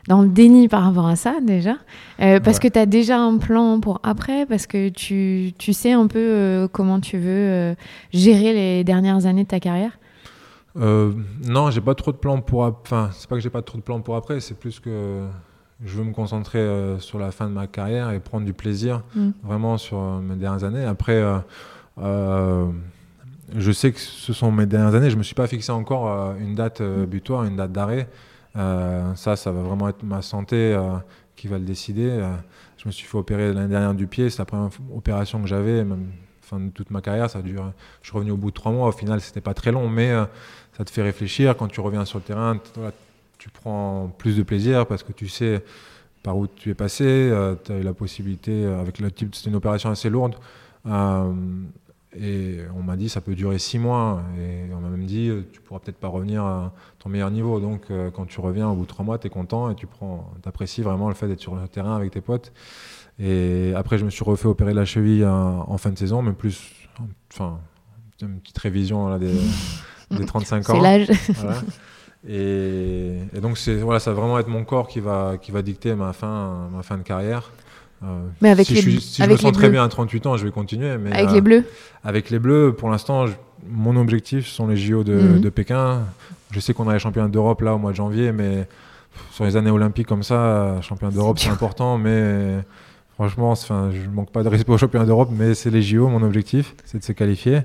dans 0.08 0.22
le 0.22 0.28
déni 0.28 0.68
par 0.68 0.84
rapport 0.84 1.08
à 1.08 1.16
ça 1.16 1.36
déjà 1.42 1.76
euh, 2.20 2.40
Parce 2.40 2.60
que 2.60 2.68
tu 2.68 2.78
as 2.78 2.86
déjà 2.86 3.20
un 3.20 3.38
plan 3.38 3.80
pour 3.80 4.00
après 4.04 4.46
Parce 4.46 4.68
que 4.68 4.90
tu, 4.90 5.54
tu 5.58 5.74
sais 5.74 5.94
un 5.94 6.08
peu 6.08 6.20
euh, 6.20 6.68
comment 6.68 7.00
tu 7.00 7.18
veux 7.18 7.30
euh, 7.30 7.76
gérer 8.12 8.54
les 8.54 8.84
dernières 8.84 9.26
années 9.26 9.44
de 9.44 9.50
ta 9.50 9.60
carrière? 9.60 9.98
Non, 10.76 11.70
j'ai 11.70 11.82
pas 11.82 11.94
trop 11.94 12.12
de 12.12 12.18
plans 12.18 12.42
pour... 12.42 12.62
Enfin, 12.64 13.12
c'est 13.14 13.30
pas 13.30 13.36
que 13.36 13.42
j'ai 13.42 13.52
pas 13.52 13.62
trop 13.62 13.78
de 13.78 13.84
plans 13.84 14.02
pour 14.02 14.16
après, 14.16 14.40
c'est 14.40 14.58
plus 14.58 14.80
que 14.80 15.22
je 15.86 15.98
veux 15.98 16.04
me 16.04 16.14
concentrer 16.14 16.68
sur 16.98 17.20
la 17.20 17.30
fin 17.30 17.48
de 17.48 17.54
ma 17.54 17.68
carrière 17.68 18.10
et 18.10 18.20
prendre 18.20 18.44
du 18.44 18.54
plaisir 18.54 19.04
mm. 19.16 19.30
vraiment 19.44 19.78
sur 19.78 20.02
mes 20.02 20.36
dernières 20.36 20.64
années. 20.64 20.84
Après, 20.84 21.24
je 22.00 23.72
sais 23.72 23.92
que 23.92 24.00
ce 24.00 24.34
sont 24.34 24.52
mes 24.52 24.66
dernières 24.66 24.96
années. 24.96 25.12
Je 25.12 25.16
me 25.16 25.22
suis 25.22 25.36
pas 25.36 25.46
fixé 25.46 25.72
encore 25.72 26.34
une 26.40 26.56
date 26.56 26.82
butoir, 26.82 27.44
une 27.44 27.56
date 27.56 27.72
d'arrêt. 27.72 28.10
Euh, 28.56 29.16
ça, 29.16 29.36
ça 29.36 29.52
va 29.52 29.62
vraiment 29.62 29.90
être 29.90 30.04
ma 30.04 30.22
santé 30.22 30.56
euh, 30.56 30.98
qui 31.36 31.48
va 31.48 31.58
le 31.58 31.66
décider. 31.66 32.10
Euh, 32.10 32.34
je 32.78 32.88
me 32.88 32.92
suis 32.92 33.08
fait 33.08 33.18
opérer 33.18 33.54
l'année 33.54 33.70
dernière 33.70 33.94
du 33.94 34.08
pied. 34.08 34.30
C'est 34.30 34.40
la 34.40 34.46
première 34.46 34.70
opération 34.96 35.42
que 35.42 35.48
j'avais, 35.48 35.84
même 35.84 36.12
fin 36.42 36.60
de 36.60 36.70
toute 36.70 36.92
ma 36.92 37.02
carrière. 37.02 37.30
Ça 37.30 37.42
dure. 37.42 37.72
Je 38.02 38.10
suis 38.10 38.18
revenu 38.18 38.32
au 38.32 38.38
bout 38.38 38.52
de 38.52 38.56
trois 38.56 38.72
mois. 38.72 38.88
Au 38.88 38.92
final, 38.92 39.22
c'était 39.22 39.42
pas 39.42 39.54
très 39.54 39.72
long, 39.72 39.90
mais 39.90 40.12
ça 40.78 40.84
te 40.86 40.92
fait 40.92 41.02
réfléchir. 41.02 41.56
Quand 41.58 41.68
tu 41.68 41.82
reviens 41.82 42.06
sur 42.06 42.20
le 42.20 42.24
terrain, 42.24 42.60
tu 43.38 43.50
prends 43.50 44.14
plus 44.18 44.38
de 44.38 44.44
plaisir 44.44 44.86
parce 44.86 45.04
que 45.04 45.14
tu 45.14 45.28
sais 45.28 45.64
par 46.22 46.38
où 46.38 46.48
tu 46.48 46.70
es 46.70 46.74
passé. 46.74 47.34
tu 47.64 47.72
as 47.72 47.78
eu 47.78 47.84
la 47.84 47.94
possibilité, 47.94 48.66
avec 48.66 49.00
le 49.00 49.12
type, 49.12 49.34
c'était 49.36 49.50
une 49.50 49.56
opération 49.56 49.90
assez 49.90 50.10
lourde. 50.10 50.36
Et 52.20 52.60
on 52.76 52.84
m'a 52.84 52.96
dit 52.96 53.10
ça 53.10 53.22
peut 53.22 53.36
durer 53.36 53.60
six 53.60 53.80
mois. 53.80 54.22
Et 54.40 54.74
on 54.74 54.80
m'a 54.80 54.90
même 54.90 55.06
dit 55.06 55.32
tu 55.52 55.62
pourras 55.62 55.80
peut-être 55.80 55.98
pas 55.98 56.08
revenir 56.08 56.44
à 56.44 56.74
ton 57.00 57.10
meilleur 57.10 57.32
niveau. 57.32 57.60
Donc 57.60 57.84
euh, 57.90 58.12
quand 58.12 58.26
tu 58.26 58.40
reviens 58.40 58.70
au 58.70 58.76
bout 58.76 58.84
de 58.84 58.88
trois 58.88 59.06
mois, 59.06 59.18
tu 59.18 59.28
es 59.28 59.30
content 59.30 59.70
et 59.70 59.76
tu 59.76 59.88
prends, 59.88 60.32
apprécies 60.46 60.82
vraiment 60.82 61.10
le 61.10 61.16
fait 61.16 61.28
d'être 61.28 61.42
sur 61.42 61.56
le 61.56 61.68
terrain 61.68 61.96
avec 61.96 62.12
tes 62.12 62.22
potes. 62.22 62.52
Et 63.20 63.74
après, 63.76 63.98
je 63.98 64.06
me 64.06 64.10
suis 64.10 64.24
refait 64.24 64.48
opérer 64.48 64.74
la 64.74 64.86
cheville 64.86 65.26
en, 65.26 65.78
fin 65.78 65.92
de 65.92 65.98
saison, 65.98 66.24
mais 66.24 66.32
plus, 66.32 66.72
enfin, 67.32 67.60
une 68.22 68.40
petite 68.40 68.58
révision 68.58 69.20
des, 69.20 69.36
des 70.12 70.26
35 70.26 70.70
ans. 70.70 70.74
C'est 70.74 70.82
l'âge. 70.82 71.12
Et, 72.28 73.18
et, 73.34 73.42
donc 73.42 73.58
voilà, 73.82 74.00
ça 74.00 74.14
va 74.14 74.22
vraiment 74.22 74.40
être 74.40 74.48
mon 74.48 74.64
corps 74.64 74.88
qui 74.88 75.00
va, 75.00 75.36
qui 75.40 75.52
va 75.52 75.62
dicter 75.62 75.94
ma 75.94 76.14
fin, 76.14 76.70
ma 76.72 76.82
fin 76.82 76.98
de 76.98 77.04
carrière. 77.04 77.52
Euh, 78.04 78.28
mais 78.42 78.50
avec 78.50 78.68
si 78.68 78.74
les, 78.74 78.82
je, 78.82 79.00
si 79.00 79.24
je 79.24 79.30
me 79.30 79.38
sens 79.38 79.52
très 79.54 79.70
bien 79.70 79.84
à 79.84 79.88
38 79.88 80.26
ans, 80.26 80.38
je 80.38 80.46
vais 80.46 80.52
continuer. 80.52 80.98
Mais 80.98 81.12
avec 81.14 81.32
les 81.32 81.42
Bleus 81.42 81.66
Avec 82.04 82.30
les 82.30 82.40
Bleus, 82.40 82.74
pour 82.74 82.90
l'instant, 82.90 83.26
mon 83.70 83.96
objectif 83.96 84.48
sont 84.48 84.68
les 84.68 84.76
JO 84.76 85.04
de, 85.04 85.14
mhm. 85.14 85.42
de 85.42 85.50
Pékin. 85.50 86.02
Je 86.52 86.60
sais 86.60 86.74
qu'on 86.74 86.88
a 86.90 86.94
les 86.94 87.00
championnats 87.00 87.30
d'Europe 87.30 87.62
là 87.62 87.74
au 87.74 87.78
mois 87.78 87.92
de 87.92 87.96
janvier, 87.96 88.32
mais 88.32 88.68
sur 89.32 89.46
les 89.46 89.56
années 89.56 89.72
olympiques 89.72 90.08
comme 90.08 90.24
ça, 90.24 90.82
championnat 90.82 91.14
d'Europe 91.14 91.40
c'est 91.40 91.50
important, 91.50 91.98
mais 91.98 92.60
franchement, 93.16 93.52
enfin, 93.52 93.92
je 93.92 94.10
manque 94.10 94.32
pas 94.32 94.44
de 94.44 94.50
respect 94.50 94.72
aux 94.72 94.78
championnats 94.78 95.06
d'Europe, 95.06 95.30
mais 95.32 95.54
c'est 95.54 95.70
les 95.70 95.82
JO, 95.82 96.08
mon 96.10 96.22
objectif, 96.24 96.76
c'est 96.86 97.00
de 97.00 97.04
se 97.04 97.12
qualifier. 97.12 97.62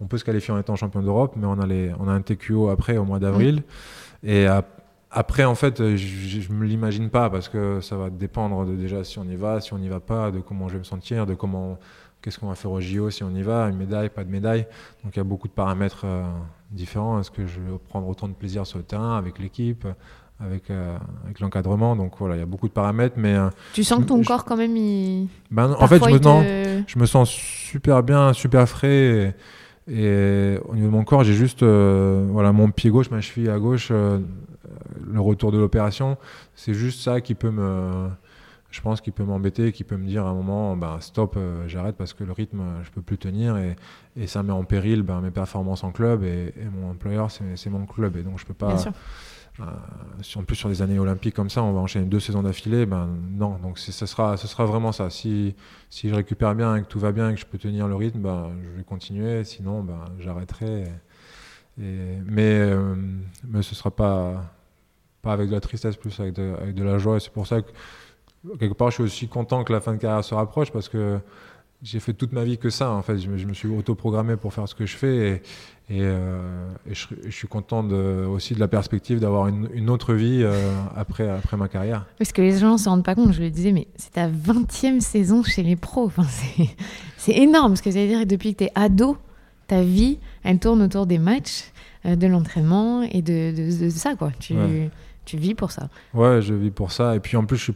On 0.00 0.06
peut 0.06 0.18
se 0.18 0.24
qualifier 0.24 0.52
en 0.54 0.58
étant 0.58 0.74
champion 0.74 1.02
d'Europe, 1.02 1.34
mais 1.36 1.46
on 1.46 1.60
a, 1.60 1.66
les, 1.66 1.92
on 2.00 2.08
a 2.08 2.12
un 2.12 2.20
TQO 2.20 2.70
après 2.70 2.96
au 2.96 3.04
mois 3.04 3.18
d'avril. 3.18 3.56
Mhm. 3.56 4.30
Et 4.30 4.46
à, 4.46 4.64
après, 5.12 5.44
en 5.44 5.54
fait, 5.54 5.80
euh, 5.80 5.96
je 5.96 6.50
ne 6.50 6.58
me 6.58 6.64
l'imagine 6.64 7.10
pas 7.10 7.28
parce 7.28 7.48
que 7.48 7.82
ça 7.82 7.96
va 7.96 8.08
dépendre 8.08 8.64
de 8.64 8.74
déjà 8.74 9.04
si 9.04 9.18
on 9.18 9.24
y 9.24 9.36
va, 9.36 9.60
si 9.60 9.74
on 9.74 9.78
n'y 9.78 9.88
va 9.88 10.00
pas, 10.00 10.30
de 10.30 10.40
comment 10.40 10.68
je 10.68 10.74
vais 10.74 10.78
me 10.78 10.84
sentir, 10.84 11.26
de 11.26 11.34
comment, 11.34 11.78
qu'est-ce 12.22 12.38
qu'on 12.38 12.48
va 12.48 12.54
faire 12.54 12.70
au 12.70 12.80
JO 12.80 13.10
si 13.10 13.22
on 13.22 13.34
y 13.34 13.42
va, 13.42 13.68
une 13.68 13.76
médaille, 13.76 14.08
pas 14.08 14.24
de 14.24 14.30
médaille. 14.30 14.66
Donc 15.04 15.14
il 15.14 15.18
y 15.18 15.20
a 15.20 15.24
beaucoup 15.24 15.48
de 15.48 15.52
paramètres 15.52 16.04
euh, 16.06 16.24
différents. 16.70 17.20
Est-ce 17.20 17.30
que 17.30 17.46
je 17.46 17.60
vais 17.60 17.78
prendre 17.90 18.08
autant 18.08 18.26
de 18.26 18.32
plaisir 18.32 18.66
sur 18.66 18.78
le 18.78 18.84
terrain 18.84 19.18
avec 19.18 19.38
l'équipe 19.38 19.86
avec, 20.40 20.70
euh, 20.70 20.96
avec 21.24 21.40
l'encadrement? 21.40 21.94
Donc 21.94 22.14
voilà, 22.18 22.36
il 22.36 22.38
y 22.38 22.42
a 22.42 22.46
beaucoup 22.46 22.68
de 22.68 22.72
paramètres. 22.72 23.16
Mais, 23.18 23.36
tu 23.74 23.84
sens 23.84 24.00
que 24.00 24.04
ton 24.04 24.22
corps, 24.22 24.46
quand 24.46 24.56
même, 24.56 24.76
il. 24.78 25.28
Ben, 25.50 25.76
en 25.78 25.86
fait, 25.88 26.02
je 26.02 26.10
me, 26.10 26.84
je 26.86 26.98
me, 26.98 27.04
sens 27.04 27.28
super 27.28 28.02
bien, 28.02 28.32
super 28.32 28.66
frais. 28.66 29.36
Et, 29.90 30.56
au 30.64 30.74
niveau 30.74 30.86
de 30.86 30.92
mon 30.92 31.04
corps, 31.04 31.22
j'ai 31.22 31.34
juste 31.34 31.62
voilà, 31.62 32.52
mon 32.52 32.70
pied 32.70 32.88
gauche, 32.88 33.10
ma 33.10 33.20
cheville 33.20 33.50
à 33.50 33.58
gauche 33.58 33.92
le 35.04 35.20
retour 35.20 35.52
de 35.52 35.58
l'opération, 35.58 36.18
c'est 36.54 36.74
juste 36.74 37.00
ça 37.00 37.20
qui 37.20 37.34
peut 37.34 37.50
me, 37.50 38.08
je 38.72 38.80
pense, 38.80 39.00
qui 39.00 39.10
peut 39.10 39.22
m'embêter, 39.24 39.70
qui 39.70 39.84
peut 39.84 39.96
me 39.96 40.06
dire 40.06 40.26
à 40.26 40.30
un 40.30 40.34
moment, 40.34 40.76
ben, 40.76 40.98
stop, 41.00 41.34
euh, 41.36 41.68
j'arrête 41.68 41.96
parce 41.96 42.14
que 42.14 42.24
le 42.24 42.32
rythme, 42.32 42.62
je 42.82 42.90
peux 42.90 43.02
plus 43.02 43.18
tenir 43.18 43.56
et, 43.58 43.76
et 44.16 44.26
ça 44.26 44.42
met 44.42 44.52
en 44.52 44.64
péril 44.64 45.02
ben, 45.02 45.20
mes 45.20 45.30
performances 45.30 45.84
en 45.84 45.92
club 45.92 46.24
et, 46.24 46.54
mon 46.72 46.90
employeur, 46.90 47.30
c'est 47.30 47.70
mon 47.70 47.86
club 47.86 48.16
et 48.16 48.22
donc 48.22 48.38
je 48.38 48.46
peux 48.46 48.54
pas. 48.54 48.76
Euh, 49.60 49.64
si 50.22 50.38
en 50.38 50.44
plus 50.44 50.56
sur 50.56 50.70
des 50.70 50.80
années 50.80 50.98
olympiques 50.98 51.34
comme 51.34 51.50
ça, 51.50 51.62
on 51.62 51.74
va 51.74 51.80
enchaîner 51.80 52.06
deux 52.06 52.20
saisons 52.20 52.42
d'affilée, 52.42 52.86
ben 52.86 53.06
non. 53.32 53.58
Donc 53.58 53.78
ce 53.78 54.06
sera, 54.06 54.38
ce 54.38 54.48
sera 54.48 54.64
vraiment 54.64 54.92
ça. 54.92 55.10
Si, 55.10 55.54
si 55.90 56.08
je 56.08 56.14
récupère 56.14 56.54
bien 56.54 56.76
et 56.76 56.82
que 56.82 56.86
tout 56.86 56.98
va 56.98 57.12
bien 57.12 57.28
et 57.28 57.34
que 57.34 57.40
je 57.40 57.44
peux 57.44 57.58
tenir 57.58 57.86
le 57.86 57.94
rythme, 57.94 58.20
ben, 58.20 58.50
je 58.64 58.70
vais 58.70 58.84
continuer. 58.84 59.44
Sinon, 59.44 59.82
ben, 59.82 60.00
j'arrêterai. 60.18 60.84
mais, 61.76 62.60
euh, 62.60 62.94
mais 63.46 63.60
ce 63.60 63.74
sera 63.74 63.90
pas 63.90 64.42
pas 65.22 65.32
avec 65.32 65.48
de 65.48 65.54
la 65.54 65.60
tristesse, 65.60 65.96
plus 65.96 66.18
avec 66.20 66.34
de, 66.34 66.54
avec 66.60 66.74
de 66.74 66.84
la 66.84 66.98
joie. 66.98 67.16
Et 67.16 67.20
c'est 67.20 67.32
pour 67.32 67.46
ça 67.46 67.62
que, 67.62 67.70
quelque 68.58 68.74
part, 68.74 68.90
je 68.90 68.94
suis 68.94 69.02
aussi 69.04 69.28
content 69.28 69.64
que 69.64 69.72
la 69.72 69.80
fin 69.80 69.92
de 69.92 69.98
carrière 69.98 70.24
se 70.24 70.34
rapproche 70.34 70.70
parce 70.72 70.88
que 70.88 71.18
j'ai 71.82 72.00
fait 72.00 72.12
toute 72.12 72.32
ma 72.32 72.44
vie 72.44 72.58
que 72.58 72.70
ça. 72.70 72.90
En 72.90 73.02
fait, 73.02 73.18
je 73.18 73.28
me, 73.28 73.36
je 73.36 73.46
me 73.46 73.54
suis 73.54 73.68
autoprogrammé 73.68 74.36
pour 74.36 74.52
faire 74.52 74.68
ce 74.68 74.74
que 74.74 74.86
je 74.86 74.96
fais 74.96 75.16
et, 75.16 75.32
et, 75.94 76.00
euh, 76.00 76.68
je, 76.90 77.30
suis 77.30 77.48
content 77.48 77.82
de, 77.82 78.24
aussi 78.24 78.54
de 78.54 78.60
la 78.60 78.68
perspective 78.68 79.20
d'avoir 79.20 79.48
une, 79.48 79.68
une, 79.74 79.90
autre 79.90 80.14
vie 80.14 80.42
euh, 80.42 80.72
après, 80.96 81.28
après 81.28 81.56
ma 81.56 81.68
carrière. 81.68 82.06
Parce 82.18 82.32
que 82.32 82.42
les 82.42 82.58
gens 82.58 82.72
ne 82.72 82.78
se 82.78 82.88
rendent 82.88 83.04
pas 83.04 83.14
compte, 83.14 83.32
je 83.32 83.42
le 83.42 83.50
disais, 83.50 83.72
mais 83.72 83.88
c'est 83.96 84.12
ta 84.12 84.28
20e 84.28 85.00
saison 85.00 85.42
chez 85.42 85.62
les 85.62 85.76
pros. 85.76 86.06
Enfin, 86.06 86.26
c'est 87.16 87.36
énorme, 87.36 87.76
ce 87.76 87.82
que 87.82 87.90
ça 87.90 88.00
veut 88.00 88.08
dire 88.08 88.20
que 88.20 88.26
depuis 88.26 88.54
que 88.54 88.58
tu 88.58 88.64
es 88.64 88.72
ado, 88.74 89.16
ta 89.66 89.82
vie, 89.82 90.18
elle 90.44 90.58
tourne 90.58 90.82
autour 90.82 91.06
des 91.06 91.18
matchs, 91.18 91.64
euh, 92.04 92.16
de 92.16 92.26
l'entraînement 92.26 93.02
et 93.02 93.22
de, 93.22 93.52
de, 93.54 93.84
de, 93.84 93.90
ça. 93.90 94.16
Quoi. 94.16 94.32
Tu, 94.40 94.54
tu 95.24 95.36
vis 95.36 95.54
pour 95.54 95.70
ça 95.70 95.88
Ouais, 96.14 96.42
je 96.42 96.54
vis 96.54 96.70
pour 96.70 96.92
ça. 96.92 97.16
Et 97.16 97.20
puis 97.20 97.36
en 97.36 97.44
plus, 97.44 97.70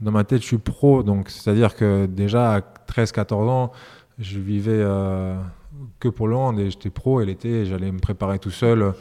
dans 0.00 0.12
ma 0.12 0.24
tête, 0.24 0.42
je 0.42 0.46
suis 0.46 0.58
pro. 0.58 1.02
Donc, 1.02 1.30
c'est-à-dire 1.30 1.74
que 1.74 2.06
déjà 2.06 2.54
à 2.54 2.60
13-14 2.60 3.34
ans, 3.48 3.72
je 4.18 4.38
vivais 4.38 4.72
euh, 4.72 5.36
que 6.00 6.08
pour 6.08 6.28
le 6.28 6.36
hand 6.36 6.58
et 6.58 6.70
j'étais 6.70 6.90
pro. 6.90 7.20
Et 7.20 7.26
l'été, 7.26 7.66
j'allais 7.66 7.90
me 7.90 7.98
préparer 7.98 8.38
tout 8.38 8.50
seul, 8.50 8.92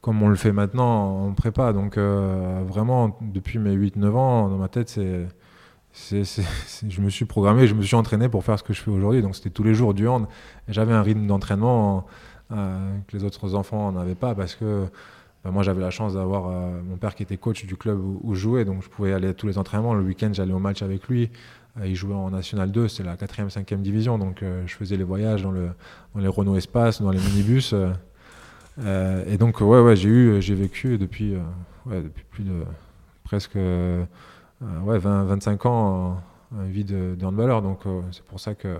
comme 0.00 0.22
on 0.22 0.28
le 0.28 0.36
fait 0.36 0.52
maintenant 0.52 1.26
en 1.26 1.32
prépa. 1.32 1.72
Donc, 1.72 1.98
euh, 1.98 2.62
vraiment, 2.66 3.18
depuis 3.20 3.58
mes 3.58 3.74
8-9 3.74 4.10
ans, 4.14 4.48
dans 4.48 4.58
ma 4.58 4.68
tête, 4.68 4.98
je 5.94 7.00
me 7.00 7.08
suis 7.08 7.24
programmé, 7.24 7.66
je 7.66 7.74
me 7.74 7.82
suis 7.82 7.94
entraîné 7.94 8.28
pour 8.28 8.44
faire 8.44 8.58
ce 8.58 8.64
que 8.64 8.72
je 8.72 8.80
fais 8.80 8.90
aujourd'hui. 8.90 9.22
Donc 9.22 9.36
c'était 9.36 9.50
tous 9.50 9.62
les 9.62 9.74
jours 9.74 9.94
du 9.94 10.08
hand. 10.08 10.26
J'avais 10.68 10.92
un 10.92 11.02
rythme 11.02 11.26
d'entraînement 11.26 12.06
euh, 12.52 12.98
que 13.06 13.16
les 13.16 13.24
autres 13.24 13.54
enfants 13.54 13.92
n'avaient 13.92 14.14
pas 14.14 14.34
parce 14.34 14.54
que 14.54 14.86
moi, 15.50 15.62
j'avais 15.62 15.80
la 15.80 15.90
chance 15.90 16.14
d'avoir 16.14 16.48
euh, 16.48 16.80
mon 16.82 16.96
père 16.96 17.14
qui 17.14 17.22
était 17.22 17.36
coach 17.36 17.66
du 17.66 17.76
club 17.76 18.00
où, 18.00 18.34
je 18.34 18.40
jouais, 18.40 18.64
donc 18.64 18.82
je 18.82 18.88
pouvais 18.88 19.12
aller 19.12 19.28
à 19.28 19.34
tous 19.34 19.46
les 19.46 19.58
entraînements. 19.58 19.94
Le 19.94 20.02
week-end, 20.02 20.30
j'allais 20.32 20.54
au 20.54 20.58
match 20.58 20.82
avec 20.82 21.06
lui. 21.08 21.30
Euh, 21.78 21.86
il 21.86 21.94
jouait 21.94 22.14
en 22.14 22.30
National 22.30 22.70
2, 22.70 22.88
c'est 22.88 23.02
la 23.02 23.16
4e, 23.16 23.50
5e 23.50 23.82
division, 23.82 24.16
donc 24.16 24.42
euh, 24.42 24.62
je 24.66 24.74
faisais 24.74 24.96
les 24.96 25.04
voyages 25.04 25.42
dans, 25.42 25.50
le, 25.50 25.68
dans 26.14 26.20
les 26.20 26.28
Renault 26.28 26.56
Espace, 26.56 27.02
dans 27.02 27.10
les 27.10 27.18
minibus. 27.18 27.74
et 28.78 29.36
donc, 29.36 29.60
ouais, 29.60 29.80
ouais, 29.80 29.96
j'ai 29.96 30.08
eu, 30.08 30.40
j'ai 30.40 30.54
vécu 30.54 30.96
depuis, 30.96 31.34
depuis 31.86 32.24
plus 32.30 32.44
de 32.44 32.64
presque 33.24 33.56
ouais, 33.56 34.98
20, 34.98 35.24
25 35.24 35.66
ans 35.66 36.22
une 36.52 36.70
vie 36.70 36.84
de, 36.84 37.16
de 37.18 37.26
handballeur. 37.26 37.60
Donc, 37.60 37.80
c'est 38.12 38.24
pour 38.24 38.40
ça 38.40 38.54
que 38.54 38.78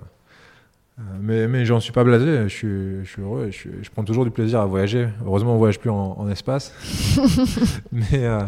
mais, 0.96 1.48
mais 1.48 1.64
j'en 1.64 1.80
suis 1.80 1.92
pas 1.92 2.04
blasé, 2.04 2.44
je 2.44 2.48
suis, 2.48 3.04
je 3.04 3.10
suis 3.10 3.22
heureux, 3.22 3.50
je, 3.50 3.68
je, 3.82 3.90
prends 3.90 4.04
toujours 4.04 4.24
du 4.24 4.30
plaisir 4.30 4.60
à 4.60 4.66
voyager. 4.66 5.08
Heureusement, 5.24 5.54
on 5.54 5.58
voyage 5.58 5.80
plus 5.80 5.90
en, 5.90 6.28
espace, 6.28 6.72
mais, 7.92 8.24
euh, 8.24 8.40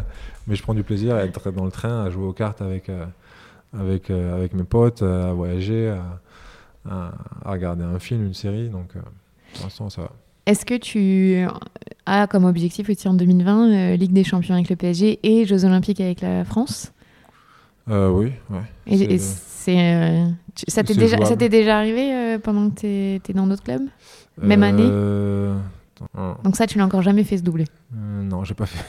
mais 0.47 0.55
je 0.55 0.63
prends 0.63 0.73
du 0.73 0.83
plaisir 0.83 1.15
à 1.15 1.25
être 1.25 1.51
dans 1.51 1.65
le 1.65 1.71
train, 1.71 2.05
à 2.05 2.09
jouer 2.09 2.25
aux 2.25 2.33
cartes 2.33 2.61
avec, 2.61 2.87
euh, 2.87 3.05
avec, 3.77 4.09
avec 4.09 4.53
mes 4.53 4.63
potes, 4.63 5.01
à 5.01 5.33
voyager, 5.33 5.89
à, 6.89 7.11
à, 7.43 7.51
regarder 7.51 7.83
un 7.83 7.99
film, 7.99 8.25
une 8.25 8.33
série. 8.33 8.69
Donc, 8.69 8.93
pour 9.53 9.63
l'instant, 9.63 9.89
ça 9.89 10.03
va. 10.03 10.11
Est-ce 10.45 10.65
que 10.65 10.75
tu 10.75 11.45
as 12.05 12.27
comme 12.27 12.45
objectif 12.45 12.89
aussi 12.89 13.09
en 13.09 13.13
2020 13.13 13.97
Ligue 13.97 14.13
des 14.13 14.23
Champions 14.23 14.55
avec 14.55 14.69
le 14.69 14.77
PSG 14.77 15.19
et 15.21 15.45
Jeux 15.45 15.65
Olympiques 15.65 15.99
avec 15.99 16.21
la 16.21 16.45
France? 16.45 16.93
Oui, 17.87 18.31
ouais. 18.49 18.61
Et, 18.85 19.17
c'est 19.67 20.71
ça 20.71 20.83
t'est 20.83 20.95
déjà, 20.95 21.23
ça 21.25 21.35
t'est 21.35 21.49
déjà 21.49 21.77
arrivé 21.77 22.13
euh, 22.13 22.39
pendant 22.39 22.69
que 22.69 23.15
étais 23.15 23.33
dans 23.33 23.47
d'autres 23.47 23.63
clubs? 23.63 23.83
Même 24.41 24.63
année? 24.63 24.87
euh, 24.89 25.55
Donc 26.43 26.55
ça, 26.55 26.67
tu 26.67 26.77
l'as 26.77 26.85
encore 26.85 27.01
jamais 27.01 27.23
fait 27.23 27.37
se 27.37 27.43
doubler 27.43 27.65
euh, 27.95 28.23
Non, 28.23 28.43
j'ai 28.43 28.53
pas 28.53 28.65
fait. 28.65 28.85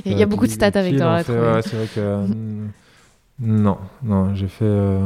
Il 0.06 0.16
y 0.18 0.22
a 0.22 0.26
beaucoup 0.26 0.46
de 0.46 0.52
stats 0.52 0.70
avec 0.74 0.96
toi. 0.96 1.22
c'est 1.22 1.32
vrai 1.32 1.88
que 1.94 2.26
non, 3.40 3.78
non, 4.02 4.34
j'ai 4.34 4.48
fait. 4.48 4.98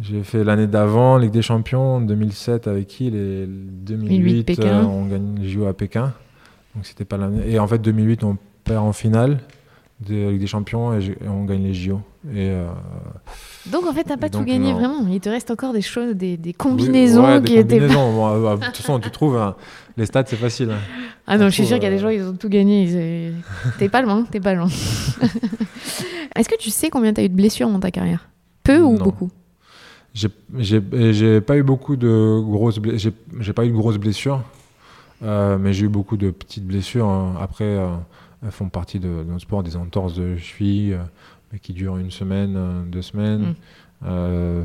J'ai 0.00 0.22
fait 0.22 0.44
l'année 0.44 0.68
d'avant, 0.68 1.18
Ligue 1.18 1.32
des 1.32 1.42
Champions, 1.42 2.00
2007 2.00 2.68
avec 2.68 2.86
qui? 2.86 3.10
Les 3.10 3.46
2008, 3.46 4.60
on 4.64 5.06
gagne 5.06 5.34
les 5.40 5.48
JO 5.48 5.66
à 5.66 5.74
Pékin. 5.74 6.14
Donc 6.74 6.86
c'était 6.86 7.04
pas 7.04 7.16
l'année. 7.16 7.42
Et 7.50 7.58
en 7.58 7.66
fait, 7.66 7.78
2008, 7.78 8.22
on 8.22 8.38
perd 8.62 8.84
en 8.84 8.92
finale 8.92 9.38
de 10.06 10.28
Ligue 10.30 10.40
des 10.40 10.46
Champions 10.46 10.98
et, 10.98 11.16
on 11.26 11.44
gagne 11.44 11.64
les 11.64 11.74
JO. 11.74 12.00
Et, 12.32 12.50
euh, 12.50 12.68
donc 13.66 13.84
en 13.86 13.92
fait, 13.92 14.04
t'as 14.04 14.16
pas 14.16 14.28
tout 14.28 14.42
gagné 14.42 14.72
vraiment. 14.72 15.06
Il 15.10 15.20
te 15.20 15.28
reste 15.28 15.50
encore 15.50 15.72
des 15.72 15.82
choses, 15.82 16.14
des, 16.14 16.36
des 16.36 16.52
combinaisons 16.52 17.42
qui 17.42 17.56
étaient. 17.56 17.80
Bon, 17.80 18.28
euh, 18.28 18.56
de 18.56 18.64
toute 18.66 18.76
façon, 18.76 19.00
tu 19.00 19.10
trouves 19.10 19.36
hein, 19.36 19.56
les 19.96 20.06
stats, 20.06 20.24
c'est 20.26 20.36
facile. 20.36 20.70
Hein. 20.70 20.78
Ah 21.26 21.36
non, 21.36 21.46
je 21.46 21.54
suis 21.54 21.66
sûr 21.66 21.76
qu'il 21.76 21.84
y 21.84 21.86
a 21.86 21.90
des 21.90 21.96
euh, 21.96 22.00
gens, 22.00 22.08
ils 22.08 22.22
ont 22.22 22.36
tout 22.36 22.48
gagné. 22.48 23.32
T'es 23.78 23.88
pas 23.88 24.02
loin, 24.02 24.24
t'es 24.30 24.40
pas 24.40 24.54
loin. 24.54 24.68
Est-ce 26.36 26.48
que 26.48 26.56
tu 26.58 26.70
sais 26.70 26.90
combien 26.90 27.12
t'as 27.12 27.24
eu 27.24 27.28
de 27.28 27.34
blessures 27.34 27.68
dans 27.68 27.80
ta 27.80 27.90
carrière? 27.90 28.28
Peu 28.62 28.80
ou 28.80 28.96
beaucoup? 28.96 29.30
J'ai 30.14 31.40
pas 31.40 31.56
eu 31.56 31.62
beaucoup 31.62 31.96
de 31.96 32.40
grosses 32.40 32.78
blessures. 32.78 33.12
J'ai 33.40 33.52
pas 33.52 33.64
eu 33.64 33.70
de 33.70 33.74
grosses 33.74 33.98
blessures, 33.98 34.42
mais 35.22 35.72
j'ai 35.72 35.86
eu 35.86 35.88
beaucoup 35.88 36.16
de 36.16 36.30
petites 36.30 36.64
blessures. 36.66 37.08
Hein. 37.08 37.34
Après 37.40 37.76
font 38.50 38.68
partie 38.68 39.00
de, 39.00 39.08
notre 39.08 39.42
sport, 39.42 39.62
des 39.62 39.76
entorses 39.76 40.14
de 40.14 40.36
cheville 40.36 40.94
euh, 40.94 41.58
qui 41.60 41.72
durent 41.72 41.98
une 41.98 42.10
semaine, 42.10 42.54
euh, 42.56 42.82
deux 42.84 43.02
semaines. 43.02 43.42
Mm. 43.42 43.54
Euh, 44.06 44.64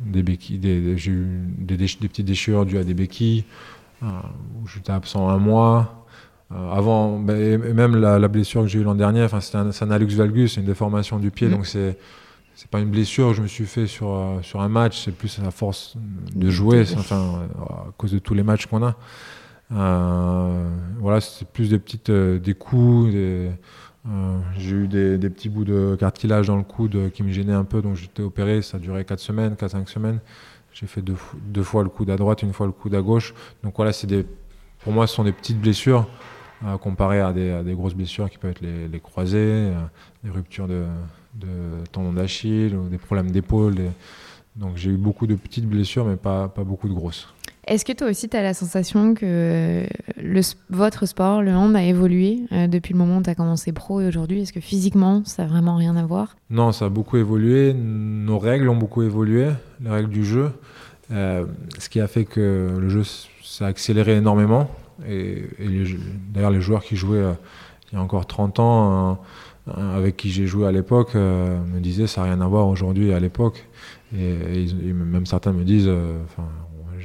des 0.00 0.22
béquilles, 0.22 0.58
des, 0.58 0.96
j'ai 0.96 1.12
eu 1.12 1.44
des, 1.58 1.76
des, 1.76 1.86
petites 1.86 2.26
déchirures 2.26 2.66
dues 2.66 2.78
à 2.78 2.84
des 2.84 2.94
béquilles, 2.94 3.44
où 4.02 4.66
j'étais 4.66 4.90
absent 4.90 5.28
un 5.28 5.38
mois. 5.38 6.06
avant, 6.50 7.20
bah, 7.20 7.36
et 7.36 7.56
même 7.56 7.94
la, 7.94 8.26
blessure 8.26 8.62
que 8.62 8.68
j'ai 8.68 8.80
eue 8.80 8.82
l'an 8.82 8.96
dernier, 8.96 9.28
c'est 9.40 9.56
un, 9.56 9.70
un 9.70 9.90
alux 9.92 10.08
valgus, 10.16 10.54
c'est 10.54 10.60
une 10.60 10.66
déformation 10.66 11.20
du 11.20 11.30
pied, 11.30 11.46
mm. 11.46 11.50
donc 11.52 11.66
c'est 11.66 11.96
c'est 12.54 12.68
pas 12.68 12.80
une 12.80 12.90
blessure 12.90 13.30
que 13.30 13.34
je 13.34 13.42
me 13.42 13.46
suis 13.46 13.64
fait 13.64 13.86
sur, 13.86 14.38
sur 14.42 14.60
un 14.60 14.68
match, 14.68 15.04
c'est 15.04 15.16
plus 15.16 15.40
à 15.40 15.50
force 15.50 15.94
de 16.34 16.50
jouer, 16.50 16.84
enfin, 16.96 17.48
à 17.58 17.86
cause 17.96 18.12
de 18.12 18.18
tous 18.18 18.34
les 18.34 18.42
matchs 18.42 18.66
qu'on 18.66 18.84
a. 18.84 18.94
Euh, 19.74 20.70
voilà, 20.98 21.20
c'est 21.20 21.48
plus 21.48 21.70
des 21.70 21.78
petites 21.78 22.10
euh, 22.10 22.38
des 22.38 22.54
coups. 22.54 23.12
Euh, 23.14 23.50
j'ai 24.58 24.76
eu 24.76 24.88
des, 24.88 25.30
petits 25.30 25.48
bouts 25.48 25.64
de 25.64 25.96
cartilage 25.98 26.48
dans 26.48 26.56
le 26.56 26.64
coude 26.64 27.10
qui 27.12 27.22
me 27.22 27.30
gênaient 27.30 27.52
un 27.52 27.64
peu, 27.64 27.82
donc 27.82 27.96
j'étais 27.96 28.22
opéré. 28.22 28.62
Ça 28.62 28.78
duré 28.78 29.04
4 29.04 29.18
semaines, 29.18 29.54
4-5 29.54 29.88
semaines. 29.88 30.20
J'ai 30.72 30.86
fait 30.86 31.02
deux, 31.02 31.62
fois 31.62 31.82
le 31.82 31.90
coude 31.90 32.10
à 32.10 32.16
droite, 32.16 32.42
une 32.42 32.52
fois 32.52 32.66
le 32.66 32.72
coude 32.72 32.94
à 32.94 33.02
gauche. 33.02 33.34
Donc 33.62 33.74
voilà, 33.76 33.92
des, 34.04 34.26
pour 34.80 34.92
moi, 34.92 35.06
ce 35.06 35.14
sont 35.14 35.24
des 35.24 35.32
petites 35.32 35.60
blessures 35.60 36.08
comparées 36.80 37.20
à 37.20 37.32
des, 37.32 37.74
grosses 37.74 37.94
blessures 37.94 38.30
qui 38.30 38.38
peuvent 38.38 38.52
être 38.52 38.62
les, 38.62 39.00
croisés, 39.00 39.70
des 40.24 40.30
ruptures 40.30 40.66
de, 40.66 40.86
tendons 41.92 42.12
d'Achille 42.12 42.74
ou 42.74 42.88
des 42.88 42.98
problèmes 42.98 43.30
d'épaule. 43.30 43.74
Donc 44.56 44.76
j'ai 44.76 44.90
eu 44.90 44.96
beaucoup 44.96 45.26
de 45.26 45.34
petites 45.34 45.66
blessures, 45.66 46.06
mais 46.06 46.16
pas 46.16 46.48
beaucoup 46.56 46.88
de 46.88 46.94
grosses. 46.94 47.28
Est-ce 47.72 47.86
que 47.86 47.92
toi 47.94 48.10
aussi, 48.10 48.28
tu 48.28 48.36
as 48.36 48.42
la 48.42 48.52
sensation 48.52 49.14
que 49.14 49.86
votre 50.68 51.06
sport, 51.06 51.40
le 51.40 51.52
hand, 51.52 51.74
a 51.74 51.82
évolué 51.82 52.40
euh, 52.52 52.66
depuis 52.66 52.92
le 52.92 52.98
moment 52.98 53.16
où 53.16 53.22
tu 53.22 53.30
as 53.30 53.34
commencé 53.34 53.72
pro 53.72 54.02
et 54.02 54.06
aujourd'hui? 54.06 54.42
Est-ce 54.42 54.52
que 54.52 54.60
physiquement, 54.60 55.22
ça 55.24 55.44
n'a 55.44 55.48
vraiment 55.48 55.76
rien 55.76 55.96
à 55.96 56.04
voir? 56.04 56.36
Non, 56.50 56.72
ça 56.72 56.84
a 56.84 56.88
beaucoup 56.90 57.16
évolué. 57.16 57.72
Nos 57.72 58.38
règles 58.38 58.68
ont 58.68 58.76
beaucoup 58.76 59.02
évolué, 59.02 59.48
les 59.80 59.88
règles 59.88 60.10
du 60.10 60.22
jeu. 60.22 60.52
Euh, 61.12 61.46
ce 61.78 61.88
qui 61.88 61.98
a 62.00 62.08
fait 62.08 62.26
que 62.26 62.76
le 62.78 62.90
jeu 62.90 63.04
s'est 63.42 63.64
accéléré 63.64 64.18
énormément. 64.18 64.68
Et, 65.08 65.42
d'ailleurs, 66.28 66.50
les 66.50 66.60
joueurs 66.60 66.84
qui 66.84 66.96
jouaient 66.96 67.20
euh, 67.20 67.32
il 67.90 67.94
y 67.94 67.98
a 67.98 68.02
encore 68.02 68.26
30 68.26 68.60
ans, 68.60 69.18
avec 69.66 70.18
qui 70.18 70.30
j'ai 70.30 70.46
joué 70.46 70.66
à 70.66 70.72
l'époque, 70.72 71.14
me 71.14 71.80
disaient 71.80 72.06
ça 72.06 72.20
n'a 72.20 72.34
rien 72.34 72.40
à 72.42 72.46
voir 72.46 72.68
aujourd'hui 72.68 73.14
à 73.14 73.20
l'époque. 73.20 73.66
Et, 74.14 74.66
même 74.92 75.24
certains 75.24 75.52
me 75.52 75.64
disent, 75.64 75.90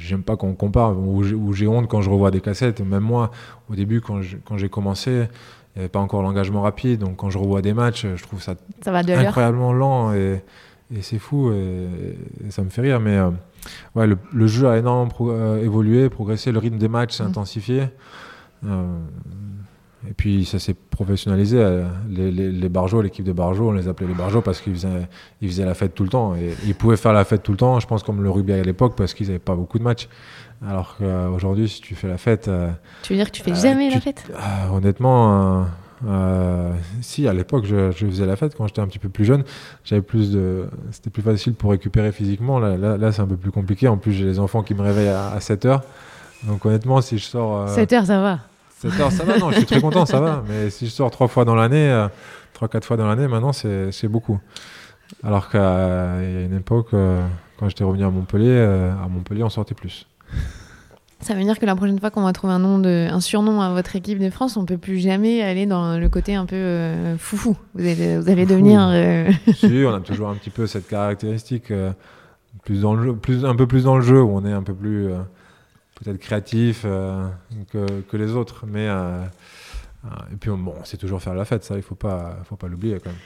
j'aime 0.08 0.22
pas 0.22 0.36
qu'on 0.36 0.54
compare, 0.54 0.98
ou 0.98 1.52
j'ai 1.52 1.66
honte 1.66 1.88
quand 1.88 2.00
je 2.00 2.10
revois 2.10 2.30
des 2.30 2.40
cassettes. 2.40 2.80
Même 2.80 3.02
moi, 3.02 3.30
au 3.70 3.74
début, 3.74 4.00
quand 4.00 4.20
j'ai 4.56 4.68
commencé, 4.68 5.10
il 5.10 5.82
n'y 5.82 5.84
avait 5.84 5.88
pas 5.88 6.00
encore 6.00 6.22
l'engagement 6.22 6.62
rapide. 6.62 7.00
Donc 7.00 7.16
quand 7.16 7.30
je 7.30 7.38
revois 7.38 7.62
des 7.62 7.74
matchs, 7.74 8.06
je 8.16 8.22
trouve 8.22 8.42
ça, 8.42 8.54
incroyablement 8.86 9.72
lent 9.72 10.12
et, 10.12 10.42
c'est 11.02 11.18
fou 11.18 11.52
et, 11.52 12.50
ça 12.50 12.62
me 12.62 12.70
fait 12.70 12.80
rire. 12.80 13.00
Mais 13.00 13.16
euh, 13.16 13.30
ouais, 13.94 14.06
le, 14.06 14.46
jeu 14.46 14.68
a 14.68 14.78
énormément 14.78 15.14
euh, 15.20 15.62
évolué, 15.62 16.08
progressé, 16.08 16.50
le 16.50 16.58
rythme 16.58 16.78
des 16.78 16.88
matchs 16.88 17.16
s'est 17.16 17.22
mmh. 17.22 17.28
intensifié. 17.28 17.82
Euh, 18.66 18.98
et 20.06 20.12
puis 20.12 20.44
ça 20.44 20.58
s'est 20.58 20.74
professionnalisé. 20.74 21.58
Euh, 21.58 21.84
les, 22.08 22.30
les, 22.30 22.52
les 22.52 22.68
Barjots, 22.68 23.02
l'équipe 23.02 23.24
de 23.24 23.32
Barjots, 23.32 23.70
on 23.70 23.72
les 23.72 23.88
appelait 23.88 24.06
les 24.06 24.14
Barjots 24.14 24.42
parce 24.42 24.60
qu'ils 24.60 24.74
faisaient, 24.74 25.08
ils 25.40 25.48
faisaient 25.48 25.64
la 25.64 25.74
fête 25.74 25.94
tout 25.94 26.04
le 26.04 26.08
temps. 26.08 26.36
Et 26.36 26.54
ils 26.66 26.74
pouvaient 26.74 26.96
faire 26.96 27.12
la 27.12 27.24
fête 27.24 27.42
tout 27.42 27.52
le 27.52 27.58
temps, 27.58 27.80
je 27.80 27.86
pense, 27.86 28.02
comme 28.02 28.22
le 28.22 28.30
rugby 28.30 28.52
à 28.52 28.62
l'époque, 28.62 28.94
parce 28.96 29.12
qu'ils 29.12 29.26
n'avaient 29.26 29.38
pas 29.38 29.56
beaucoup 29.56 29.78
de 29.78 29.82
matchs. 29.82 30.08
Alors 30.66 30.96
qu'aujourd'hui, 30.96 31.68
si 31.68 31.80
tu 31.80 31.94
fais 31.94 32.08
la 32.08 32.18
fête. 32.18 32.48
Euh, 32.48 32.70
tu 33.02 33.12
veux 33.12 33.16
dire 33.16 33.26
que 33.26 33.36
tu 33.36 33.42
fais 33.42 33.54
jamais 33.54 33.90
la 33.90 34.00
fête? 34.00 34.24
Honnêtement. 34.72 35.66
Euh, 36.06 36.72
si 37.00 37.26
à 37.26 37.32
l'époque 37.32 37.64
je, 37.64 37.90
je, 37.90 38.06
faisais 38.06 38.24
la 38.24 38.36
fête 38.36 38.54
quand 38.54 38.68
j'étais 38.68 38.80
un 38.80 38.86
petit 38.86 39.00
peu 39.00 39.08
plus 39.08 39.24
jeune, 39.24 39.42
j'avais 39.82 40.00
plus 40.00 40.30
de, 40.30 40.68
c'était 40.92 41.10
plus 41.10 41.22
facile 41.22 41.54
pour 41.54 41.72
récupérer 41.72 42.12
physiquement. 42.12 42.60
Là, 42.60 42.76
là, 42.76 42.96
là 42.96 43.10
c'est 43.10 43.20
un 43.20 43.26
peu 43.26 43.36
plus 43.36 43.50
compliqué. 43.50 43.88
En 43.88 43.96
plus, 43.96 44.12
j'ai 44.12 44.24
les 44.24 44.38
enfants 44.38 44.62
qui 44.62 44.74
me 44.74 44.82
réveillent 44.82 45.08
à, 45.08 45.30
à 45.30 45.40
7 45.40 45.64
heures. 45.64 45.82
Donc 46.44 46.64
honnêtement, 46.64 47.00
si 47.00 47.18
je 47.18 47.24
sors. 47.24 47.68
7 47.68 47.92
heures, 47.94 48.06
ça 48.06 48.20
va. 48.20 48.38
7 48.78 49.00
heures, 49.00 49.10
ça 49.10 49.24
va, 49.24 49.38
non, 49.38 49.50
je 49.50 49.56
suis 49.56 49.66
très 49.66 49.80
content, 49.80 50.06
ça 50.06 50.20
va. 50.20 50.44
Mais 50.48 50.70
si 50.70 50.86
je 50.86 50.90
sors 50.92 51.10
trois 51.10 51.26
fois 51.26 51.44
dans 51.44 51.56
l'année, 51.56 51.90
euh, 51.90 52.06
trois, 52.52 52.68
quatre 52.68 52.84
fois 52.84 52.96
dans 52.96 53.08
l'année, 53.08 53.26
maintenant, 53.26 53.52
c'est 53.52 54.08
beaucoup. 54.08 54.38
Alors 55.24 55.50
qu'il 55.50 55.58
y 55.58 55.62
a 55.62 56.44
une 56.44 56.56
époque, 56.56 56.88
euh, 56.94 57.26
quand 57.58 57.68
j'étais 57.68 57.82
revenu 57.82 58.04
à 58.04 58.10
Montpellier, 58.10 58.50
euh, 58.50 58.92
à 58.92 59.08
Montpellier, 59.08 59.42
on 59.42 59.48
sortait 59.48 59.74
plus. 59.74 60.06
Ça 61.18 61.34
veut 61.34 61.42
dire 61.42 61.58
que 61.58 61.66
la 61.66 61.74
prochaine 61.74 61.98
fois 61.98 62.10
qu'on 62.10 62.22
va 62.22 62.32
trouver 62.32 62.52
un, 62.52 62.60
nom 62.60 62.78
de, 62.78 63.08
un 63.10 63.18
surnom 63.18 63.60
à 63.60 63.70
votre 63.70 63.96
équipe 63.96 64.20
de 64.20 64.30
France, 64.30 64.56
on 64.56 64.64
peut 64.64 64.78
plus 64.78 64.98
jamais 64.98 65.42
aller 65.42 65.66
dans 65.66 65.98
le 65.98 66.08
côté 66.08 66.36
un 66.36 66.46
peu 66.46 67.16
foufou. 67.18 67.56
Vous 67.74 67.80
allez, 67.80 68.18
vous 68.18 68.30
allez 68.30 68.46
devenir. 68.46 68.92
si, 69.56 69.82
on 69.84 69.92
a 69.92 70.00
toujours 70.00 70.28
un 70.28 70.34
petit 70.34 70.50
peu 70.50 70.68
cette 70.68 70.86
caractéristique, 70.86 71.72
plus 72.64 72.82
dans 72.82 72.94
le 72.94 73.06
jeu, 73.06 73.16
plus, 73.16 73.44
un 73.44 73.56
peu 73.56 73.66
plus 73.66 73.82
dans 73.82 73.96
le 73.96 74.02
jeu, 74.02 74.22
où 74.22 74.30
on 74.30 74.46
est 74.46 74.52
un 74.52 74.62
peu 74.62 74.74
plus 74.74 75.08
peut-être 75.98 76.18
créatif 76.18 76.82
euh, 76.84 77.28
que, 77.72 78.00
que, 78.02 78.16
les 78.16 78.32
autres. 78.32 78.64
Mais 78.66 78.88
euh, 78.88 79.22
euh, 80.04 80.08
et 80.32 80.36
puis 80.36 80.50
bon, 80.50 80.74
c'est 80.84 80.96
toujours 80.96 81.20
faire 81.20 81.34
la 81.34 81.44
fête, 81.44 81.64
ça, 81.64 81.76
il 81.76 81.82
faut 81.82 81.94
pas, 81.94 82.38
faut 82.44 82.56
pas 82.56 82.68
l'oublier 82.68 82.98
quand 83.02 83.10
même. 83.10 83.18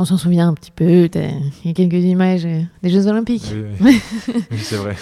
On 0.00 0.04
s'en 0.04 0.16
souvient 0.16 0.46
un 0.46 0.54
petit 0.54 0.70
peu. 0.70 0.84
Il 0.84 1.40
y 1.64 1.70
a 1.70 1.72
quelques 1.72 2.04
images 2.04 2.44
des 2.44 2.88
Jeux 2.88 3.08
Olympiques. 3.08 3.52
Oui, 3.80 4.00
c'est 4.58 4.76
vrai. 4.76 4.94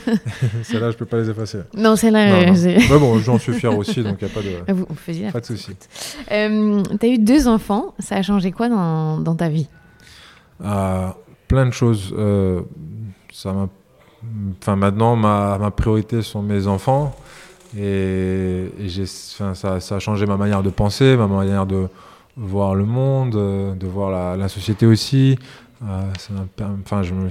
Celles-là, 0.62 0.90
je 0.90 0.96
peux 0.96 1.04
pas 1.04 1.18
les 1.18 1.28
effacer. 1.28 1.58
Non, 1.76 1.96
celle-là. 1.96 2.54
Mais 2.54 2.98
bon, 2.98 3.18
j'en 3.18 3.38
suis 3.38 3.52
fier 3.52 3.76
aussi, 3.76 4.02
donc 4.02 4.16
il 4.22 4.24
n'y 4.24 4.30
a 4.30 4.34
pas 4.34 4.40
de, 4.40 4.48
ah, 4.66 4.72
Vous, 4.72 4.86
vous 4.88 5.30
pas 5.30 5.40
de 5.40 5.44
souci. 5.44 5.72
Euh, 6.32 6.82
tu 6.98 7.06
as 7.06 7.08
eu 7.10 7.18
deux 7.18 7.46
enfants. 7.46 7.94
Ça 7.98 8.16
a 8.16 8.22
changé 8.22 8.50
quoi 8.50 8.70
dans, 8.70 9.18
dans 9.18 9.34
ta 9.34 9.50
vie? 9.50 9.68
Plein 10.58 11.66
de 11.66 11.72
choses. 11.72 12.14
ça 13.30 13.52
m'a 13.52 13.68
Enfin, 14.60 14.76
maintenant, 14.76 15.16
ma, 15.16 15.70
priorité 15.70 16.22
sont 16.22 16.42
mes 16.42 16.66
enfants. 16.66 17.14
Et, 17.76 18.68
ça, 19.06 19.50
a 19.74 19.98
changé 19.98 20.26
ma 20.26 20.36
manière 20.36 20.62
de 20.62 20.70
penser, 20.70 21.16
ma 21.16 21.26
manière 21.26 21.66
de 21.66 21.88
voir 22.36 22.74
le 22.74 22.84
monde, 22.84 23.30
de 23.78 23.86
voir 23.86 24.36
la, 24.36 24.48
société 24.48 24.86
aussi. 24.86 25.38
Euh, 25.84 26.10
enfin, 26.84 27.02
je 27.02 27.14
me, 27.14 27.28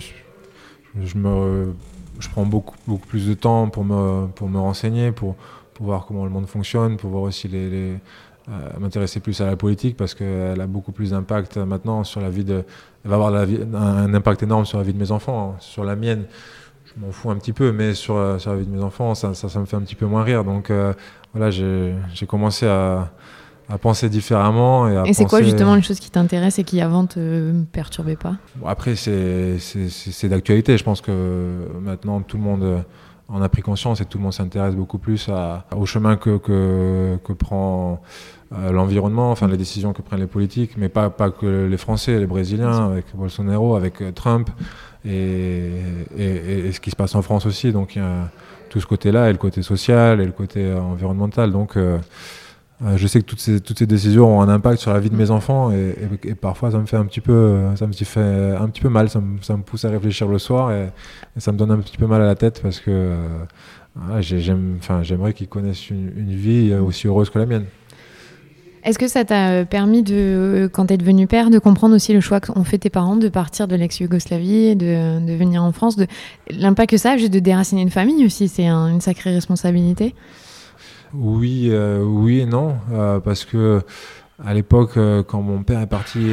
je 2.20 2.30
prends 2.30 2.46
beaucoup, 2.46 2.76
beaucoup 2.88 3.08
plus 3.08 3.28
de 3.28 3.34
temps 3.34 3.70
pour 3.70 3.84
me, 3.84 4.28
pour 4.28 4.48
me 4.48 4.60
renseigner, 4.60 5.12
pour, 5.12 5.36
pour 5.74 5.88
voir 5.88 6.06
comment 6.06 6.24
le 6.24 6.32
monde 6.32 6.48
fonctionne, 6.48 6.98
pour 6.98 7.10
voir 7.10 7.24
aussi 7.24 7.48
les 7.48 7.98
m'intéresser 8.80 9.20
plus 9.20 9.42
à 9.42 9.46
la 9.46 9.58
politique 9.58 9.98
parce 9.98 10.14
qu'elle 10.16 10.62
a 10.62 10.68
beaucoup 10.68 10.94
plus 10.94 11.10
d'impact 11.10 11.58
maintenant 11.58 12.06
sur 12.06 12.22
la 12.22 12.30
vie 12.30 12.46
de. 12.46 12.64
Va 13.04 13.16
avoir 13.16 13.34
un, 13.34 14.14
impact 14.14 14.44
énorme 14.44 14.66
sur 14.66 14.78
la 14.78 14.84
vie 14.84 14.94
de 14.94 14.98
mes 14.98 15.12
enfants, 15.12 15.56
hein. 15.56 15.58
sur 15.60 15.84
la 15.84 15.96
mienne. 15.96 16.26
M'en 17.00 17.12
fous 17.12 17.30
un 17.30 17.36
petit 17.36 17.54
peu, 17.54 17.72
mais 17.72 17.94
sur, 17.94 18.40
sur, 18.40 18.52
la 18.52 18.58
vie 18.58 18.66
de 18.66 18.72
mes 18.72 18.82
enfants, 18.82 19.14
ça, 19.16 19.34
ça, 19.34 19.50
ça, 19.50 19.60
me 19.60 19.66
fait 19.66 19.76
un 19.76 19.82
petit 19.82 19.96
peu 19.96 20.06
moins 20.06 20.24
rire. 20.24 20.44
Donc 20.44 20.72
voilà, 21.34 21.52
j'ai 21.52 22.26
commencé 22.28 22.66
à 22.66 23.12
à 23.70 23.78
penser 23.78 24.10
différemment. 24.10 24.88
Et, 24.88 25.10
et 25.10 25.14
c'est 25.14 25.26
quoi 25.26 25.42
justement 25.42 25.76
une 25.76 25.84
chose 25.84 26.00
qui 26.00 26.10
t'intéresse 26.10 26.58
et 26.58 26.64
qui 26.64 26.80
avant 26.80 27.06
te 27.06 27.52
perturbait 27.72 28.16
pas? 28.16 28.36
Bon, 28.56 28.68
Après, 28.68 28.96
c'est 28.96 30.30
d'actualité. 30.30 30.78
Je 30.78 30.84
pense 30.84 31.02
que 31.02 31.68
maintenant 31.82 32.22
tout 32.22 32.38
le 32.38 32.44
monde 32.44 32.84
en 33.30 33.42
a 33.42 33.50
pris 33.50 33.62
conscience 33.62 34.02
et 34.02 34.06
tout 34.06 34.18
le 34.18 34.24
monde 34.24 34.34
s'intéresse 34.34 34.76
beaucoup 34.76 34.98
plus 34.98 35.28
à, 35.30 35.66
au 35.76 35.86
chemin 35.86 36.16
que, 36.16 36.38
que, 36.38 37.18
que 37.24 37.34
prend 37.34 38.02
euh, 38.54 38.72
l'environnement, 38.72 39.32
enfin 39.32 39.48
les 39.48 39.58
décisions 39.58 39.92
que 39.92 40.02
prennent 40.02 40.22
les 40.22 40.28
politiques, 40.28 40.78
mais 40.78 40.88
pas, 40.88 41.10
pas 41.10 41.30
que 41.30 41.66
les 41.66 41.78
Français, 41.78 42.20
les 42.20 42.28
Brésiliens, 42.28 42.90
avec 42.90 43.06
Bolsonaro, 43.14 43.76
avec 43.76 44.02
euh, 44.02 44.12
Trump 44.12 44.50
et, 45.08 46.72
ce 46.72 46.80
qui 46.80 46.92
se 46.92 46.96
passe 46.96 47.16
en 47.16 47.22
France 47.22 47.46
aussi. 47.46 47.72
Donc 47.72 47.96
il 47.96 48.00
y 48.00 48.06
a 48.06 48.30
tout 48.70 48.80
ce 48.80 48.86
côté-là 48.86 49.30
et 49.30 49.32
le 49.32 49.38
côté 49.38 49.62
social 49.62 50.20
et 50.20 50.26
le 50.26 50.32
côté 50.32 50.66
euh, 50.66 50.80
environnemental. 50.80 51.52
Donc 51.52 51.78
euh, 51.78 51.98
je 52.96 53.08
sais 53.08 53.22
que 53.22 53.26
toutes 53.26 53.40
ces, 53.40 53.86
décisions 53.88 54.38
ont 54.38 54.42
un 54.42 54.50
impact 54.50 54.80
sur 54.80 54.94
la 54.94 55.00
vie 55.00 55.10
de 55.10 55.16
mes 55.16 55.32
enfants 55.32 55.72
et, 55.72 56.36
parfois 56.36 56.70
ça 56.70 56.78
me 56.78 56.86
fait 56.86 56.98
un 56.98 57.06
petit 57.06 57.22
peu, 57.22 57.60
ça 57.76 57.88
me 57.88 57.94
fait 57.94 58.20
un 58.20 58.70
petit 58.70 58.82
peu 58.82 58.90
mal, 58.90 59.10
ça 59.10 59.20
me, 59.20 59.64
pousse 59.64 59.86
à 59.86 59.90
réfléchir 59.90 60.28
le 60.28 60.38
soir 60.38 60.72
et, 60.72 60.90
ça 61.38 61.52
me 61.52 61.58
donne 61.58 61.72
un 61.72 61.80
petit 61.80 61.98
peu 61.98 62.06
mal 62.06 62.22
à 62.22 62.28
la 62.28 62.36
tête 62.36 62.62
parce 62.62 62.80
que 62.80 62.92
euh, 62.92 64.22
j'aimerais 64.22 65.34
qu'ils 65.34 65.48
connaissent 65.48 65.90
une, 65.90 66.30
vie 66.30 66.74
aussi 66.76 67.08
heureuse 67.08 67.32
que 67.32 67.40
la 67.40 67.48
mienne. 67.48 67.66
Est-ce 68.84 69.00
que 69.00 69.08
ça 69.08 69.26
t'a 69.26 69.66
permis, 69.66 70.04
de, 70.04 70.70
quand 70.72 70.88
tu 70.88 70.94
es 70.94 70.98
devenu 70.98 71.28
père, 71.28 71.50
de 71.50 71.60
comprendre 71.60 71.96
aussi 71.96 72.14
le 72.14 72.22
choix 72.22 72.40
qu'ont 72.40 72.64
fait 72.64 72.78
tes 72.78 72.90
parents 72.90 73.16
de 73.16 73.28
partir 73.28 73.68
de 73.68 73.76
l'ex-Yougoslavie 73.76 74.76
de, 74.76 75.26
de, 75.26 75.34
venir 75.34 75.64
en 75.64 75.72
France, 75.72 75.98
l'impact 76.50 76.92
que 76.92 76.98
ça 76.98 77.12
a 77.12 77.18
juste 77.18 77.34
de 77.34 77.40
déraciner 77.40 77.82
une 77.82 77.90
famille 77.90 78.26
aussi, 78.26 78.48
c'est 78.48 78.68
un, 78.68 78.88
une 78.88 79.02
sacrée 79.02 79.34
responsabilité? 79.34 80.16
Oui, 81.14 81.68
euh, 81.70 82.04
oui 82.04 82.40
et 82.40 82.46
non, 82.46 82.76
euh, 82.92 83.20
parce 83.20 83.46
que 83.46 83.82
à 84.44 84.54
l'époque, 84.54 84.98
euh, 84.98 85.24
quand 85.24 85.42
mon 85.42 85.64
père 85.64 85.82
est 85.82 85.88
parti 85.88 86.32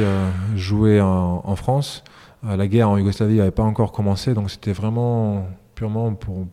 jouer 0.55 1.01
en 1.01 1.55
France, 1.55 2.03
la 2.43 2.67
guerre 2.67 2.89
en 2.89 2.97
Yougoslavie 2.97 3.37
n'avait 3.37 3.51
pas 3.51 3.63
encore 3.63 3.91
commencé, 3.91 4.33
donc 4.33 4.51
c'était 4.51 4.73
vraiment 4.73 5.47
purement 5.73 6.13
pour, 6.13 6.45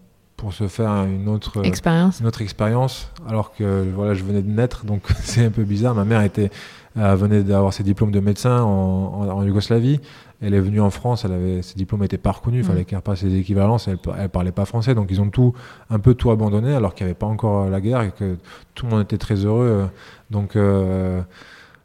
pour 0.42 0.52
se 0.52 0.66
faire 0.66 0.90
une 1.04 1.28
autre 1.28 1.64
expérience. 1.64 2.18
Une 2.18 2.26
autre 2.26 2.42
expérience, 2.42 3.08
alors 3.28 3.54
que 3.54 3.86
voilà, 3.94 4.12
je 4.12 4.24
venais 4.24 4.42
de 4.42 4.50
naître, 4.50 4.84
donc 4.84 5.02
c'est 5.20 5.44
un 5.44 5.50
peu 5.50 5.62
bizarre. 5.62 5.94
Ma 5.94 6.04
mère 6.04 6.20
était, 6.22 6.50
venait 6.96 7.44
d'avoir 7.44 7.72
ses 7.72 7.84
diplômes 7.84 8.10
de 8.10 8.18
médecin 8.18 8.60
en, 8.60 8.68
en, 8.68 9.28
en 9.28 9.44
Yougoslavie. 9.44 10.00
Elle 10.42 10.54
est 10.54 10.60
venue 10.60 10.80
en 10.80 10.90
France, 10.90 11.24
elle 11.24 11.30
avait, 11.32 11.62
ses 11.62 11.76
diplômes 11.76 12.00
n'étaient 12.00 12.18
pas 12.18 12.32
reconnus, 12.32 12.64
il 12.64 12.66
fallait 12.66 12.80
mm. 12.80 12.84
qu'elle 12.86 12.98
repasse 12.98 13.20
ses 13.20 13.36
équivalences, 13.36 13.86
elle 13.86 13.98
ne 14.20 14.26
parlait 14.26 14.50
pas 14.50 14.64
français, 14.64 14.96
donc 14.96 15.06
ils 15.10 15.20
ont 15.20 15.30
tout, 15.30 15.54
un 15.90 16.00
peu 16.00 16.14
tout 16.14 16.32
abandonné 16.32 16.74
alors 16.74 16.96
qu'il 16.96 17.06
n'y 17.06 17.10
avait 17.10 17.18
pas 17.18 17.26
encore 17.26 17.70
la 17.70 17.80
guerre 17.80 18.02
et 18.02 18.10
que 18.10 18.36
tout 18.74 18.86
le 18.86 18.90
monde 18.90 19.02
était 19.02 19.18
très 19.18 19.36
heureux. 19.36 19.88
Donc 20.32 20.56
euh, 20.56 21.20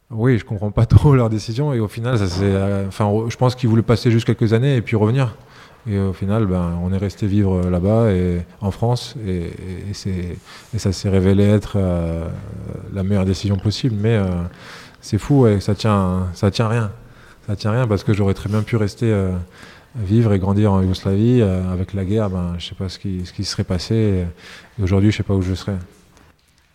oui, 0.09 0.39
je 0.39 0.45
comprends 0.45 0.71
pas 0.71 0.85
trop 0.87 1.13
leur 1.13 1.29
décision 1.29 1.73
et 1.73 1.79
au 1.79 1.87
final, 1.87 2.17
ça 2.17 2.25
c'est, 2.25 2.41
euh, 2.43 2.87
enfin, 2.87 3.07
je 3.29 3.37
pense 3.37 3.53
qu'ils 3.53 3.69
voulaient 3.69 3.83
passer 3.83 4.09
juste 4.09 4.25
quelques 4.25 4.53
années 4.53 4.75
et 4.75 4.81
puis 4.81 4.95
revenir. 4.95 5.35
Et 5.89 5.99
au 5.99 6.13
final, 6.13 6.45
ben, 6.45 6.77
on 6.83 6.91
est 6.91 6.97
resté 6.97 7.27
vivre 7.27 7.69
là-bas 7.69 8.11
et 8.11 8.41
en 8.61 8.71
France 8.71 9.15
et, 9.25 9.51
et, 10.05 10.37
et 10.73 10.79
ça 10.79 10.91
s'est 10.91 11.09
révélé 11.09 11.45
être 11.45 11.73
euh, 11.75 12.27
la 12.93 13.03
meilleure 13.03 13.25
décision 13.25 13.57
possible. 13.57 13.95
Mais 13.99 14.15
euh, 14.15 14.25
c'est 15.01 15.17
fou, 15.17 15.47
et 15.47 15.59
ça 15.59 15.75
tient, 15.75 16.27
ça 16.33 16.51
tient 16.51 16.67
rien 16.67 16.91
ça 17.47 17.55
tient 17.55 17.71
rien 17.71 17.87
parce 17.87 18.03
que 18.03 18.13
j'aurais 18.13 18.33
très 18.33 18.49
bien 18.49 18.61
pu 18.61 18.75
rester 18.75 19.11
euh, 19.11 19.31
vivre 19.95 20.33
et 20.33 20.39
grandir 20.39 20.73
en 20.73 20.81
Yougoslavie. 20.81 21.41
Euh, 21.41 21.71
avec 21.71 21.93
la 21.93 22.03
guerre, 22.03 22.29
ben, 22.29 22.55
je 22.57 22.67
sais 22.67 22.75
pas 22.75 22.89
ce 22.89 22.99
qui, 22.99 23.25
ce 23.25 23.31
qui 23.31 23.45
serait 23.45 23.63
passé. 23.63 24.25
Et, 24.77 24.83
aujourd'hui, 24.83 25.11
je 25.11 25.17
sais 25.17 25.23
pas 25.23 25.33
où 25.33 25.41
je 25.41 25.53
serais. 25.53 25.77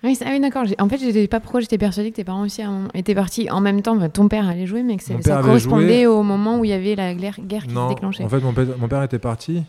Oui, 0.04 0.18
ah 0.24 0.28
oui 0.30 0.40
d'accord. 0.40 0.64
En 0.78 0.88
fait, 0.88 0.98
je 0.98 1.10
sais 1.10 1.28
pas 1.28 1.40
pourquoi 1.40 1.60
j'étais 1.60 1.78
persuadée 1.78 2.10
que 2.10 2.16
tes 2.16 2.24
parents 2.24 2.42
aussi 2.42 2.62
étaient 2.94 3.14
partis 3.14 3.50
en 3.50 3.60
même 3.60 3.82
temps. 3.82 3.98
ton 4.08 4.28
père 4.28 4.48
allait 4.48 4.66
jouer, 4.66 4.82
mais 4.82 4.96
que 4.96 5.04
ça 5.04 5.42
correspondait 5.42 6.06
au 6.06 6.22
moment 6.22 6.58
où 6.58 6.64
il 6.64 6.70
y 6.70 6.74
avait 6.74 6.94
la 6.94 7.14
guerre, 7.14 7.38
guerre 7.40 7.64
qui 7.64 7.74
se 7.74 7.88
déclenchait. 7.88 8.24
En 8.24 8.28
fait, 8.28 8.40
mon 8.40 8.52
père, 8.52 8.66
mon 8.78 8.88
père 8.88 9.02
était 9.02 9.18
parti. 9.18 9.62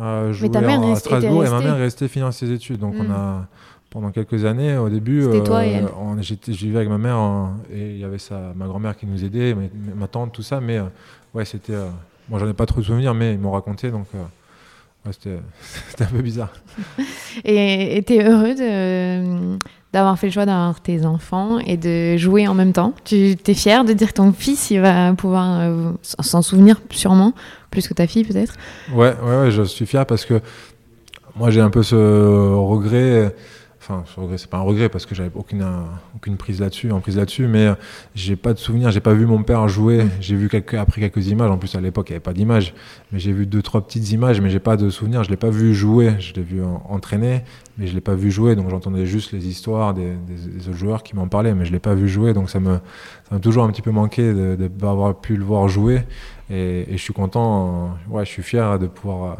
Euh, 0.00 0.32
jouer 0.32 0.48
à 0.56 0.94
Strasbourg 0.96 1.44
et 1.44 1.50
ma 1.50 1.60
mère 1.60 1.76
est 1.76 1.82
restée 1.82 2.08
finir 2.08 2.32
ses 2.32 2.50
études. 2.50 2.78
Donc 2.78 2.94
on 2.98 3.04
hmm. 3.04 3.10
a 3.10 3.48
pendant 3.92 4.10
quelques 4.10 4.44
années. 4.44 4.76
Au 4.76 4.88
début, 4.88 5.22
euh, 5.22 6.20
j'y 6.20 6.36
vivais 6.66 6.78
avec 6.78 6.88
ma 6.88 6.98
mère 6.98 7.50
et 7.72 7.90
il 7.90 7.98
y 7.98 8.04
avait 8.04 8.18
sa, 8.18 8.52
ma 8.56 8.66
grand-mère 8.66 8.96
qui 8.96 9.06
nous 9.06 9.24
aidait, 9.24 9.54
ma, 9.94 10.08
tante, 10.08 10.32
tout 10.32 10.42
ça. 10.42 10.60
Mais 10.60 10.78
euh, 10.78 10.84
ouais, 11.34 11.44
c'était. 11.44 11.74
Euh, 11.74 11.88
moi, 12.28 12.40
j'en 12.40 12.48
ai 12.48 12.54
pas 12.54 12.66
trop 12.66 12.80
de 12.80 12.86
souvenirs, 12.86 13.14
mais 13.14 13.34
ils 13.34 13.38
m'ont 13.38 13.50
raconté, 13.50 13.90
donc 13.90 14.06
ouais, 15.06 15.12
c'était 15.88 16.04
un 16.04 16.06
peu 16.06 16.22
bizarre. 16.22 16.52
et 17.44 18.02
tu 18.06 18.14
es 18.14 18.24
heureux 18.24 18.54
d'avoir 19.92 20.18
fait 20.18 20.28
le 20.28 20.32
choix 20.32 20.46
d'avoir 20.46 20.80
tes 20.80 21.04
enfants 21.04 21.58
et 21.58 21.76
de 21.76 22.16
jouer 22.16 22.48
en 22.48 22.54
même 22.54 22.72
temps? 22.72 22.94
Tu 23.04 23.36
es 23.46 23.54
fier 23.54 23.84
de 23.84 23.92
dire 23.92 24.08
que 24.08 24.18
ton 24.18 24.32
fils 24.32 24.70
il 24.70 24.80
va 24.80 25.12
pouvoir 25.14 25.70
s'en 26.02 26.42
souvenir 26.42 26.80
sûrement 26.90 27.34
plus 27.70 27.88
que 27.88 27.94
ta 27.94 28.06
fille 28.06 28.24
peut-être? 28.24 28.54
Ouais, 28.94 29.14
ouais, 29.22 29.36
ouais, 29.36 29.50
je 29.50 29.62
suis 29.62 29.86
fier 29.86 30.06
parce 30.06 30.24
que 30.24 30.40
moi 31.36 31.50
j'ai 31.50 31.60
un 31.60 31.70
peu 31.70 31.82
ce 31.82 31.96
regret 32.54 33.34
Enfin, 33.84 34.04
c'est 34.36 34.48
pas 34.48 34.58
un 34.58 34.62
regret 34.62 34.88
parce 34.88 35.06
que 35.06 35.14
j'avais 35.16 35.32
aucune, 35.34 35.66
aucune 36.14 36.36
prise 36.36 36.60
là-dessus, 36.60 36.92
en 36.92 37.00
prise 37.00 37.16
là-dessus, 37.16 37.48
mais 37.48 37.66
euh, 37.66 37.74
j'ai 38.14 38.36
pas 38.36 38.52
de 38.52 38.58
souvenir, 38.60 38.92
j'ai 38.92 39.00
pas 39.00 39.12
vu 39.12 39.26
mon 39.26 39.42
père 39.42 39.66
jouer. 39.66 40.06
J'ai 40.20 40.36
vu 40.36 40.48
quelques, 40.48 40.74
après 40.74 41.00
quelques 41.00 41.26
images. 41.26 41.50
En 41.50 41.58
plus, 41.58 41.74
à 41.74 41.80
l'époque, 41.80 42.08
il 42.08 42.12
n'y 42.12 42.14
avait 42.14 42.22
pas 42.22 42.32
d'images, 42.32 42.74
mais 43.10 43.18
j'ai 43.18 43.32
vu 43.32 43.44
deux, 43.44 43.60
trois 43.60 43.84
petites 43.84 44.12
images, 44.12 44.40
mais 44.40 44.50
j'ai 44.50 44.60
pas 44.60 44.76
de 44.76 44.88
souvenir. 44.88 45.24
Je 45.24 45.30
l'ai 45.30 45.36
pas 45.36 45.50
vu 45.50 45.74
jouer. 45.74 46.14
Je 46.20 46.32
l'ai 46.34 46.42
vu 46.42 46.62
entraîner, 46.62 47.42
mais 47.76 47.88
je 47.88 47.94
l'ai 47.94 48.00
pas 48.00 48.14
vu 48.14 48.30
jouer. 48.30 48.54
Donc, 48.54 48.70
j'entendais 48.70 49.04
juste 49.04 49.32
les 49.32 49.48
histoires 49.48 49.94
des, 49.94 50.12
autres 50.68 50.78
joueurs 50.78 51.02
qui 51.02 51.16
m'en 51.16 51.26
parlaient, 51.26 51.54
mais 51.54 51.64
je 51.64 51.72
l'ai 51.72 51.80
pas 51.80 51.94
vu 51.94 52.08
jouer. 52.08 52.34
Donc, 52.34 52.50
ça 52.50 52.60
me, 52.60 52.74
ça 52.74 53.34
m'a 53.34 53.40
toujours 53.40 53.64
un 53.64 53.70
petit 53.72 53.82
peu 53.82 53.90
manqué 53.90 54.32
de 54.32 54.68
pas 54.68 54.90
avoir 54.90 55.20
pu 55.20 55.36
le 55.36 55.44
voir 55.44 55.66
jouer. 55.66 56.02
Et, 56.50 56.86
et 56.88 56.96
je 56.96 57.02
suis 57.02 57.14
content, 57.14 57.96
euh, 58.10 58.14
ouais, 58.14 58.24
je 58.24 58.30
suis 58.30 58.42
fier 58.44 58.78
de 58.78 58.86
pouvoir 58.86 59.32
euh, 59.32 59.34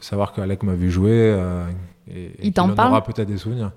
savoir 0.00 0.32
qu'Alec 0.32 0.64
m'a 0.64 0.74
vu 0.74 0.90
jouer. 0.90 1.32
Et, 2.10 2.32
il 2.42 2.52
t'en 2.52 2.74
parle 2.74 2.90
aura 2.90 3.04
peut-être 3.04 3.28
des 3.28 3.38
souvenirs. 3.38 3.72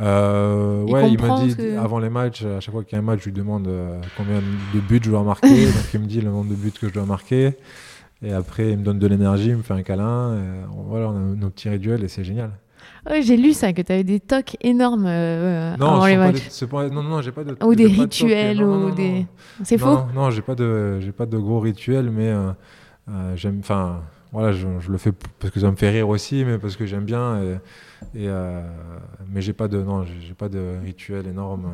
Euh, 0.00 0.82
ouais, 0.84 1.10
il 1.10 1.20
me 1.20 1.54
dit 1.54 1.76
avant 1.76 1.98
les 1.98 2.10
matchs, 2.10 2.44
à 2.44 2.60
chaque 2.60 2.74
fois 2.74 2.82
qu'il 2.82 2.94
y 2.94 2.96
a 2.96 2.98
un 2.98 3.04
match, 3.04 3.20
je 3.20 3.26
lui 3.26 3.32
demande 3.32 3.68
euh, 3.68 4.00
combien 4.16 4.40
de 4.74 4.80
buts 4.80 5.00
je 5.02 5.10
dois 5.10 5.22
marquer. 5.22 5.66
donc 5.66 5.94
il 5.94 6.00
me 6.00 6.06
dit 6.06 6.20
le 6.20 6.30
nombre 6.30 6.50
de 6.50 6.56
buts 6.56 6.72
que 6.72 6.88
je 6.88 6.92
dois 6.92 7.06
marquer. 7.06 7.56
Et 8.22 8.32
après, 8.32 8.70
il 8.70 8.78
me 8.78 8.84
donne 8.84 8.98
de 8.98 9.06
l'énergie, 9.06 9.50
il 9.50 9.56
me 9.56 9.62
fait 9.62 9.74
un 9.74 9.82
câlin. 9.82 10.36
voilà, 10.88 11.08
on 11.08 11.16
a 11.16 11.20
nos 11.20 11.50
petits 11.50 11.68
rituels 11.68 12.02
et 12.02 12.08
c'est 12.08 12.24
génial. 12.24 12.50
Ouais, 13.08 13.22
j'ai 13.22 13.36
lu 13.36 13.52
ça, 13.52 13.72
que 13.72 13.82
tu 13.82 13.92
avais 13.92 14.04
des 14.04 14.20
tocs 14.20 14.56
énormes 14.62 15.06
euh, 15.06 15.76
non, 15.76 15.88
avant 15.88 16.06
les 16.06 16.16
matchs. 16.16 16.64
Pas, 16.64 16.88
non, 16.88 17.02
non, 17.02 17.20
j'ai 17.20 17.32
pas 17.32 17.44
de. 17.44 17.56
Ou 17.62 17.74
des 17.74 17.86
rituels, 17.86 18.62
ou 18.62 18.90
des. 18.90 19.26
C'est 19.62 19.78
faux 19.78 19.98
Non, 20.14 20.30
j'ai 20.30 20.42
pas, 20.42 20.54
de, 20.54 21.00
pas 21.16 21.26
de 21.26 21.38
gros 21.38 21.60
rituels, 21.60 22.10
mais 22.10 22.32
j'aime. 23.36 23.58
Enfin 23.60 24.00
voilà, 24.34 24.50
je, 24.52 24.66
le 24.66 24.98
fais 24.98 25.12
parce 25.38 25.52
que 25.52 25.60
ça 25.60 25.70
me 25.70 25.76
fait 25.76 25.90
rire 25.90 26.08
aussi, 26.08 26.44
mais 26.44 26.58
parce 26.58 26.74
que 26.74 26.86
j'aime 26.86 27.04
bien. 27.04 27.40
Et, 28.14 28.28
euh, 28.28 28.62
mais 29.32 29.40
j'ai 29.40 29.52
pas 29.52 29.68
de 29.68 29.80
non, 29.80 30.04
j'ai 30.04 30.34
pas 30.34 30.48
de 30.48 30.76
rituel 30.82 31.28
énorme. 31.28 31.72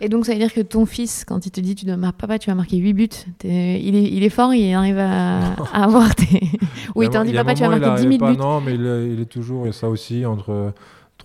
Et, 0.00 0.08
donc 0.08 0.24
ça 0.24 0.32
veut 0.32 0.38
dire 0.38 0.52
que 0.52 0.62
ton 0.62 0.86
fils, 0.86 1.26
quand 1.26 1.44
il 1.44 1.50
te 1.50 1.60
dit 1.60 1.74
tu 1.74 1.84
dois 1.84 1.98
papa, 2.12 2.38
tu 2.38 2.48
vas 2.48 2.56
marquer 2.56 2.78
8 2.78 2.92
buts, 2.94 3.08
il 3.44 3.94
est, 3.96 4.10
il 4.10 4.22
est 4.22 4.30
fort, 4.30 4.54
il 4.54 4.72
arrive 4.72 4.98
à, 4.98 5.52
avoir 5.74 6.14
tes. 6.14 6.40
Ou 6.94 7.02
il 7.02 7.10
t'en 7.10 7.22
dit 7.22 7.34
papa, 7.34 7.52
tu 7.52 7.64
vas 7.64 7.78
marquer 7.78 8.02
10 8.08 8.18
000 8.18 8.32
buts. 8.32 8.38
Non, 8.38 8.62
mais 8.62 8.74
il, 8.74 9.12
il, 9.12 9.20
est 9.20 9.30
toujours 9.30 9.66
et 9.66 9.72
ça 9.72 9.90
aussi 9.90 10.24
entre 10.24 10.72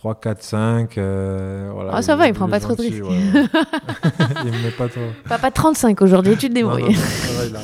3, 0.06 0.16
4, 0.22 0.44
5. 0.44 0.98
Euh, 1.00 1.72
voilà, 1.74 1.94
ah, 1.96 2.02
ça 2.04 2.16
va, 2.16 2.28
il 2.28 2.34
prend 2.36 2.48
pas 2.48 2.60
trop 2.60 2.76
de 2.76 2.82
risques. 2.82 3.04
Ouais. 3.04 3.18
il 4.46 4.52
me 4.52 4.64
met 4.64 4.72
pas 4.78 4.88
trop. 4.88 5.02
Papa 5.28 5.50
35 5.50 6.00
aujourd'hui, 6.04 6.38
tu 6.38 6.48
te 6.48 6.54
débrouilles. 6.54 6.84
Non, 6.84 6.90
non, 6.90 6.94
ça 6.94 7.62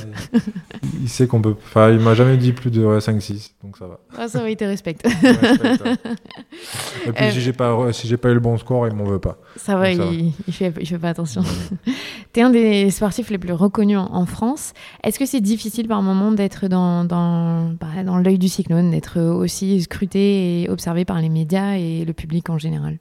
il, 0.81 1.03
il, 1.03 1.09
sait 1.09 1.27
qu'on 1.27 1.39
peut. 1.39 1.55
Enfin, 1.65 1.91
il 1.91 1.99
m'a 1.99 2.15
jamais 2.15 2.37
dit 2.37 2.51
plus 2.51 2.71
de 2.71 2.83
ouais, 2.83 2.99
5, 2.99 3.21
6, 3.21 3.53
donc 3.63 3.77
ça 3.77 3.85
va. 3.85 3.99
Ah, 4.17 4.27
ça 4.27 4.41
va, 4.41 4.49
il 4.49 4.57
te 4.57 4.63
respecte. 4.63 5.05
respecte 5.05 5.83
Et 7.05 7.11
puis, 7.11 7.25
euh... 7.25 7.31
si 7.31 7.41
j'ai 7.41 7.53
pas, 7.53 7.93
si 7.93 8.17
pas 8.17 8.29
eu 8.29 8.33
le 8.33 8.39
bon 8.39 8.57
score, 8.57 8.87
il 8.87 8.95
m'en 8.95 9.03
veut 9.03 9.19
pas. 9.19 9.37
Ça 9.55 9.75
va, 9.75 9.91
il, 9.91 9.99
va. 9.99 10.05
il, 10.05 10.53
fait, 10.53 10.73
il 10.79 10.87
fait 10.87 10.97
pas 10.97 11.09
attention. 11.09 11.43
tu 12.33 12.39
es 12.39 12.43
un 12.43 12.49
des 12.49 12.89
sportifs 12.91 13.29
les 13.29 13.37
plus 13.37 13.53
reconnus 13.53 13.97
en, 13.97 14.13
en 14.13 14.25
France. 14.25 14.73
Est-ce 15.03 15.19
que 15.19 15.25
c'est 15.25 15.41
difficile 15.41 15.87
par 15.87 16.01
moment 16.01 16.31
d'être 16.31 16.67
dans, 16.67 17.03
dans, 17.03 17.69
bah, 17.79 18.03
dans 18.05 18.17
l'œil 18.17 18.37
du 18.39 18.47
cyclone, 18.47 18.91
d'être 18.91 19.19
aussi 19.21 19.81
scruté 19.81 20.61
et 20.63 20.69
observé 20.69 21.03
par 21.05 21.19
les 21.21 21.29
médias 21.29 21.73
et 21.75 22.05
le 22.05 22.13
public 22.13 22.49
en 22.49 22.57
général? 22.57 22.97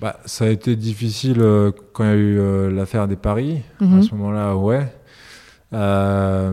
Bah, 0.00 0.16
Ça 0.24 0.46
a 0.46 0.48
été 0.48 0.74
difficile 0.76 1.40
euh, 1.40 1.70
quand 1.92 2.04
il 2.04 2.08
y 2.08 2.10
a 2.12 2.14
eu 2.16 2.38
euh, 2.38 2.70
l'affaire 2.70 3.08
des 3.08 3.16
paris. 3.16 3.62
À 3.80 3.84
Mhm. 3.84 4.02
ce 4.02 4.14
moment-là, 4.14 4.56
ouais. 4.56 4.86
Euh, 5.74 6.52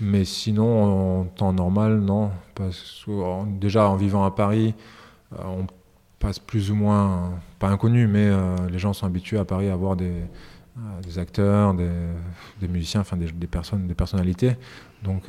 mais 0.00 0.24
sinon, 0.24 1.20
en 1.20 1.24
temps 1.24 1.52
normal, 1.52 2.00
non. 2.00 2.30
Parce 2.54 3.02
que, 3.06 3.44
déjà, 3.58 3.88
en 3.88 3.96
vivant 3.96 4.24
à 4.24 4.30
Paris, 4.30 4.74
on 5.38 5.66
passe 6.18 6.38
plus 6.38 6.70
ou 6.70 6.74
moins, 6.74 7.38
pas 7.58 7.68
inconnu, 7.68 8.06
mais 8.06 8.30
les 8.70 8.78
gens 8.78 8.92
sont 8.92 9.06
habitués 9.06 9.38
à 9.38 9.44
Paris 9.44 9.68
à 9.68 9.74
avoir 9.74 9.96
des, 9.96 10.22
des 11.02 11.18
acteurs, 11.18 11.74
des, 11.74 12.68
musiciens, 12.68 13.02
enfin 13.02 13.16
des, 13.16 13.46
personnes, 13.46 13.86
des 13.86 13.94
personnalités. 13.94 14.56
Donc 15.02 15.24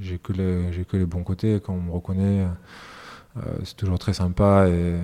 j'ai 0.00 0.18
que, 0.18 0.32
les, 0.32 0.84
que 0.84 0.96
les 0.96 1.06
bons 1.06 1.22
côtés. 1.22 1.60
Quand 1.64 1.72
on 1.72 1.80
me 1.80 1.90
reconnaît, 1.90 2.46
euh, 3.36 3.40
c'est 3.64 3.76
toujours 3.76 3.98
très 3.98 4.12
sympa 4.12 4.68
et, 4.68 4.94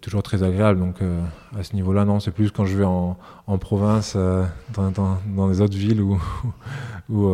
toujours 0.00 0.22
très 0.22 0.42
agréable. 0.42 0.78
Donc 0.78 1.02
euh, 1.02 1.20
à 1.58 1.64
ce 1.64 1.74
niveau-là, 1.74 2.04
non, 2.04 2.20
c'est 2.20 2.30
plus 2.30 2.52
quand 2.52 2.66
je 2.66 2.76
vais 2.76 2.84
en, 2.84 3.16
province, 3.58 4.14
euh, 4.16 4.44
dans, 4.74 5.18
dans, 5.26 5.48
les 5.48 5.60
autres 5.60 5.76
villes 5.76 6.00
où, 6.00 6.20
où, 7.08 7.26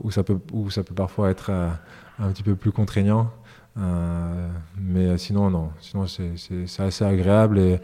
où, 0.00 0.10
ça 0.10 0.22
peut, 0.22 0.38
où 0.52 0.70
ça 0.70 0.84
peut 0.84 0.94
parfois 0.94 1.30
être 1.30 1.50
un 1.50 2.30
petit 2.30 2.42
peu 2.42 2.54
plus 2.54 2.72
contraignant. 2.72 3.30
Mais 3.76 5.18
sinon, 5.18 5.50
non. 5.50 5.70
Sinon, 5.80 6.06
c'est 6.06 6.82
assez 6.82 7.04
agréable 7.04 7.58
et, 7.58 7.80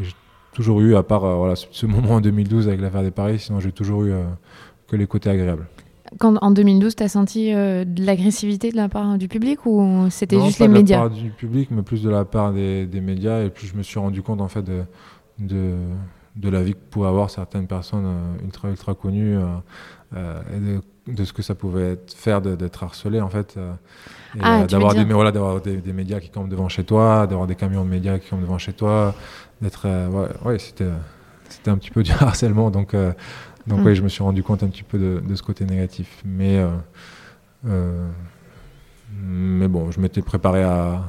j'ai 0.00 0.12
toujours 0.54 0.80
eu, 0.80 0.96
à 0.96 1.02
part 1.02 1.36
voilà, 1.36 1.54
ce 1.56 1.86
moment 1.86 2.16
en 2.16 2.20
2012 2.20 2.68
avec 2.68 2.80
l'affaire 2.80 3.02
des 3.02 3.10
paris, 3.10 3.38
sinon 3.38 3.60
j'ai 3.60 3.72
toujours 3.72 4.04
eu 4.04 4.12
que 4.86 4.96
les 4.96 5.06
côtés 5.06 5.30
agréables. 5.30 5.66
Quand, 6.18 6.36
en 6.42 6.50
2012, 6.50 6.94
tu 6.94 7.02
as 7.02 7.08
senti 7.08 7.52
euh, 7.52 7.84
de 7.84 8.04
l'agressivité 8.04 8.70
de 8.70 8.76
la 8.76 8.88
part 8.88 9.16
du 9.16 9.28
public 9.28 9.64
ou 9.64 10.06
c'était 10.10 10.40
juste 10.40 10.58
les 10.58 10.68
médias 10.68 10.98
Non, 10.98 11.02
pas 11.04 11.08
de 11.08 11.14
la 11.14 11.18
part 11.18 11.24
du 11.24 11.30
public, 11.30 11.70
mais 11.70 11.82
plus 11.82 12.02
de 12.02 12.10
la 12.10 12.24
part 12.24 12.52
des, 12.52 12.86
des, 12.86 13.00
médias. 13.00 13.42
Et 13.42 13.50
puis 13.50 13.66
je 13.66 13.76
me 13.76 13.82
suis 13.82 13.98
rendu 13.98 14.22
compte 14.22 14.40
en 14.40 14.48
fait 14.48 14.62
de, 14.62 14.82
de, 15.38 15.74
de 16.36 16.48
la 16.48 16.62
vie 16.62 16.72
que 16.72 16.78
pouvaient 16.90 17.08
avoir 17.08 17.30
certaines 17.30 17.66
personnes 17.66 18.04
euh, 18.04 18.44
ultra 18.44 18.68
ultra 18.68 18.94
connues 18.94 19.38
euh, 20.14 20.42
et 20.54 20.60
de, 20.60 20.80
de, 21.06 21.24
ce 21.24 21.32
que 21.32 21.42
ça 21.42 21.54
pouvait 21.54 21.92
être, 21.92 22.14
faire 22.14 22.40
d'être 22.40 22.82
harcelé 22.82 23.20
en 23.20 23.28
fait. 23.28 23.58
Ah, 24.40 24.64
d'avoir 24.64 24.94
des, 24.94 25.04
voilà, 25.04 25.30
des, 25.60 25.76
des, 25.76 25.92
médias 25.92 26.18
qui 26.20 26.30
campent 26.30 26.48
devant 26.48 26.68
chez 26.68 26.84
toi, 26.84 27.26
d'avoir 27.26 27.46
des 27.46 27.54
camions 27.54 27.84
de 27.84 27.90
médias 27.90 28.18
qui 28.18 28.30
campent 28.30 28.40
devant 28.40 28.58
chez 28.58 28.72
toi, 28.72 29.14
d'être 29.60 29.86
ouais, 29.86 30.28
ouais 30.44 30.58
c'était 30.58 30.88
c'était 31.48 31.70
un 31.70 31.76
petit 31.76 31.90
peu 31.90 32.02
du 32.04 32.12
harcèlement 32.12 32.70
donc 32.70 32.94
donc 33.66 33.80
mm. 33.80 33.86
oui, 33.86 33.94
je 33.94 34.02
me 34.02 34.08
suis 34.08 34.22
rendu 34.22 34.42
compte 34.42 34.62
un 34.62 34.68
petit 34.68 34.82
peu 34.82 34.98
de, 34.98 35.34
ce 35.34 35.42
côté 35.42 35.64
négatif. 35.64 36.22
Mais, 36.24 36.58
euh, 36.58 36.68
euh, 37.66 38.08
mais 39.22 39.68
bon, 39.68 39.90
je 39.90 40.00
m'étais 40.00 40.22
préparé 40.22 40.62
à, 40.62 41.02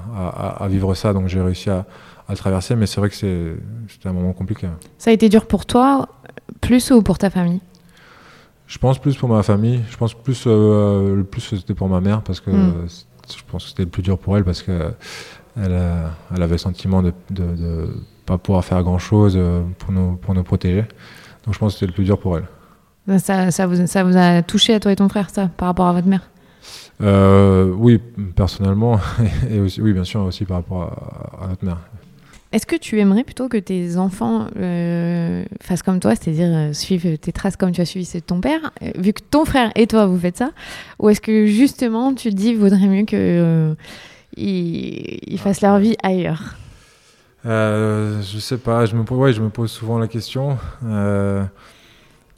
à, 0.59 0.67
vivre 0.67 0.93
ça, 0.95 1.13
donc 1.13 1.27
j'ai 1.27 1.41
réussi 1.41 1.69
à, 1.69 1.85
à, 2.27 2.35
traverser. 2.35 2.75
Mais 2.75 2.85
c'est 2.85 2.99
vrai 2.99 3.09
que 3.09 3.15
c'était 3.15 4.09
un 4.09 4.13
moment 4.13 4.33
compliqué. 4.33 4.67
Ça 4.97 5.09
a 5.09 5.13
été 5.13 5.29
dur 5.29 5.45
pour 5.45 5.65
toi, 5.65 6.09
plus 6.61 6.91
ou 6.91 7.01
pour 7.01 7.17
ta 7.17 7.29
famille? 7.29 7.61
Je 8.67 8.77
pense 8.77 8.99
plus 8.99 9.15
pour 9.15 9.29
ma 9.29 9.43
famille. 9.43 9.81
Je 9.89 9.97
pense 9.97 10.13
plus, 10.13 10.45
euh, 10.47 11.15
le 11.17 11.23
plus 11.23 11.41
c'était 11.41 11.73
pour 11.73 11.89
ma 11.89 12.01
mère, 12.01 12.21
parce 12.21 12.39
que 12.39 12.49
mm. 12.49 12.87
je 13.35 13.43
pense 13.47 13.63
que 13.63 13.69
c'était 13.69 13.83
le 13.83 13.89
plus 13.89 14.03
dur 14.03 14.17
pour 14.17 14.37
elle, 14.37 14.43
parce 14.43 14.61
que 14.61 14.93
elle, 15.55 15.79
elle 16.35 16.41
avait 16.41 16.53
le 16.53 16.57
sentiment 16.57 17.03
de 17.03 17.13
ne 17.31 17.87
pas 18.25 18.37
pouvoir 18.37 18.65
faire 18.65 18.81
grand-chose 18.81 19.39
pour 19.77 19.91
nous, 19.91 20.15
pour 20.15 20.33
nous 20.33 20.43
protéger. 20.43 20.85
Donc 21.45 21.53
je 21.53 21.59
pense 21.59 21.73
que 21.73 21.79
c'était 21.79 21.91
le 21.91 21.93
plus 21.93 22.05
dur 22.05 22.17
pour 22.17 22.37
elle. 22.37 22.45
Ça, 23.19 23.51
ça, 23.51 23.67
vous, 23.67 23.85
ça 23.85 24.03
vous 24.03 24.15
a 24.15 24.41
touché 24.41 24.73
à 24.73 24.79
toi 24.79 24.91
et 24.91 24.95
ton 24.95 25.09
frère, 25.09 25.29
ça, 25.29 25.49
par 25.57 25.67
rapport 25.67 25.87
à 25.87 25.93
votre 25.93 26.07
mère? 26.07 26.29
Euh, 27.01 27.73
Oui, 27.75 27.99
personnellement, 28.35 28.99
et 29.49 29.59
aussi, 29.59 29.81
oui, 29.81 29.93
bien 29.93 30.05
sûr, 30.05 30.21
aussi 30.21 30.45
par 30.45 30.57
rapport 30.57 31.37
à, 31.41 31.47
notre 31.47 31.65
mère. 31.65 31.79
Est-ce 32.53 32.65
que 32.65 32.75
tu 32.75 32.99
aimerais 32.99 33.23
plutôt 33.23 33.49
que 33.49 33.57
tes 33.57 33.97
enfants 33.97 34.47
euh, 34.57 35.43
fassent 35.59 35.83
comme 35.83 35.99
toi, 35.99 36.15
c'est-à-dire 36.15 36.49
euh, 36.49 36.73
suivent 36.73 37.17
tes 37.17 37.31
traces 37.31 37.57
comme 37.57 37.71
tu 37.71 37.81
as 37.81 37.85
suivi 37.85 38.05
ceux 38.05 38.19
de 38.19 38.23
ton 38.23 38.39
père, 38.39 38.71
vu 38.95 39.11
que 39.11 39.21
ton 39.21 39.43
frère 39.43 39.71
et 39.75 39.87
toi 39.87 40.05
vous 40.05 40.17
faites 40.19 40.37
ça 40.37 40.51
Ou 40.99 41.09
est-ce 41.09 41.19
que 41.19 41.47
justement 41.47 42.13
tu 42.13 42.29
te 42.29 42.35
dis 42.35 42.53
vaudrait 42.53 42.87
mieux 42.87 43.03
qu'ils 43.05 43.75
ils 44.37 45.39
fassent 45.39 45.61
leur 45.61 45.79
vie 45.79 45.97
ailleurs? 46.03 46.55
Euh, 47.45 48.21
je 48.21 48.39
sais 48.39 48.57
pas, 48.57 48.85
je 48.85 48.95
me, 48.95 49.03
ouais, 49.13 49.33
je 49.33 49.41
me 49.41 49.49
pose 49.49 49.71
souvent 49.71 49.97
la 49.97 50.07
question. 50.07 50.57
Euh, 50.85 51.43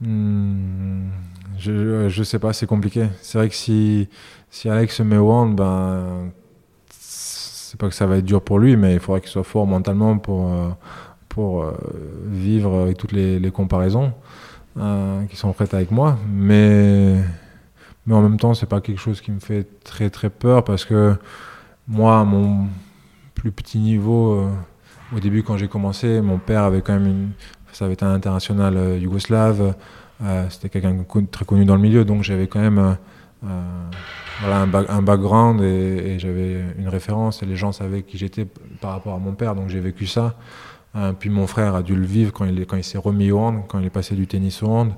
hmm, 0.01 1.09
je, 1.59 2.09
je 2.09 2.24
sais 2.24 2.39
pas, 2.39 2.53
c'est 2.53 2.66
compliqué. 2.66 3.07
C'est 3.22 3.38
vrai 3.38 3.49
que 3.49 3.55
si, 3.55 4.07
si 4.49 4.70
Alex 4.70 4.95
se 4.95 5.03
met 5.03 5.18
au 5.18 5.32
hand, 5.32 5.55
ben, 5.55 6.32
c'est 7.76 7.80
pas 7.80 7.89
que 7.89 7.95
ça 7.95 8.05
va 8.05 8.17
être 8.17 8.26
dur 8.26 8.41
pour 8.41 8.57
lui, 8.57 8.78
mais 8.78 8.93
il 8.93 8.99
faudra 8.99 9.19
qu'il 9.19 9.30
soit 9.30 9.43
fort 9.43 9.67
mentalement 9.67 10.17
pour, 10.17 10.47
euh, 10.47 10.69
pour 11.28 11.63
euh, 11.63 11.73
vivre 12.28 12.93
toutes 12.93 13.11
les, 13.11 13.51
comparaisons 13.51 14.13
qui 15.30 15.36
sont 15.36 15.51
prêtes 15.51 15.73
avec 15.73 15.91
moi. 15.91 16.17
Mais, 16.34 17.15
mais 18.07 18.13
en 18.13 18.21
même 18.21 18.38
temps, 18.38 18.53
c'est 18.53 18.65
pas 18.65 18.80
quelque 18.80 18.99
chose 18.99 19.19
qui 19.19 19.32
me 19.32 19.39
fait 19.39 19.67
très 19.84 20.09
très 20.09 20.30
peur 20.30 20.63
parce 20.63 20.86
que 20.86 21.15
moi, 21.88 22.19
à 22.19 22.23
mon 22.23 22.67
plus 23.34 23.51
petit 23.51 23.78
niveau, 23.78 24.47
au 25.13 25.19
début, 25.19 25.43
quand 25.43 25.57
j'ai 25.57 25.67
commencé, 25.67 26.21
mon 26.21 26.38
père 26.38 26.63
avait 26.63 26.82
quand 26.82 26.93
même 26.93 27.07
une. 27.07 27.30
Ça 27.71 27.86
avait 27.86 27.93
été 27.95 28.05
un 28.05 28.13
international 28.13 28.78
euh, 28.78 28.97
yougoslave. 28.97 29.76
Euh, 30.23 30.45
c'était 30.49 30.69
quelqu'un 30.69 30.95
très 31.30 31.43
connu 31.43 31.65
dans 31.65 31.76
le 31.76 31.82
milieu, 31.82 32.05
donc 32.05 32.23
j'avais 32.23 32.47
quand 32.47 32.61
même 32.61 32.78
euh, 32.78 32.93
voilà, 34.41 34.62
un, 34.62 35.02
background 35.02 35.62
et, 35.62 36.18
j'avais 36.20 36.64
une 36.78 36.89
référence 36.89 37.43
et 37.43 37.46
les 37.46 37.56
gens 37.56 37.72
savaient 37.72 38.04
qui 38.04 38.18
j'étais 38.18 38.46
par 38.82 38.91
rapport 38.91 39.14
à 39.14 39.20
mon 39.20 39.34
père, 39.34 39.56
donc 39.56 39.70
j'ai 39.70 39.80
vécu 39.80 40.08
ça. 40.08 40.36
puis 41.20 41.30
mon 41.30 41.48
frère 41.48 41.76
a 41.76 41.84
dû 41.84 41.96
le 41.96 42.06
vivre 42.06 42.34
quand 42.34 42.46
il, 42.46 42.66
quand 42.66 42.78
il 42.78 42.84
s'est 42.84 42.98
remis 42.98 43.32
au 43.32 43.39
hand, 43.39 43.64
quand 43.68 43.80
il 43.80 43.86
est 43.86 43.91
passé 43.91 44.16
du 44.16 44.28
tennis 44.28 44.62
au 44.64 44.68
hand. 44.68 44.93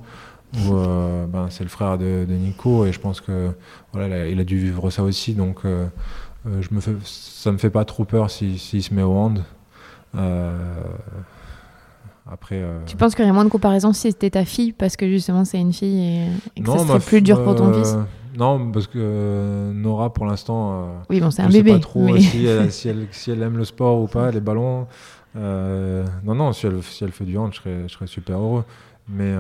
Où, 0.56 0.74
ben, 0.74 1.48
c'est 1.50 1.64
le 1.64 1.70
frère 1.70 1.98
de, 1.98 2.26
Nico 2.30 2.86
et 2.86 2.94
je 2.94 3.00
pense 3.00 3.22
que 3.22 3.52
voilà, 3.92 4.28
il 4.28 4.40
a 4.40 4.44
dû 4.44 4.58
vivre 4.58 4.90
ça 4.90 5.04
aussi. 5.04 5.34
Donc 5.34 5.62
je 5.66 6.68
me 6.74 6.80
fais, 6.80 6.96
ça 7.04 7.52
me 7.52 7.58
fait 7.58 7.70
pas 7.70 7.86
trop 7.86 8.06
peur 8.06 8.32
s'il 8.32 8.58
se 8.58 8.94
met 8.94 9.04
au 9.04 9.14
hand. 9.14 9.44
Euh, 10.16 10.52
après, 12.30 12.56
euh, 12.56 12.80
Tu 12.86 12.98
penses 12.98 13.16
qu'il 13.16 13.24
y 13.24 13.28
aurait 13.28 13.34
moins 13.34 13.46
de 13.46 13.50
comparaison 13.50 13.94
si 13.94 14.12
c'était 14.12 14.32
ta 14.32 14.46
fille 14.46 14.74
parce 14.74 14.98
que 14.98 15.08
justement 15.08 15.46
c'est 15.46 15.60
une 15.60 15.74
fille 15.74 16.28
et, 16.56 16.62
que 16.62 16.70
ça 16.70 16.80
serait 16.80 17.00
plus 17.00 17.22
dur 17.22 17.44
pour 17.44 17.56
ton 17.56 17.74
fils? 17.74 17.96
Non, 18.38 18.72
parce 18.72 18.88
que 18.88 19.72
Nora 19.74 20.14
pour 20.14 20.26
l'instant. 20.26 21.04
oui, 21.10 21.20
bon, 21.20 21.32
c'est 21.32 21.42
un 21.42 21.50
bébé. 21.50 21.72
Sais 21.72 21.78
pas 21.78 21.82
trop 21.82 22.18
si, 22.18 22.46
elle, 22.46 22.72
si, 22.72 22.88
elle, 22.88 23.08
si, 23.12 23.32
elle, 23.32 23.42
aime 23.42 23.58
le 23.58 23.66
sport 23.66 24.00
ou 24.00 24.08
pas, 24.08 24.32
les 24.32 24.40
ballons. 24.40 24.88
Euh, 25.36 26.06
non, 26.24 26.36
non, 26.36 26.54
si 26.54 26.68
elle, 26.68 26.82
si 26.84 27.04
elle 27.04 27.12
fait 27.12 27.26
du 27.26 27.38
hand, 27.38 27.52
je 27.54 27.58
serais, 27.58 27.84
je 27.84 27.94
serais 27.94 28.08
super 28.08 28.38
heureux. 28.38 28.64
Mais 29.10 29.34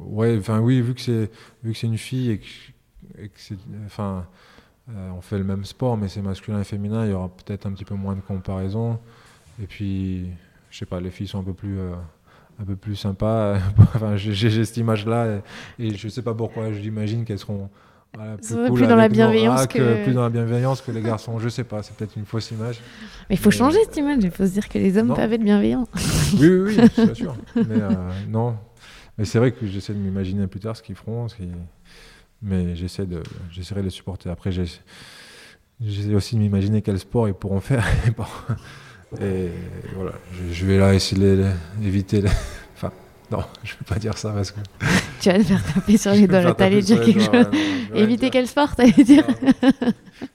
ouais, 0.00 0.36
enfin 0.38 0.60
oui, 0.60 0.80
vu 0.80 0.94
que 0.94 1.00
c'est 1.00 1.30
vu 1.62 1.72
que 1.72 1.78
c'est 1.78 1.86
une 1.86 1.98
fille 1.98 2.30
et 2.30 2.38
que, 2.38 3.22
et 3.22 3.28
que 3.28 3.38
c'est, 3.38 3.58
enfin, 3.86 4.26
euh, 4.90 5.10
on 5.10 5.20
fait 5.20 5.38
le 5.38 5.44
même 5.44 5.64
sport, 5.64 5.96
mais 5.96 6.08
c'est 6.08 6.22
masculin 6.22 6.60
et 6.60 6.64
féminin. 6.64 7.04
Il 7.04 7.10
y 7.10 7.14
aura 7.14 7.28
peut-être 7.28 7.66
un 7.66 7.72
petit 7.72 7.84
peu 7.84 7.94
moins 7.94 8.16
de 8.16 8.20
comparaison. 8.20 8.98
Et 9.62 9.66
puis, 9.66 10.30
je 10.70 10.78
sais 10.78 10.86
pas, 10.86 11.00
les 11.00 11.10
filles 11.10 11.28
sont 11.28 11.40
un 11.40 11.44
peu 11.44 11.52
plus, 11.52 11.78
euh, 11.78 11.94
un 12.60 12.64
peu 12.64 12.76
plus 12.76 12.96
sympas. 12.96 13.58
enfin, 13.78 14.16
j'ai 14.16 14.64
cette 14.64 14.76
image-là 14.76 15.40
et, 15.78 15.94
je 15.94 16.08
sais 16.08 16.22
pas 16.22 16.34
pourquoi. 16.34 16.72
J'imagine 16.72 17.24
qu'elles 17.24 17.38
seront 17.38 17.68
plus 18.74 18.86
dans 18.86 18.96
la 18.96 19.08
bienveillance 19.08 19.66
que... 19.66 20.02
plus 20.04 20.14
dans 20.14 20.22
la 20.22 20.30
bienveillance 20.30 20.80
que 20.80 20.90
les 20.90 21.02
garçons. 21.02 21.38
Je 21.38 21.48
sais 21.48 21.64
pas. 21.64 21.82
C'est 21.82 21.94
peut-être 21.94 22.16
une 22.16 22.24
fausse 22.24 22.50
image. 22.50 22.80
Mais 23.28 23.36
il 23.36 23.38
faut 23.38 23.50
changer 23.50 23.78
cette 23.84 23.96
image. 23.96 24.18
Il 24.22 24.30
faut 24.30 24.46
se 24.46 24.52
dire 24.52 24.68
que 24.68 24.78
les 24.78 24.96
hommes 24.98 25.14
peuvent 25.14 25.32
être 25.32 25.42
bienveillants. 25.42 25.86
oui, 26.38 26.48
oui, 26.48 26.76
oui, 26.78 26.88
c'est 26.94 27.14
sûr. 27.14 27.36
Mais 27.54 27.80
euh, 27.80 27.90
non. 28.28 28.56
Mais 29.16 29.24
c'est 29.24 29.38
vrai 29.38 29.52
que 29.52 29.66
j'essaie 29.66 29.92
de 29.92 29.98
m'imaginer 29.98 30.46
plus 30.46 30.60
tard 30.60 30.76
ce 30.76 30.82
qu'ils 30.82 30.94
feront. 30.94 31.28
Ce 31.28 31.36
mais 32.40 32.76
j'essaie 32.76 33.06
de, 33.06 33.22
j'essaierai 33.50 33.80
de 33.80 33.86
les 33.86 33.90
supporter. 33.90 34.30
Après, 34.30 34.52
j'essaie 34.52 36.14
aussi 36.14 36.36
de 36.36 36.40
m'imaginer 36.40 36.82
quel 36.82 36.98
sport 36.98 37.28
ils 37.28 37.34
pourront 37.34 37.60
faire. 37.60 37.84
Et 39.20 39.48
voilà, 39.94 40.12
je, 40.52 40.66
vais 40.66 40.78
là 40.78 40.94
essayer 40.94 41.44
d'éviter. 41.78 42.22
Enfin, 42.76 42.92
non, 43.32 43.42
je 43.64 43.72
ne 43.72 43.78
vais 43.78 43.84
pas 43.88 43.98
dire 43.98 44.16
ça 44.16 44.30
parce 44.30 44.52
que. 44.52 44.60
tu 45.20 45.30
vas 45.30 45.38
te 45.38 45.42
faire 45.42 45.74
taper 45.74 45.96
sur 45.96 46.12
les 46.12 46.26
doigts, 46.26 46.54
t'allais 46.54 46.82
dire 46.82 47.00
quelque 47.00 47.20
chose. 47.20 47.46
éviter 47.94 48.30
quel 48.30 48.46
sport, 48.46 48.76
t'allais 48.76 49.02
dire 49.04 49.26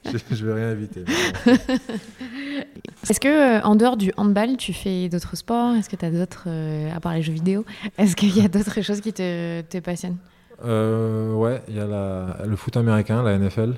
je, 0.06 0.18
je 0.32 0.46
vais 0.46 0.54
rien 0.54 0.72
éviter. 0.72 1.06
Est-ce 3.10 3.20
que 3.20 3.28
euh, 3.28 3.62
en 3.62 3.76
dehors 3.76 3.98
du 3.98 4.12
handball, 4.18 4.58
tu 4.58 4.74
fais 4.74 5.08
d'autres 5.10 5.38
sports? 5.38 5.76
Est-ce 5.76 5.90
que 5.90 5.96
tu 5.96 6.06
as 6.06 6.12
d'autres, 6.12 6.46
euh, 6.48 6.94
à 6.94 7.00
part 7.00 7.14
les 7.14 7.22
jeux 7.22 7.34
vidéo, 7.34 7.66
est-ce 7.98 8.16
qu'il 8.16 8.36
y 8.38 8.44
a 8.44 8.48
d'autres 8.48 8.82
choses 8.82 9.02
qui 9.02 9.14
te, 9.14 9.62
te 9.62 9.78
passionnent? 9.80 10.18
Euh, 10.66 11.34
Ouais, 11.34 11.62
il 11.68 11.76
y 11.76 11.80
a 11.80 12.46
le 12.46 12.56
foot 12.56 12.76
américain, 12.78 13.24
la 13.24 13.38
NFL. 13.38 13.74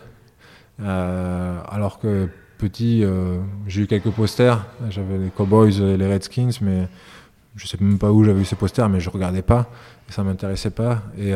Euh, 0.81 1.59
alors 1.69 1.99
que 1.99 2.27
petit, 2.57 3.03
euh, 3.03 3.37
j'ai 3.67 3.83
eu 3.83 3.87
quelques 3.87 4.09
posters. 4.09 4.65
J'avais 4.89 5.17
les 5.17 5.29
Cowboys 5.29 5.81
et 5.81 5.97
les 5.97 6.07
Redskins, 6.07 6.51
mais 6.61 6.87
je 7.55 7.67
sais 7.67 7.77
même 7.79 7.97
pas 7.97 8.11
où 8.11 8.23
j'avais 8.23 8.41
eu 8.41 8.45
ces 8.45 8.55
posters, 8.55 8.89
mais 8.89 8.99
je 8.99 9.09
regardais 9.09 9.41
pas. 9.41 9.69
Et 10.09 10.11
ça 10.11 10.23
m'intéressait 10.23 10.71
pas. 10.71 11.03
Et, 11.17 11.33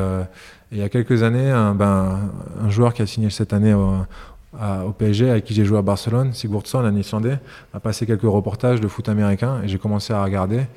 il 0.72 0.78
y 0.78 0.84
a 0.84 0.90
quelques 0.90 1.24
années, 1.24 1.50
un, 1.50 1.74
ben, 1.74 2.30
un 2.62 2.70
joueur 2.70 2.94
qui 2.94 3.02
a 3.02 3.08
signé 3.08 3.32
cette 3.32 3.54
année 3.54 3.74
au, 3.74 4.92
PSG, 4.98 5.32
avec 5.32 5.46
qui 5.46 5.56
j'ai 5.56 5.66
joué 5.66 5.80
à 5.80 5.82
Barcelone, 5.82 6.34
Sigurdsson, 6.34 6.80
un 6.80 6.96
Islandais, 6.96 7.40
a 7.74 7.80
passé 7.80 8.06
quelques 8.06 8.22
reportages 8.22 8.80
de 8.80 8.88
foot 8.88 9.10
américain 9.10 9.62
et 9.64 9.68
j'ai 9.68 9.80
commencé 9.80 10.14
à 10.14 10.24
regarder. 10.24 10.68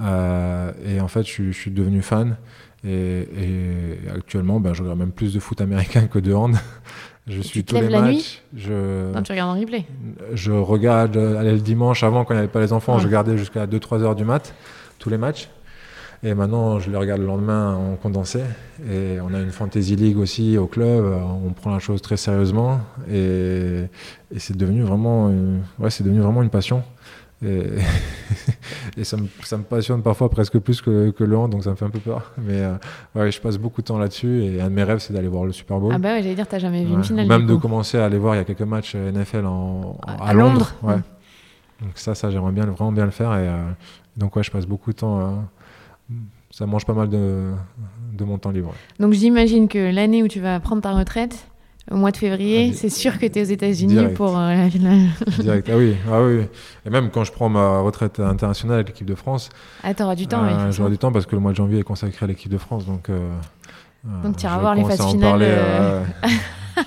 et 0.00 1.00
en 1.00 1.08
fait, 1.08 1.24
je, 1.24 1.52
suis 1.52 1.70
devenu 1.70 2.02
fan. 2.02 2.36
Et, 2.84 3.28
actuellement, 4.12 4.58
ben, 4.58 4.74
je 4.74 4.82
regarde 4.82 4.98
même 4.98 5.12
plus 5.12 5.32
de 5.32 5.38
foot 5.38 5.60
américain 5.60 6.08
que 6.08 6.18
de 6.18 6.34
hand. 6.34 6.56
Je 7.26 7.40
suis 7.40 7.64
tous 7.64 7.74
les 7.74 7.88
matchs. 7.88 8.42
je... 8.56 9.12
Non, 9.12 9.22
tu 9.22 9.32
regardes 9.32 9.56
en 9.56 9.60
replay. 9.60 9.84
Je 10.32 10.52
regarde 10.52 11.16
allez, 11.16 11.52
le 11.52 11.58
dimanche 11.58 12.04
avant 12.04 12.24
quand 12.24 12.34
il 12.34 12.36
n'y 12.36 12.42
avait 12.42 12.52
pas 12.52 12.60
les 12.60 12.72
enfants, 12.72 12.98
je 12.98 13.06
regardais 13.06 13.36
jusqu'à 13.36 13.66
2-3 13.66 14.02
heures 14.02 14.14
du 14.14 14.24
mat 14.24 14.54
tous 14.98 15.10
les 15.10 15.18
matchs. 15.18 15.48
Et 16.22 16.34
maintenant, 16.34 16.78
je 16.78 16.90
les 16.90 16.96
regarde 16.96 17.20
le 17.20 17.26
lendemain 17.26 17.74
en 17.74 17.96
condensé. 17.96 18.40
Et 18.90 19.18
on 19.20 19.34
a 19.34 19.40
une 19.40 19.50
Fantasy 19.50 19.96
League 19.96 20.18
aussi 20.18 20.56
au 20.56 20.66
club. 20.66 21.04
On 21.44 21.52
prend 21.52 21.72
la 21.72 21.78
chose 21.78 22.00
très 22.00 22.16
sérieusement. 22.16 22.80
Et, 23.10 23.82
et 24.34 24.38
c'est 24.38 24.56
devenu 24.56 24.82
vraiment, 24.82 25.30
ouais, 25.78 25.90
c'est 25.90 26.04
devenu 26.04 26.20
vraiment 26.20 26.42
une 26.42 26.50
passion. 26.50 26.82
Et, 27.46 27.62
et 28.96 29.04
ça, 29.04 29.16
me, 29.16 29.28
ça, 29.42 29.56
me, 29.56 29.62
passionne 29.62 30.02
parfois 30.02 30.28
presque 30.28 30.58
plus 30.58 30.80
que, 30.80 31.10
que, 31.10 31.24
le 31.24 31.36
hand, 31.36 31.50
donc 31.50 31.64
ça 31.64 31.70
me 31.70 31.76
fait 31.76 31.84
un 31.84 31.90
peu 31.90 32.00
peur. 32.00 32.32
Mais 32.38 32.60
euh, 32.60 32.74
ouais, 33.14 33.30
je 33.30 33.40
passe 33.40 33.58
beaucoup 33.58 33.82
de 33.82 33.86
temps 33.86 33.98
là-dessus 33.98 34.42
et 34.42 34.60
un 34.60 34.68
de 34.68 34.74
mes 34.74 34.82
rêves, 34.82 34.98
c'est 34.98 35.12
d'aller 35.12 35.28
voir 35.28 35.44
le 35.44 35.52
Super 35.52 35.78
Bowl. 35.78 35.92
Ah 35.94 35.98
bah 35.98 36.14
ouais, 36.14 36.22
j'allais 36.22 36.34
dire, 36.34 36.46
t'as 36.46 36.58
jamais 36.58 36.84
vu 36.84 36.92
une 36.92 37.04
finale 37.04 37.26
Même 37.26 37.46
de 37.46 37.54
commencer 37.54 37.98
à 37.98 38.06
aller 38.06 38.18
voir, 38.18 38.34
il 38.34 38.38
y 38.38 38.40
a 38.40 38.44
quelques 38.44 38.62
matchs 38.62 38.94
NFL 38.96 39.46
en, 39.46 39.98
à, 40.06 40.34
Londres. 40.34 40.74
ouais. 40.82 40.96
Donc 41.80 41.92
ça, 41.94 42.14
ça 42.14 42.30
j'aimerais 42.30 42.52
bien, 42.52 42.64
vraiment 42.66 42.92
bien 42.92 43.04
le 43.04 43.10
faire. 43.10 43.32
Et 43.34 43.48
euh, 43.48 43.70
donc 44.16 44.34
ouais, 44.36 44.42
je 44.42 44.50
passe 44.50 44.66
beaucoup 44.66 44.92
de 44.92 44.96
temps. 44.96 45.20
Euh, 45.20 46.14
ça 46.50 46.66
mange 46.66 46.86
pas 46.86 46.94
mal 46.94 47.08
de, 47.08 47.52
de 48.12 48.24
mon 48.24 48.38
temps 48.38 48.50
libre. 48.50 48.72
Donc 48.98 49.12
j'imagine 49.12 49.68
que 49.68 49.92
l'année 49.92 50.22
où 50.22 50.28
tu 50.28 50.40
vas 50.40 50.58
prendre 50.58 50.80
ta 50.80 50.92
retraite, 50.92 51.46
au 51.90 51.96
mois 51.96 52.10
de 52.10 52.16
février, 52.16 52.70
ah, 52.72 52.76
c'est 52.76 52.90
sûr 52.90 53.18
que 53.18 53.26
tu 53.26 53.38
es 53.38 53.42
aux 53.42 53.44
États-Unis 53.44 54.08
pour 54.14 54.36
euh, 54.36 54.54
la 54.54 54.68
finale. 54.68 55.06
Direct. 55.38 55.68
Ah 55.70 55.76
oui, 55.76 55.96
ah 56.10 56.20
oui. 56.20 56.42
Et 56.84 56.90
même 56.90 57.10
quand 57.10 57.22
je 57.22 57.30
prends 57.30 57.48
ma 57.48 57.78
retraite 57.78 58.18
internationale 58.18 58.76
avec 58.76 58.88
l'équipe 58.88 59.06
de 59.06 59.14
France. 59.14 59.50
Ah, 59.84 59.94
tu 59.94 60.02
auras 60.02 60.16
du 60.16 60.26
temps, 60.26 60.42
euh, 60.44 60.72
J'aurai 60.72 60.90
du 60.90 60.98
temps 60.98 61.12
parce 61.12 61.26
que 61.26 61.36
le 61.36 61.40
mois 61.40 61.52
de 61.52 61.56
janvier 61.56 61.80
est 61.80 61.84
consacré 61.84 62.24
à 62.24 62.26
l'équipe 62.26 62.50
de 62.50 62.58
France. 62.58 62.86
Donc, 62.86 63.08
euh, 63.08 63.28
donc 64.24 64.36
tu 64.36 64.46
iras 64.46 64.58
voir 64.58 64.74
les 64.74 64.84
phases 64.84 65.06
finales. 65.06 65.40
Euh... 65.42 66.02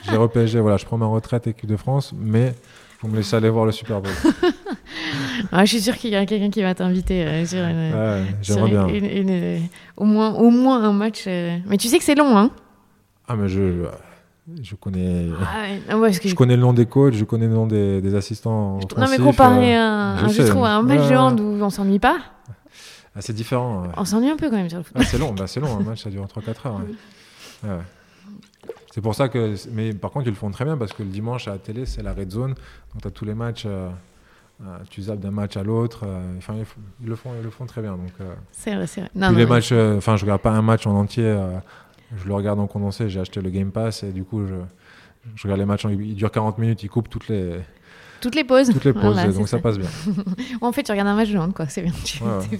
J'ai 0.03 0.17
repêché, 0.17 0.59
voilà, 0.59 0.77
je 0.77 0.85
prends 0.85 0.97
ma 0.97 1.07
retraite 1.07 1.47
équipe 1.47 1.69
de 1.69 1.77
France, 1.77 2.13
mais 2.15 2.53
vous 3.01 3.07
me 3.07 3.15
laissez 3.15 3.35
aller 3.37 3.49
voir 3.49 3.65
le 3.65 3.71
Super 3.71 4.01
Bowl. 4.01 4.11
ah, 5.53 5.63
je 5.63 5.69
suis 5.69 5.81
sûr 5.81 5.95
qu'il 5.95 6.11
y 6.11 6.15
a 6.15 6.25
quelqu'un 6.25 6.49
qui 6.49 6.61
va 6.61 6.75
t'inviter 6.75 7.23
ouais, 7.23 7.45
J'aimerais 8.41 8.69
bien. 8.69 8.85
au, 9.95 10.03
moins, 10.03 10.33
au 10.33 10.49
moins 10.49 10.83
un 10.83 10.91
match. 10.91 11.25
Mais 11.25 11.77
tu 11.79 11.87
sais 11.87 11.97
que 11.97 12.03
c'est 12.03 12.15
long, 12.15 12.37
hein 12.37 12.51
Ah, 13.29 13.37
mais 13.37 13.47
je. 13.47 13.85
Je 14.61 14.75
connais, 14.75 15.27
ah 15.41 15.45
ah 15.89 16.11
je 16.11 16.33
connais 16.33 16.55
le 16.55 16.61
nom 16.61 16.73
des 16.73 16.85
coachs, 16.85 17.13
je 17.13 17.25
connais 17.25 17.47
le 17.47 17.53
nom 17.53 17.67
des, 17.67 18.01
des 18.01 18.15
assistants. 18.15 18.79
Non, 18.97 19.07
mais 19.09 19.17
comparé 19.17 19.77
euh, 19.77 20.15
à, 20.15 20.27
je, 20.27 20.43
trouve, 20.43 20.65
un 20.65 20.81
match 20.81 21.09
de 21.09 21.15
hand 21.15 21.39
où 21.39 21.61
on 21.61 21.69
s'ennuie 21.69 21.99
pas. 21.99 22.17
Ah, 23.15 23.21
c'est 23.21 23.33
différent. 23.33 23.83
On 23.97 24.05
s'ennuie 24.05 24.29
un 24.29 24.37
peu 24.37 24.49
quand 24.49 24.55
même 24.55 24.69
sur 24.69 24.79
le 24.79 24.85
ah, 24.95 25.03
c'est 25.03 25.17
long, 25.17 25.33
bah, 25.33 25.47
c'est 25.47 25.59
long, 25.59 25.77
un 25.77 25.83
match 25.83 26.03
ça 26.03 26.09
dure 26.09 26.25
3-4 26.25 26.67
heures. 26.67 26.81
C'est 28.91 29.01
pour 29.01 29.13
ça 29.13 29.29
que. 29.29 29.55
Mais 29.71 29.93
par 29.93 30.11
contre, 30.11 30.27
ils 30.27 30.31
le 30.31 30.35
font 30.35 30.51
très 30.51 30.65
bien 30.65 30.77
parce 30.77 30.93
que 30.93 31.03
le 31.03 31.09
dimanche 31.09 31.47
à 31.47 31.51
la 31.51 31.57
télé, 31.57 31.85
c'est 31.85 32.01
la 32.01 32.13
red 32.13 32.31
zone. 32.31 32.55
Donc, 32.93 33.01
tu 33.01 33.07
as 33.07 33.11
tous 33.11 33.25
les 33.25 33.35
matchs. 33.35 33.63
Euh, 33.65 33.89
euh, 34.61 34.77
tu 34.89 35.03
zappes 35.03 35.19
d'un 35.19 35.31
match 35.31 35.57
à 35.57 35.63
l'autre. 35.63 36.05
Enfin, 36.37 36.55
ils, 37.01 37.07
le 37.07 37.15
font, 37.15 37.29
ils 37.37 37.43
le 37.43 37.49
font 37.49 37.65
très 37.65 37.81
bien. 37.81 37.91
Donc, 37.91 38.11
c'est 38.51 38.75
vrai, 38.75 38.87
c'est 38.87 39.01
vrai. 39.01 39.09
Non, 39.15 39.31
les 39.31 39.45
matchs. 39.45 39.71
Enfin, 39.71 40.17
je 40.17 40.23
regarde 40.23 40.41
pas 40.41 40.51
un 40.51 40.61
match 40.61 40.87
en 40.87 40.95
entier 40.95 41.35
je 42.17 42.27
le 42.27 42.33
regarde 42.33 42.59
en 42.59 42.67
condensé, 42.67 43.09
j'ai 43.09 43.19
acheté 43.19 43.41
le 43.41 43.49
Game 43.49 43.71
Pass 43.71 44.03
et 44.03 44.11
du 44.11 44.23
coup, 44.23 44.45
je, 44.45 44.55
je 45.35 45.43
regarde 45.43 45.59
les 45.59 45.65
matchs, 45.65 45.85
il 45.89 46.15
dure 46.15 46.31
40 46.31 46.57
minutes, 46.57 46.83
il 46.83 46.89
coupe 46.89 47.09
toutes 47.09 47.27
les, 47.27 47.59
toutes 48.21 48.35
les 48.35 48.43
pauses. 48.43 48.69
Toutes 48.69 48.83
les 48.83 48.93
pauses, 48.93 49.15
donc 49.35 49.47
ça. 49.47 49.59
passe 49.59 49.77
bien. 49.77 49.87
en 50.61 50.71
fait, 50.71 50.83
tu 50.83 50.91
regardes 50.91 51.07
un 51.07 51.15
match 51.15 51.29
de 51.29 51.37
hand, 51.37 51.53
quoi, 51.53 51.67
c'est 51.67 51.81
bien. 51.81 51.93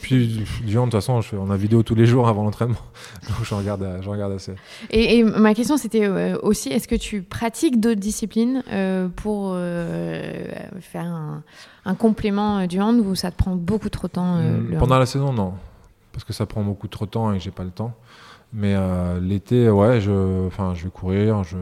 Puis 0.02 0.46
du 0.64 0.78
hand, 0.78 0.86
de 0.86 0.92
toute 0.92 1.02
façon, 1.02 1.22
je 1.22 1.36
on 1.36 1.50
a 1.52 1.58
vidéo 1.58 1.84
tous 1.84 1.96
les 1.96 2.06
jours 2.06 2.28
avant 2.28 2.44
l'entraînement, 2.44 2.78
donc 3.28 3.44
je 3.44 3.54
regarde, 3.54 4.00
je 4.02 4.10
regarde 4.10 4.34
assez. 4.34 4.54
Et, 4.90 5.24
ma 5.24 5.54
question, 5.54 5.78
c'était 5.78 6.06
euh, 6.06 6.38
aussi, 6.44 6.70
est-ce 6.70 6.88
que 6.88 6.96
tu 6.96 7.22
pratiques 7.22 7.80
d'autres 7.80 8.00
disciplines 8.00 8.64
euh, 8.72 9.10
pour 9.10 9.52
euh, 9.54 10.46
faire 10.80 11.06
un, 11.06 11.44
un, 11.86 11.96
complément 11.96 12.66
du 12.66 12.80
hand 12.80 13.00
ou 13.00 13.16
ça 13.16 13.32
te 13.32 13.38
prend 13.38 13.56
beaucoup 13.56 13.90
trop 13.90 14.08
de 14.08 14.14
temps 14.14 14.38
hmm, 14.38 14.78
Pendant 14.80 15.00
la 15.00 15.06
saison, 15.06 15.34
non, 15.34 15.54
parce 16.14 16.24
que 16.24 16.34
ça 16.34 16.46
prend 16.46 16.64
beaucoup 16.64 16.88
trop 16.88 17.06
de 17.06 17.12
temps 17.12 17.34
et 17.34 17.38
que 17.38 17.44
j'ai 17.44 17.52
pas 17.52 17.64
le 17.64 17.72
temps. 17.72 17.94
Mais 18.52 18.74
euh, 18.76 19.20
l'été, 19.20 19.70
ouais, 19.70 20.02
je, 20.02 20.48
enfin, 20.48 20.74
je 20.74 20.86
vais 20.86 20.90
courir, 20.90 21.44
je 21.44 21.58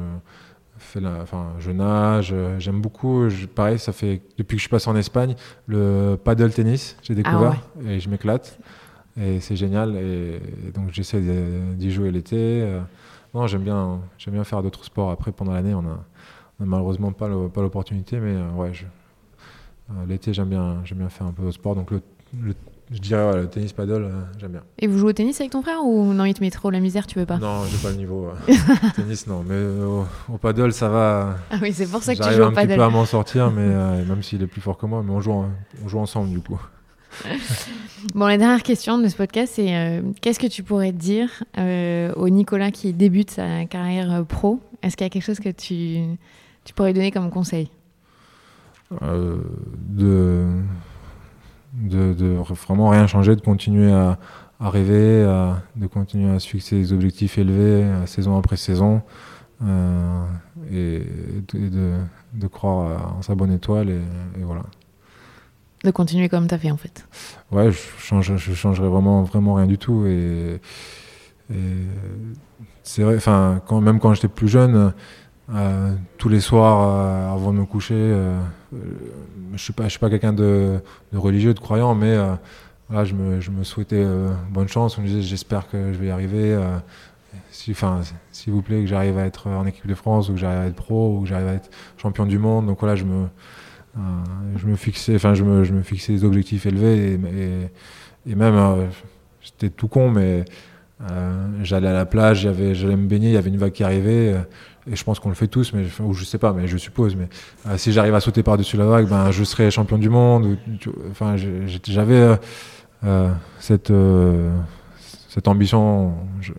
fais 0.78 1.02
la, 1.02 1.22
enfin, 1.22 1.54
je 1.60 1.72
nage. 1.72 2.34
J'aime 2.60 2.82
beaucoup. 2.82 3.28
pareil, 3.56 3.78
ça 3.78 3.92
fait 3.92 4.22
depuis 4.38 4.56
que 4.56 4.60
je 4.60 4.64
suis 4.64 4.70
passé 4.70 4.90
en 4.90 4.96
Espagne, 4.96 5.36
le 5.66 6.16
paddle 6.16 6.52
tennis, 6.54 6.96
j'ai 7.02 7.14
ah 7.14 7.16
découvert 7.16 7.56
et 7.86 8.00
je 8.00 8.10
m'éclate. 8.10 8.58
Et 9.20 9.40
c'est 9.40 9.56
génial. 9.56 9.96
Et, 9.98 10.40
donc 10.74 10.92
j'essaie 10.92 11.22
d'y 11.76 11.92
jouer 11.92 12.12
l'été. 12.12 12.38
Euh, 12.38 12.80
non, 13.34 13.48
j'aime 13.48 13.64
bien, 13.64 14.00
j'aime 14.18 14.36
bien 14.36 14.44
faire 14.44 14.64
d'autres 14.64 14.86
sports. 14.86 15.12
Après, 15.12 15.32
pendant 15.32 15.54
l'année, 15.54 15.74
on 15.74 15.86
a, 15.86 16.06
malheureusement 16.60 17.12
pas 17.12 17.28
l'opportunité, 17.28 18.20
mais 18.20 18.36
euh, 18.36 18.50
ouais, 18.52 18.72
l'été, 20.08 20.34
j'aime 20.34 20.50
bien, 20.50 20.82
j'aime 20.86 21.00
bien 21.00 21.10
faire 21.10 21.28
un 21.28 21.34
peu 21.34 21.44
de 21.44 21.52
sport. 21.52 21.76
Donc 21.76 21.92
le, 21.92 22.02
le 22.42 22.54
je 22.90 23.00
dirais 23.00 23.36
le 23.36 23.48
tennis 23.48 23.74
paddle, 23.74 24.04
euh, 24.04 24.22
j'aime 24.40 24.52
bien. 24.52 24.64
Et 24.80 24.88
vous 24.88 24.98
jouez 24.98 25.10
au 25.10 25.14
tennis 25.14 25.40
avec 25.42 25.52
ton 25.52 25.62
frère 25.62 25.84
ou 25.84 26.14
non, 26.14 26.24
il 26.24 26.34
te 26.34 26.42
met 26.42 26.50
trop 26.50 26.70
la 26.70 26.80
misère, 26.80 27.06
tu 27.06 27.20
veux 27.20 27.26
pas? 27.26 27.38
Non, 27.38 27.66
j'ai 27.66 27.78
pas 27.78 27.90
le 27.90 27.98
niveau. 27.98 28.30
tennis, 28.96 29.28
non. 29.28 29.44
Mais 29.46 29.56
euh, 29.56 30.04
au, 30.32 30.38
paddle, 30.38 30.72
ça 30.72 30.88
va. 30.88 31.36
Ah 31.52 31.58
oui, 31.62 31.74
c'est 31.74 31.88
pour 31.88 32.02
ça 32.02 32.16
que 32.16 32.24
tu 32.24 32.34
joues 32.34 32.44
au 32.44 32.52
paddle. 32.52 32.56
J'arrive 32.56 32.60
un 32.60 32.68
petit 32.68 32.78
peu 32.78 32.84
à 32.84 32.90
m'en 32.90 33.06
sortir, 33.06 33.52
mais 33.52 33.64
euh, 33.64 34.06
même 34.06 34.24
s'il 34.24 34.42
est 34.42 34.48
plus 34.48 34.62
fort 34.62 34.78
que 34.78 34.86
moi, 34.86 35.04
mais 35.04 35.12
on 35.12 35.20
joue, 35.20 35.34
on 35.84 35.88
joue 35.88 36.00
ensemble 36.00 36.30
du 36.30 36.40
coup. 36.40 36.60
bon, 38.16 38.26
la 38.26 38.38
dernière 38.38 38.64
question 38.64 38.98
de 39.00 39.08
ce 39.10 39.18
podcast, 39.18 39.54
c'est 39.56 40.02
qu'est-ce 40.22 40.40
que 40.40 40.48
tu 40.48 40.64
pourrais 40.64 40.94
dire 40.94 41.44
au 41.58 42.30
Nicolas 42.30 42.72
qui 42.72 42.94
débute 42.94 43.32
sa 43.32 43.66
carrière 43.66 44.24
pro? 44.26 44.62
Est-ce 44.82 44.96
qu'il 44.96 45.06
y 45.06 45.08
a 45.08 45.10
quelque 45.10 45.26
chose 45.26 45.40
que 45.40 45.50
tu, 45.50 46.04
tu 46.64 46.74
pourrais 46.74 46.94
donner 46.94 47.12
comme 47.12 47.30
conseil? 47.32 47.70
De 49.02 50.46
de, 51.78 52.38
vraiment 52.68 52.90
rien 52.90 53.08
changer, 53.08 53.36
de 53.36 53.42
continuer 53.42 53.92
à, 53.92 54.18
rêver, 54.60 55.24
de 55.76 55.88
continuer 55.88 56.34
à 56.34 56.40
se 56.40 56.48
fixer 56.48 56.78
des 56.78 56.94
objectifs 56.94 57.38
élevés 57.38 57.86
saison 58.06 58.38
après 58.38 58.58
saison 58.58 59.02
euh, 59.64 60.26
et, 60.72 61.04
de, 61.54 62.48
croire 62.48 63.16
en 63.18 63.22
sa 63.22 63.36
bonne 63.36 63.52
étoile 63.52 63.90
et, 63.90 64.44
voilà. 64.44 64.64
De 65.84 65.92
continuer 65.92 66.28
comme 66.28 66.48
tu 66.48 66.56
as 66.56 66.58
fait 66.58 66.72
en 66.72 66.78
fait. 66.78 67.08
Ouais, 67.52 67.72
je, 67.72 67.78
change, 68.00 68.36
je 68.36 68.54
changerais 68.54 68.88
vraiment, 68.88 69.24
vraiment 69.24 69.54
rien 69.54 69.68
du 69.68 69.78
tout 69.78 70.06
et, 70.08 70.60
c'est 72.84 73.04
vrai, 73.04 73.16
enfin, 73.16 73.62
quand, 73.68 73.82
même 73.82 74.00
quand 74.00 74.14
j'étais 74.14 74.28
plus 74.28 74.48
jeune, 74.48 74.94
euh, 75.54 75.94
tous 76.18 76.28
les 76.28 76.42
soirs 76.42 76.82
euh, 76.82 77.34
avant 77.34 77.54
de 77.54 77.60
me 77.60 77.66
coucher, 77.66 77.96
euh, 77.96 78.38
je 79.56 79.72
pas, 79.72 79.88
suis 79.88 80.00
pas 80.00 80.10
quelqu'un 80.10 80.34
de, 80.34 80.82
religieux, 81.14 81.54
de 81.54 81.60
croyant, 81.60 81.96
mais 81.96 82.18
je, 82.92 83.14
me, 83.14 83.64
souhaitais 83.64 84.06
bonne 84.50 84.68
chance. 84.68 84.98
On 84.98 85.02
me 85.02 85.08
disait 85.08 85.22
j'espère 85.22 85.70
que 85.70 85.94
je 85.94 85.98
vais 85.98 86.08
y 86.08 86.10
arriver. 86.10 86.58
s'il 87.52 87.76
vous 88.54 88.62
plaît, 88.62 88.82
que 88.82 88.88
j'arrive 88.88 89.18
à 89.18 89.26
être 89.26 89.48
en 89.48 89.66
équipe 89.66 89.88
de 89.88 89.96
France, 89.96 90.30
ou 90.30 90.34
que 90.34 90.40
j'arrive 90.40 90.60
à 90.60 90.66
être 90.66 90.76
pro, 90.76 91.18
ou 91.18 91.22
que 91.22 91.28
j'arrive 91.28 91.48
à 91.48 91.54
être 91.54 91.70
champion 91.98 92.26
du 92.26 92.40
monde. 92.40 92.68
Donc 92.68 92.80
voilà, 92.82 92.96
je 92.96 93.06
me, 93.06 94.76
fixais, 94.76 95.18
je 95.18 95.44
me 95.44 95.82
fixais 95.82 96.12
des 96.12 96.26
objectifs 96.26 96.66
élevés 96.66 97.14
et, 97.14 98.32
et, 98.32 98.36
même, 98.36 98.90
j'étais 99.42 99.70
tout 99.70 99.88
con, 99.88 100.12
mais 100.12 100.44
j'allais 101.64 101.88
à 101.88 101.94
la 101.94 102.06
plage, 102.06 102.42
j'allais 102.42 102.98
me 102.98 103.08
baigner, 103.08 103.30
il 103.30 103.34
y 103.34 103.38
avait 103.38 103.50
une 103.50 103.58
vague 103.58 103.72
qui 103.72 103.86
arrivait 103.86 104.36
et 104.90 104.96
je 104.96 105.04
pense 105.04 105.20
qu'on 105.20 105.30
le 105.30 105.36
fait 105.36 105.48
tous, 105.48 105.74
mais 105.74 105.86
ou 106.02 106.14
je 106.14 106.24
sais 106.24 106.38
pas, 106.38 106.54
mais 106.54 106.68
je 106.68 106.78
suppose. 106.78 107.16
Mais 107.16 107.28
euh, 107.68 107.78
si 107.78 107.92
j'arrive 107.92 108.16
à 108.16 108.20
sauter 108.20 108.44
par-dessus 108.44 108.78
la 108.78 108.86
vague, 108.86 109.08
ben 109.08 109.32
je 109.32 109.44
serai 109.44 109.70
champion 109.72 109.98
du 109.98 110.10
monde. 110.10 110.58
enfin, 111.12 111.36
j'avais 111.38 112.16
euh, 112.16 112.36
euh, 113.04 113.32
cette 113.60 113.94
cette 115.30 115.48
ambition 115.48 116.16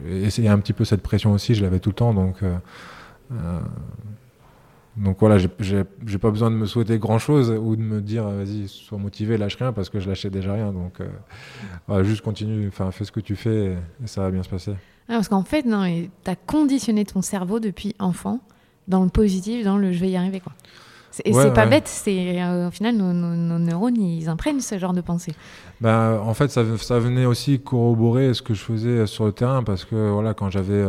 et, 0.08 0.48
un 0.48 0.58
petit 0.58 0.72
peu 0.72 0.84
cette 0.84 1.02
pression 1.02 1.32
aussi. 1.32 1.54
Je 1.54 1.62
l'avais 1.62 1.80
tout 1.80 1.90
le 1.90 1.94
temps, 1.94 2.14
donc 2.14 2.42
donc 4.96 5.16
voilà, 5.20 5.38
j'ai 5.38 5.84
pas 6.18 6.30
besoin 6.30 6.50
de 6.50 6.56
me 6.56 6.66
souhaiter 6.66 6.98
grand 6.98 7.18
chose 7.18 7.50
ou 7.50 7.76
de 7.76 7.82
me 7.82 8.00
dire 8.00 8.24
vas-y, 8.24 8.68
sois 8.68 8.98
motivé, 8.98 9.38
lâche 9.38 9.56
rien 9.56 9.72
parce 9.72 9.90
que 9.90 10.00
je 10.00 10.08
lâchais 10.08 10.30
déjà 10.30 10.52
rien. 10.52 10.72
Donc 10.72 11.00
juste 12.02 12.22
continue, 12.22 12.68
enfin 12.68 12.90
fais 12.90 13.04
ce 13.04 13.12
que 13.12 13.20
tu 13.20 13.36
fais 13.36 13.76
et 14.02 14.06
ça 14.06 14.22
va 14.22 14.30
bien 14.30 14.42
se 14.42 14.48
passer. 14.48 14.74
Ah, 15.08 15.14
parce 15.14 15.28
qu'en 15.28 15.44
fait, 15.44 15.64
non, 15.64 15.84
tu 15.86 16.30
as 16.30 16.36
conditionné 16.36 17.04
ton 17.04 17.22
cerveau 17.22 17.60
depuis 17.60 17.94
enfant 17.98 18.40
dans 18.88 19.02
le 19.04 19.10
positif, 19.10 19.64
dans 19.64 19.76
le 19.76 19.92
je 19.92 20.00
vais 20.00 20.10
y 20.10 20.16
arriver. 20.16 20.40
Quoi. 20.40 20.52
Et 21.24 21.32
c'est 21.32 21.52
pas 21.52 21.66
bête, 21.66 21.88
c'est 21.88 22.40
euh, 22.40 22.68
au 22.68 22.70
final 22.70 22.96
nos, 22.96 23.12
neurones 23.12 23.96
ils 23.96 24.28
imprègnent 24.28 24.60
ce 24.60 24.78
genre 24.78 24.92
de 24.92 25.00
pensée. 25.00 25.34
Ben, 25.80 26.20
en 26.20 26.34
fait, 26.34 26.50
ça, 26.50 26.62
ça, 26.78 26.98
venait 26.98 27.24
aussi 27.24 27.60
corroborer 27.60 28.34
ce 28.34 28.42
que 28.42 28.54
je 28.54 28.60
faisais 28.60 29.06
sur 29.06 29.24
le 29.24 29.32
terrain 29.32 29.62
parce 29.62 29.84
que 29.84 30.10
voilà, 30.10 30.34
quand 30.34 30.50
j'avais 30.50 30.84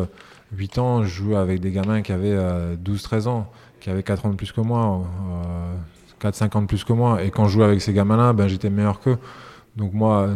8 0.56 0.78
euh, 0.78 0.82
ans, 0.82 1.04
je 1.04 1.10
jouais 1.10 1.36
avec 1.36 1.62
des 1.62 1.72
gamins 1.72 2.02
qui 2.02 2.12
avaient 2.12 2.36
12-13 2.36 3.28
euh, 3.28 3.28
ans, 3.28 3.48
qui 3.80 3.90
avaient 3.90 4.04
4 4.04 4.26
ans 4.26 4.30
de 4.30 4.36
plus 4.36 4.52
que 4.52 4.62
moi, 4.62 5.02
4-5 6.22 6.58
ans 6.58 6.62
de 6.62 6.68
plus 6.68 6.84
que 6.84 6.94
moi. 6.94 7.24
Et 7.24 7.32
quand 7.32 7.48
je 7.48 7.54
jouais 7.54 7.66
avec 7.66 7.82
ces 7.82 7.94
gamins-là, 7.94 8.34
ben, 8.34 8.48
j'étais 8.48 8.70
meilleur 8.70 9.00
qu'eux. 9.00 9.18
Donc 9.78 9.94
moi, 9.94 10.30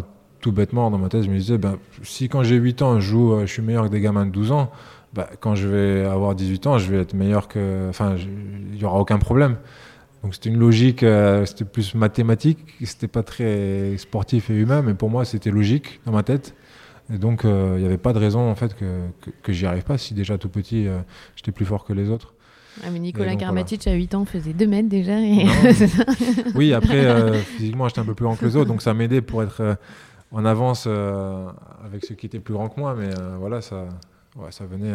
tout 0.44 0.52
bêtement, 0.52 0.92
dans 0.92 0.98
ma 0.98 1.10
tête, 1.10 1.24
je 1.24 1.30
me 1.30 1.38
disais, 1.38 1.58
ben, 1.58 1.78
si 2.04 2.28
quand 2.30 2.44
j'ai 2.44 2.58
8 2.58 2.82
ans, 2.82 3.00
je 3.00 3.10
joue, 3.10 3.40
je 3.42 3.46
suis 3.46 3.62
meilleur 3.62 3.86
que 3.86 3.90
des 3.90 4.02
gamins 4.02 4.26
de 4.26 4.32
12 4.32 4.52
ans, 4.52 4.72
bah, 5.14 5.30
quand 5.40 5.56
je 5.56 5.68
vais 5.68 6.06
avoir 6.06 6.36
18 6.36 6.68
ans, 6.68 6.78
je 6.78 6.92
vais 6.92 6.98
être 6.98 7.14
meilleur 7.14 7.48
que. 7.48 7.88
Enfin, 7.90 8.16
il 8.18 8.78
n'y 8.78 8.84
aura 8.84 9.00
aucun 9.00 9.20
problème. 9.20 9.58
Donc 10.24 10.34
c'était 10.34 10.50
une 10.50 10.58
logique, 10.58 11.04
euh, 11.04 11.46
c'était 11.46 11.66
plus 11.66 11.96
mathématique, 11.96 12.60
c'était 12.86 13.10
pas 13.10 13.24
très 13.24 13.98
sportif 13.98 14.50
et 14.50 14.54
humain, 14.54 14.82
mais 14.82 14.94
pour 14.94 15.10
moi 15.10 15.26
c'était 15.26 15.52
logique 15.52 16.00
dans 16.06 16.14
ma 16.14 16.24
tête. 16.24 16.56
Et 17.14 17.18
donc 17.18 17.44
euh, 17.44 17.74
il 17.76 17.82
n'y 17.82 17.86
avait 17.86 17.98
pas 17.98 18.14
de 18.14 18.20
raison 18.20 18.50
en 18.50 18.56
fait 18.56 18.74
que, 18.74 19.02
que, 19.42 19.52
j'y 19.52 19.66
arrive 19.66 19.84
pas 19.84 19.98
si 19.98 20.14
déjà 20.14 20.38
tout 20.38 20.48
petit 20.48 20.88
euh, 20.88 21.00
j'étais 21.36 21.52
plus 21.52 21.66
fort 21.66 21.84
que 21.84 21.92
les 21.92 22.10
autres. 22.10 22.34
Ah, 22.82 22.88
mais 22.92 23.00
Nicolas 23.00 23.36
Karmatic 23.36 23.86
à 23.86 23.94
8 23.94 24.16
ans 24.16 24.24
faisait 24.24 24.54
2 24.54 24.66
mètres 24.66 24.88
déjà. 24.88 25.18
oui, 26.56 26.74
après 26.74 27.34
physiquement 27.58 27.90
j'étais 27.90 28.00
un 28.00 28.06
peu 28.06 28.16
plus 28.16 28.24
grand 28.24 28.38
que 28.38 28.46
les 28.46 28.56
autres, 28.56 28.70
donc 28.70 28.82
ça 28.82 28.94
m'aidait 28.94 29.22
pour 29.22 29.44
être 29.44 29.78
en 30.34 30.46
avance 30.46 30.88
avec 30.88 32.06
ceux 32.06 32.16
qui 32.16 32.26
étaient 32.26 32.40
plus 32.40 32.54
grands 32.54 32.70
que 32.70 32.80
moi, 32.80 32.96
mais 32.98 33.10
voilà, 33.40 33.62
ça, 33.62 33.86
ouais, 34.36 34.52
ça 34.52 34.66
venait, 34.66 34.94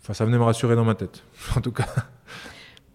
enfin 0.00 0.14
ça 0.14 0.24
venait 0.24 0.38
me 0.38 0.44
rassurer 0.44 0.76
dans 0.76 0.84
ma 0.84 0.94
tête, 0.94 1.22
en 1.56 1.60
tout 1.60 1.72
cas. 1.72 1.86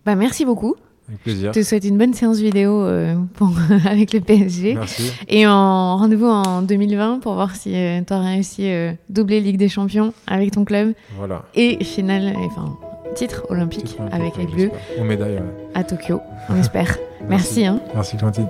Bah, 0.06 0.16
merci 0.16 0.46
beaucoup. 0.46 0.76
Avec 1.08 1.22
plaisir. 1.22 1.54
Je 1.54 1.60
te 1.60 1.66
souhaite 1.66 1.86
une 1.86 1.98
bonne 1.98 2.14
séance 2.14 2.40
vidéo 2.40 2.84
euh, 2.84 3.16
pour, 3.36 3.52
avec 3.86 4.14
le 4.14 4.22
PSG. 4.22 4.74
Merci. 4.74 5.12
Et 5.28 5.46
en 5.46 5.98
rendez-vous 5.98 6.26
en 6.26 6.62
2020 6.62 7.20
pour 7.20 7.34
voir 7.34 7.56
si 7.56 7.76
euh, 7.76 8.02
tu 8.06 8.14
as 8.14 8.20
réussi 8.20 8.68
à 8.68 8.72
euh, 8.72 8.94
doubler 9.10 9.40
Ligue 9.40 9.58
des 9.58 9.70
Champions 9.70 10.14
avec 10.26 10.52
ton 10.52 10.66
club. 10.66 10.94
Voilà. 11.18 11.44
Et 11.54 11.84
finale, 11.84 12.34
enfin, 12.38 12.78
titre 13.16 13.46
olympique, 13.50 13.98
avec 14.12 14.38
les 14.38 14.48
Bleus. 14.48 14.72
Aux 15.00 15.04
médailles, 15.04 15.42
À 15.76 15.84
Tokyo, 15.84 16.22
on 16.50 16.56
espère. 16.56 16.98
Merci. 17.30 17.66
Hein. 17.66 17.80
Merci, 17.94 18.18
Quentin. 18.18 18.48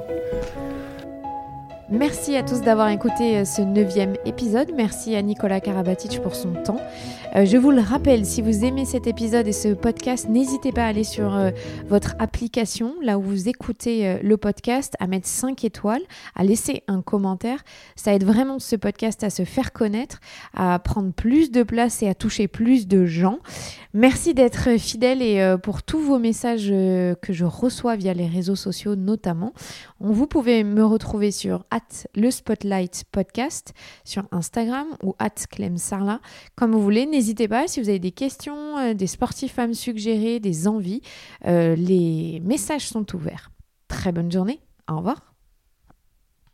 Merci 1.89 2.35
à 2.35 2.41
tous 2.41 2.61
d'avoir 2.61 2.89
écouté 2.89 3.37
euh, 3.37 3.45
ce 3.45 3.61
neuvième 3.61 4.15
épisode. 4.25 4.71
Merci 4.75 5.15
à 5.15 5.21
Nicolas 5.21 5.61
Karabatic 5.61 6.19
pour 6.19 6.35
son 6.35 6.53
temps. 6.53 6.81
Euh, 7.35 7.43
je 7.43 7.57
vous 7.57 7.71
le 7.71 7.81
rappelle, 7.81 8.25
si 8.25 8.41
vous 8.41 8.63
aimez 8.63 8.85
cet 8.85 9.07
épisode 9.07 9.45
et 9.45 9.51
ce 9.51 9.73
podcast, 9.73 10.29
n'hésitez 10.29 10.71
pas 10.71 10.85
à 10.85 10.87
aller 10.87 11.03
sur 11.03 11.35
euh, 11.35 11.51
votre 11.85 12.15
application, 12.17 12.95
là 13.01 13.17
où 13.17 13.21
vous 13.21 13.49
écoutez 13.49 14.19
le 14.21 14.37
podcast, 14.37 14.93
à 14.99 15.07
mettre 15.07 15.27
5 15.27 15.65
étoiles, 15.65 16.01
à 16.35 16.45
laisser 16.45 16.83
un 16.87 17.01
commentaire. 17.01 17.63
Ça 17.97 18.13
aide 18.13 18.23
vraiment 18.23 18.59
ce 18.59 18.77
podcast 18.77 19.21
à 19.25 19.29
se 19.29 19.43
faire 19.43 19.73
connaître, 19.73 20.21
à 20.53 20.79
prendre 20.79 21.11
plus 21.11 21.51
de 21.51 21.63
place 21.63 22.01
et 22.03 22.07
à 22.07 22.15
toucher 22.15 22.47
plus 22.47 22.87
de 22.87 23.05
gens. 23.05 23.39
Merci 23.93 24.33
d'être 24.33 24.77
fidèle 24.77 25.21
et 25.21 25.55
pour 25.63 25.81
tous 25.81 25.99
vos 25.99 26.19
messages 26.19 26.67
que 26.67 27.31
je 27.31 27.45
reçois 27.45 27.95
via 27.95 28.13
les 28.13 28.27
réseaux 28.27 28.55
sociaux 28.55 28.95
notamment. 28.95 29.53
Vous 29.99 30.27
pouvez 30.27 30.65
me 30.65 30.83
retrouver 30.83 31.31
sur 31.31 31.65
le 32.15 32.29
Spotlight 32.29 33.05
Podcast 33.11 33.73
sur 34.03 34.23
Instagram 34.31 34.85
ou 35.01 35.15
at 35.19 35.29
Clem 35.49 35.77
Sarla. 35.77 36.19
Comme 36.55 36.73
vous 36.73 36.81
voulez, 36.81 37.05
pas 37.47 37.67
si 37.67 37.81
vous 37.81 37.89
avez 37.89 37.99
des 37.99 38.11
questions, 38.11 38.77
euh, 38.77 38.93
des 38.93 39.07
sportifs 39.07 39.57
à 39.59 39.67
me 39.67 39.73
suggérer, 39.73 40.39
des 40.39 40.67
envies. 40.67 41.01
Euh, 41.45 41.75
les 41.75 42.39
messages 42.43 42.87
sont 42.87 43.15
ouverts. 43.15 43.51
Très 43.87 44.11
bonne 44.11 44.31
journée. 44.31 44.59
Au 44.89 44.97
revoir. 44.97 45.34